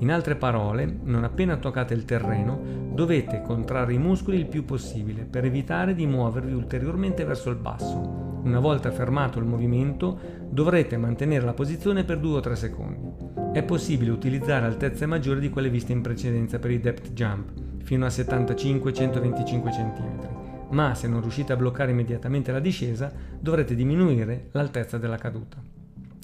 In 0.00 0.10
altre 0.10 0.34
parole, 0.34 1.00
non 1.04 1.24
appena 1.24 1.58
toccate 1.58 1.92
il 1.92 2.06
terreno, 2.06 2.58
dovete 2.94 3.42
contrarre 3.42 3.92
i 3.92 3.98
muscoli 3.98 4.38
il 4.38 4.46
più 4.46 4.64
possibile 4.64 5.24
per 5.24 5.44
evitare 5.44 5.94
di 5.94 6.06
muovervi 6.06 6.54
ulteriormente 6.54 7.24
verso 7.24 7.50
il 7.50 7.56
basso. 7.56 8.40
Una 8.42 8.60
volta 8.60 8.90
fermato 8.90 9.38
il 9.38 9.44
movimento, 9.44 10.18
dovrete 10.48 10.96
mantenere 10.96 11.44
la 11.44 11.52
posizione 11.52 12.04
per 12.04 12.18
2 12.18 12.36
o 12.36 12.40
3 12.40 12.56
secondi. 12.56 13.12
È 13.52 13.62
possibile 13.62 14.10
utilizzare 14.10 14.64
altezze 14.64 15.04
maggiori 15.04 15.38
di 15.38 15.50
quelle 15.50 15.68
viste 15.68 15.92
in 15.92 16.00
precedenza 16.00 16.58
per 16.58 16.70
i 16.70 16.80
depth 16.80 17.12
jump, 17.12 17.52
fino 17.82 18.06
a 18.06 18.08
75-125 18.08 19.70
cm, 19.70 20.28
ma 20.70 20.94
se 20.94 21.08
non 21.08 21.20
riuscite 21.20 21.52
a 21.52 21.56
bloccare 21.56 21.90
immediatamente 21.90 22.52
la 22.52 22.60
discesa, 22.60 23.12
dovrete 23.38 23.74
diminuire 23.74 24.48
l'altezza 24.52 24.96
della 24.96 25.18
caduta. 25.18 25.79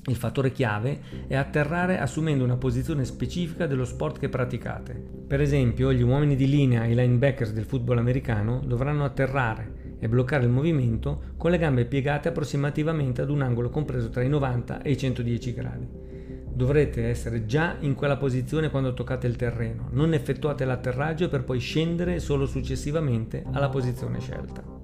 Il 0.08 0.14
fattore 0.14 0.52
chiave 0.52 1.00
è 1.26 1.34
atterrare 1.34 1.98
assumendo 1.98 2.44
una 2.44 2.56
posizione 2.56 3.04
specifica 3.04 3.66
dello 3.66 3.84
sport 3.84 4.20
che 4.20 4.28
praticate. 4.28 4.94
Per 5.26 5.40
esempio, 5.40 5.92
gli 5.92 6.02
uomini 6.02 6.36
di 6.36 6.48
linea 6.48 6.84
e 6.84 6.92
i 6.92 6.94
linebackers 6.94 7.52
del 7.52 7.64
football 7.64 7.98
americano 7.98 8.62
dovranno 8.64 9.04
atterrare 9.04 9.96
e 9.98 10.08
bloccare 10.08 10.44
il 10.44 10.50
movimento 10.50 11.32
con 11.36 11.50
le 11.50 11.58
gambe 11.58 11.86
piegate 11.86 12.28
approssimativamente 12.28 13.20
ad 13.20 13.30
un 13.30 13.42
angolo 13.42 13.68
compreso 13.68 14.08
tra 14.08 14.22
i 14.22 14.28
90 14.28 14.82
e 14.82 14.92
i 14.92 14.96
110 14.96 15.52
gradi. 15.52 15.88
Dovrete 16.52 17.08
essere 17.08 17.44
già 17.44 17.74
in 17.80 17.94
quella 17.94 18.16
posizione 18.16 18.70
quando 18.70 18.94
toccate 18.94 19.26
il 19.26 19.34
terreno, 19.34 19.88
non 19.90 20.14
effettuate 20.14 20.64
l'atterraggio 20.64 21.28
per 21.28 21.42
poi 21.42 21.58
scendere 21.58 22.20
solo 22.20 22.46
successivamente 22.46 23.42
alla 23.50 23.68
posizione 23.68 24.20
scelta. 24.20 24.75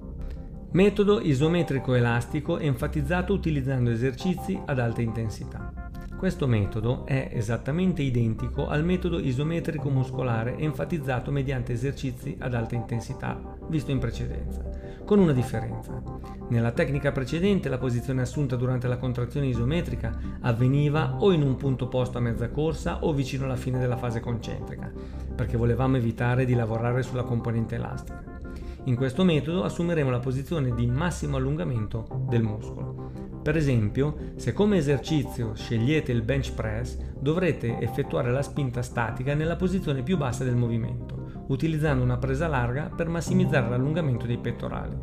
Metodo 0.73 1.21
isometrico 1.21 1.93
elastico 1.93 2.57
enfatizzato 2.57 3.31
utilizzando 3.31 3.91
esercizi 3.91 4.59
ad 4.65 4.79
alta 4.79 5.03
intensità. 5.03 5.71
Questo 6.17 6.47
metodo 6.47 7.05
è 7.05 7.29
esattamente 7.31 8.01
identico 8.01 8.67
al 8.67 8.83
metodo 8.83 9.19
isometrico 9.19 9.91
muscolare 9.91 10.57
enfatizzato 10.57 11.29
mediante 11.29 11.73
esercizi 11.73 12.35
ad 12.39 12.55
alta 12.55 12.73
intensità 12.73 13.39
visto 13.67 13.91
in 13.91 13.99
precedenza, 13.99 14.63
con 15.05 15.19
una 15.19 15.31
differenza. 15.31 16.01
Nella 16.49 16.71
tecnica 16.71 17.11
precedente 17.11 17.69
la 17.69 17.77
posizione 17.77 18.21
assunta 18.21 18.55
durante 18.55 18.87
la 18.87 18.97
contrazione 18.97 19.45
isometrica 19.45 20.39
avveniva 20.39 21.17
o 21.19 21.31
in 21.31 21.43
un 21.43 21.55
punto 21.55 21.87
posto 21.87 22.17
a 22.17 22.21
mezza 22.21 22.49
corsa 22.49 23.03
o 23.03 23.13
vicino 23.13 23.45
alla 23.45 23.57
fine 23.57 23.77
della 23.77 23.97
fase 23.97 24.19
concentrica, 24.19 24.91
perché 25.35 25.55
volevamo 25.55 25.97
evitare 25.97 26.45
di 26.45 26.55
lavorare 26.55 27.03
sulla 27.03 27.23
componente 27.23 27.75
elastica. 27.75 28.42
In 28.85 28.97
questo 28.97 29.23
metodo 29.23 29.63
assumeremo 29.63 30.09
la 30.09 30.19
posizione 30.19 30.75
di 30.75 30.85
massimo 30.87 31.37
allungamento 31.37 32.05
del 32.27 32.43
muscolo. 32.43 33.11
Per 33.41 33.55
esempio, 33.55 34.33
se 34.35 34.51
come 34.51 34.75
esercizio 34.75 35.55
scegliete 35.55 36.11
il 36.11 36.21
bench 36.21 36.53
press, 36.53 36.97
dovrete 37.17 37.79
effettuare 37.79 38.29
la 38.29 38.41
spinta 38.41 38.81
statica 38.81 39.35
nella 39.35 39.55
posizione 39.55 40.03
più 40.03 40.17
bassa 40.17 40.43
del 40.43 40.57
movimento, 40.57 41.45
utilizzando 41.47 42.03
una 42.03 42.17
presa 42.17 42.47
larga 42.47 42.91
per 42.93 43.07
massimizzare 43.07 43.69
l'allungamento 43.69 44.25
dei 44.25 44.37
pettorali. 44.37 44.97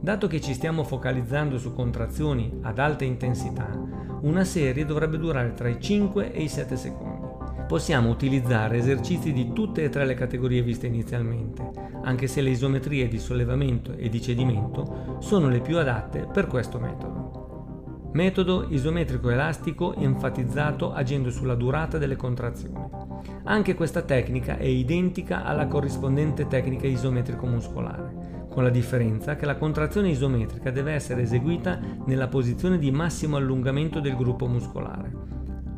Dato 0.00 0.26
che 0.26 0.40
ci 0.40 0.54
stiamo 0.54 0.82
focalizzando 0.82 1.58
su 1.58 1.74
contrazioni 1.74 2.60
ad 2.62 2.78
alta 2.78 3.04
intensità, 3.04 3.68
una 4.22 4.44
serie 4.44 4.86
dovrebbe 4.86 5.18
durare 5.18 5.52
tra 5.52 5.68
i 5.68 5.78
5 5.78 6.32
e 6.32 6.42
i 6.42 6.48
7 6.48 6.76
secondi 6.76 7.20
possiamo 7.70 8.10
utilizzare 8.10 8.78
esercizi 8.78 9.32
di 9.32 9.52
tutte 9.52 9.84
e 9.84 9.90
tre 9.90 10.04
le 10.04 10.14
categorie 10.14 10.60
viste 10.60 10.88
inizialmente, 10.88 11.70
anche 12.02 12.26
se 12.26 12.40
le 12.40 12.50
isometrie 12.50 13.08
di 13.08 13.18
sollevamento 13.18 13.92
e 13.96 14.08
di 14.08 14.20
cedimento 14.20 15.18
sono 15.20 15.48
le 15.48 15.60
più 15.60 15.78
adatte 15.78 16.28
per 16.32 16.46
questo 16.46 16.78
metodo. 16.78 18.08
Metodo 18.12 18.66
isometrico 18.68 19.30
elastico 19.30 19.94
enfatizzato 19.94 20.92
agendo 20.92 21.30
sulla 21.30 21.54
durata 21.54 21.98
delle 21.98 22.16
contrazioni. 22.16 22.88
Anche 23.44 23.74
questa 23.74 24.02
tecnica 24.02 24.56
è 24.56 24.64
identica 24.64 25.44
alla 25.44 25.66
corrispondente 25.66 26.46
tecnica 26.46 26.86
isometrico 26.86 27.46
muscolare, 27.46 28.46
con 28.50 28.64
la 28.64 28.70
differenza 28.70 29.36
che 29.36 29.46
la 29.46 29.56
contrazione 29.56 30.08
isometrica 30.08 30.70
deve 30.70 30.92
essere 30.92 31.22
eseguita 31.22 31.78
nella 32.06 32.28
posizione 32.28 32.78
di 32.78 32.90
massimo 32.90 33.36
allungamento 33.36 34.00
del 34.00 34.16
gruppo 34.16 34.46
muscolare 34.46 35.30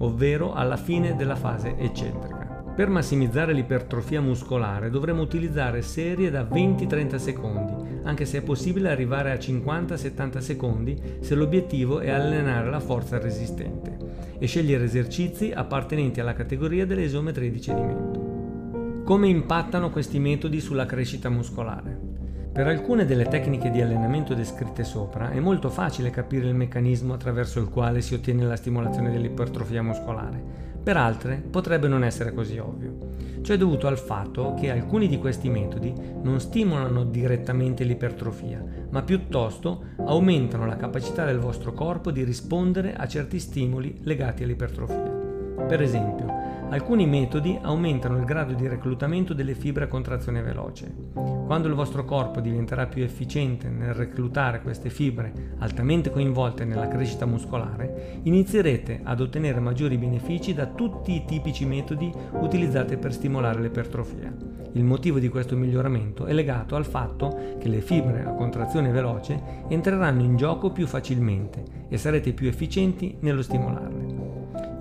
ovvero 0.02 0.52
alla 0.52 0.76
fine 0.76 1.16
della 1.16 1.36
fase 1.36 1.76
eccentrica. 1.76 2.41
Per 2.74 2.88
massimizzare 2.88 3.52
l'ipertrofia 3.52 4.22
muscolare 4.22 4.88
dovremo 4.88 5.20
utilizzare 5.20 5.82
serie 5.82 6.30
da 6.30 6.42
20-30 6.42 7.16
secondi, 7.16 8.00
anche 8.04 8.24
se 8.24 8.38
è 8.38 8.42
possibile 8.42 8.90
arrivare 8.90 9.30
a 9.30 9.34
50-70 9.34 10.38
secondi 10.38 10.98
se 11.20 11.34
l'obiettivo 11.34 12.00
è 12.00 12.08
allenare 12.08 12.70
la 12.70 12.80
forza 12.80 13.18
resistente 13.18 13.98
e 14.38 14.46
scegliere 14.46 14.84
esercizi 14.84 15.52
appartenenti 15.54 16.20
alla 16.20 16.32
categoria 16.32 16.86
delle 16.86 17.02
isometrie 17.02 17.50
di 17.50 17.60
cedimento. 17.60 19.02
Come 19.04 19.28
impattano 19.28 19.90
questi 19.90 20.18
metodi 20.18 20.58
sulla 20.58 20.86
crescita 20.86 21.28
muscolare? 21.28 22.12
Per 22.52 22.66
alcune 22.66 23.04
delle 23.04 23.28
tecniche 23.28 23.70
di 23.70 23.82
allenamento 23.82 24.32
descritte 24.32 24.84
sopra 24.84 25.30
è 25.30 25.40
molto 25.40 25.68
facile 25.68 26.10
capire 26.10 26.48
il 26.48 26.54
meccanismo 26.54 27.12
attraverso 27.12 27.60
il 27.60 27.68
quale 27.68 28.00
si 28.00 28.14
ottiene 28.14 28.44
la 28.44 28.56
stimolazione 28.56 29.10
dell'ipertrofia 29.10 29.82
muscolare, 29.82 30.70
Per 30.82 30.96
altre 30.96 31.40
potrebbe 31.48 31.86
non 31.86 32.02
essere 32.02 32.32
così 32.32 32.58
ovvio. 32.58 33.10
Ciò 33.42 33.54
è 33.54 33.56
dovuto 33.56 33.86
al 33.86 33.98
fatto 33.98 34.54
che 34.54 34.70
alcuni 34.70 35.06
di 35.06 35.18
questi 35.18 35.48
metodi 35.48 35.92
non 36.22 36.40
stimolano 36.40 37.04
direttamente 37.04 37.84
l'ipertrofia, 37.84 38.64
ma 38.90 39.02
piuttosto 39.02 39.84
aumentano 39.98 40.66
la 40.66 40.76
capacità 40.76 41.24
del 41.24 41.38
vostro 41.38 41.72
corpo 41.72 42.10
di 42.10 42.24
rispondere 42.24 42.94
a 42.94 43.06
certi 43.06 43.38
stimoli 43.38 44.00
legati 44.02 44.42
all'ipertrofia. 44.42 45.21
Per 45.68 45.80
esempio, 45.80 46.32
Alcuni 46.72 47.06
metodi 47.06 47.58
aumentano 47.60 48.16
il 48.16 48.24
grado 48.24 48.54
di 48.54 48.66
reclutamento 48.66 49.34
delle 49.34 49.54
fibre 49.54 49.84
a 49.84 49.88
contrazione 49.88 50.40
veloce. 50.40 50.90
Quando 51.12 51.68
il 51.68 51.74
vostro 51.74 52.06
corpo 52.06 52.40
diventerà 52.40 52.86
più 52.86 53.02
efficiente 53.02 53.68
nel 53.68 53.92
reclutare 53.92 54.62
queste 54.62 54.88
fibre 54.88 55.56
altamente 55.58 56.10
coinvolte 56.10 56.64
nella 56.64 56.88
crescita 56.88 57.26
muscolare, 57.26 58.20
inizierete 58.22 59.00
ad 59.02 59.20
ottenere 59.20 59.60
maggiori 59.60 59.98
benefici 59.98 60.54
da 60.54 60.64
tutti 60.64 61.12
i 61.12 61.26
tipici 61.26 61.66
metodi 61.66 62.10
utilizzati 62.40 62.96
per 62.96 63.12
stimolare 63.12 63.60
l'ipertrofia. 63.60 64.34
Il 64.72 64.84
motivo 64.84 65.18
di 65.18 65.28
questo 65.28 65.54
miglioramento 65.54 66.24
è 66.24 66.32
legato 66.32 66.74
al 66.74 66.86
fatto 66.86 67.58
che 67.58 67.68
le 67.68 67.82
fibre 67.82 68.24
a 68.24 68.32
contrazione 68.32 68.90
veloce 68.90 69.38
entreranno 69.68 70.22
in 70.22 70.36
gioco 70.36 70.70
più 70.70 70.86
facilmente 70.86 71.62
e 71.90 71.98
sarete 71.98 72.32
più 72.32 72.48
efficienti 72.48 73.18
nello 73.20 73.42
stimolarle. 73.42 74.11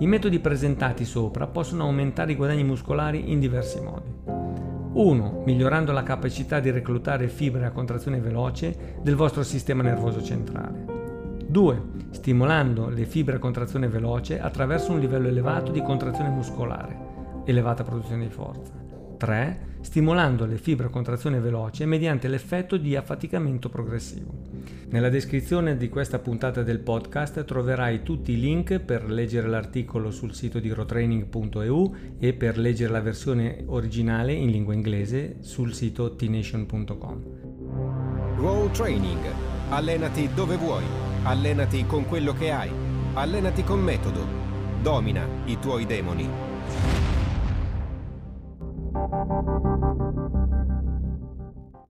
I 0.02 0.06
metodi 0.08 0.40
presentati 0.40 1.04
sopra 1.04 1.46
possono 1.46 1.84
aumentare 1.84 2.32
i 2.32 2.34
guadagni 2.34 2.64
muscolari 2.64 3.30
in 3.30 3.38
diversi 3.38 3.80
modi. 3.80 4.10
1. 4.94 5.42
Migliorando 5.46 5.92
la 5.92 6.02
capacità 6.02 6.58
di 6.58 6.72
reclutare 6.72 7.28
fibre 7.28 7.66
a 7.66 7.70
contrazione 7.70 8.18
veloce 8.18 8.96
del 9.00 9.14
vostro 9.14 9.44
sistema 9.44 9.80
nervoso 9.80 10.20
centrale. 10.20 10.86
2. 11.46 11.82
Stimolando 12.10 12.88
le 12.88 13.04
fibre 13.04 13.36
a 13.36 13.38
contrazione 13.38 13.86
veloce 13.86 14.40
attraverso 14.40 14.90
un 14.90 14.98
livello 14.98 15.28
elevato 15.28 15.70
di 15.70 15.82
contrazione 15.82 16.30
muscolare, 16.30 16.98
elevata 17.44 17.84
produzione 17.84 18.24
di 18.24 18.32
forza. 18.32 18.72
3. 19.18 19.71
Stimolando 19.82 20.46
le 20.46 20.56
fibre 20.56 20.86
a 20.86 20.90
contrazione 20.90 21.40
veloce 21.40 21.84
mediante 21.84 22.28
l'effetto 22.28 22.76
di 22.76 22.96
affaticamento 22.96 23.68
progressivo. 23.68 24.32
Nella 24.90 25.08
descrizione 25.08 25.76
di 25.76 25.88
questa 25.88 26.18
puntata 26.18 26.62
del 26.62 26.78
podcast 26.78 27.44
troverai 27.44 28.02
tutti 28.02 28.32
i 28.32 28.40
link 28.40 28.78
per 28.78 29.10
leggere 29.10 29.48
l'articolo 29.48 30.10
sul 30.10 30.34
sito 30.34 30.60
di 30.60 30.70
rotraining.eu 30.70 31.94
e 32.18 32.32
per 32.32 32.58
leggere 32.58 32.92
la 32.92 33.00
versione 33.00 33.64
originale 33.66 34.32
in 34.32 34.50
lingua 34.50 34.72
inglese 34.72 35.38
sul 35.40 35.74
sito 35.74 36.14
tnation.com. 36.14 37.22
Row 38.36 38.70
Training. 38.70 39.20
Allenati 39.70 40.28
dove 40.32 40.56
vuoi. 40.56 40.84
Allenati 41.24 41.84
con 41.86 42.06
quello 42.06 42.32
che 42.32 42.50
hai. 42.50 42.70
Allenati 43.14 43.64
con 43.64 43.80
metodo. 43.80 44.24
Domina 44.80 45.26
i 45.46 45.58
tuoi 45.58 45.86
demoni. 45.86 46.51
Thank 48.94 50.52
you. 50.52 50.61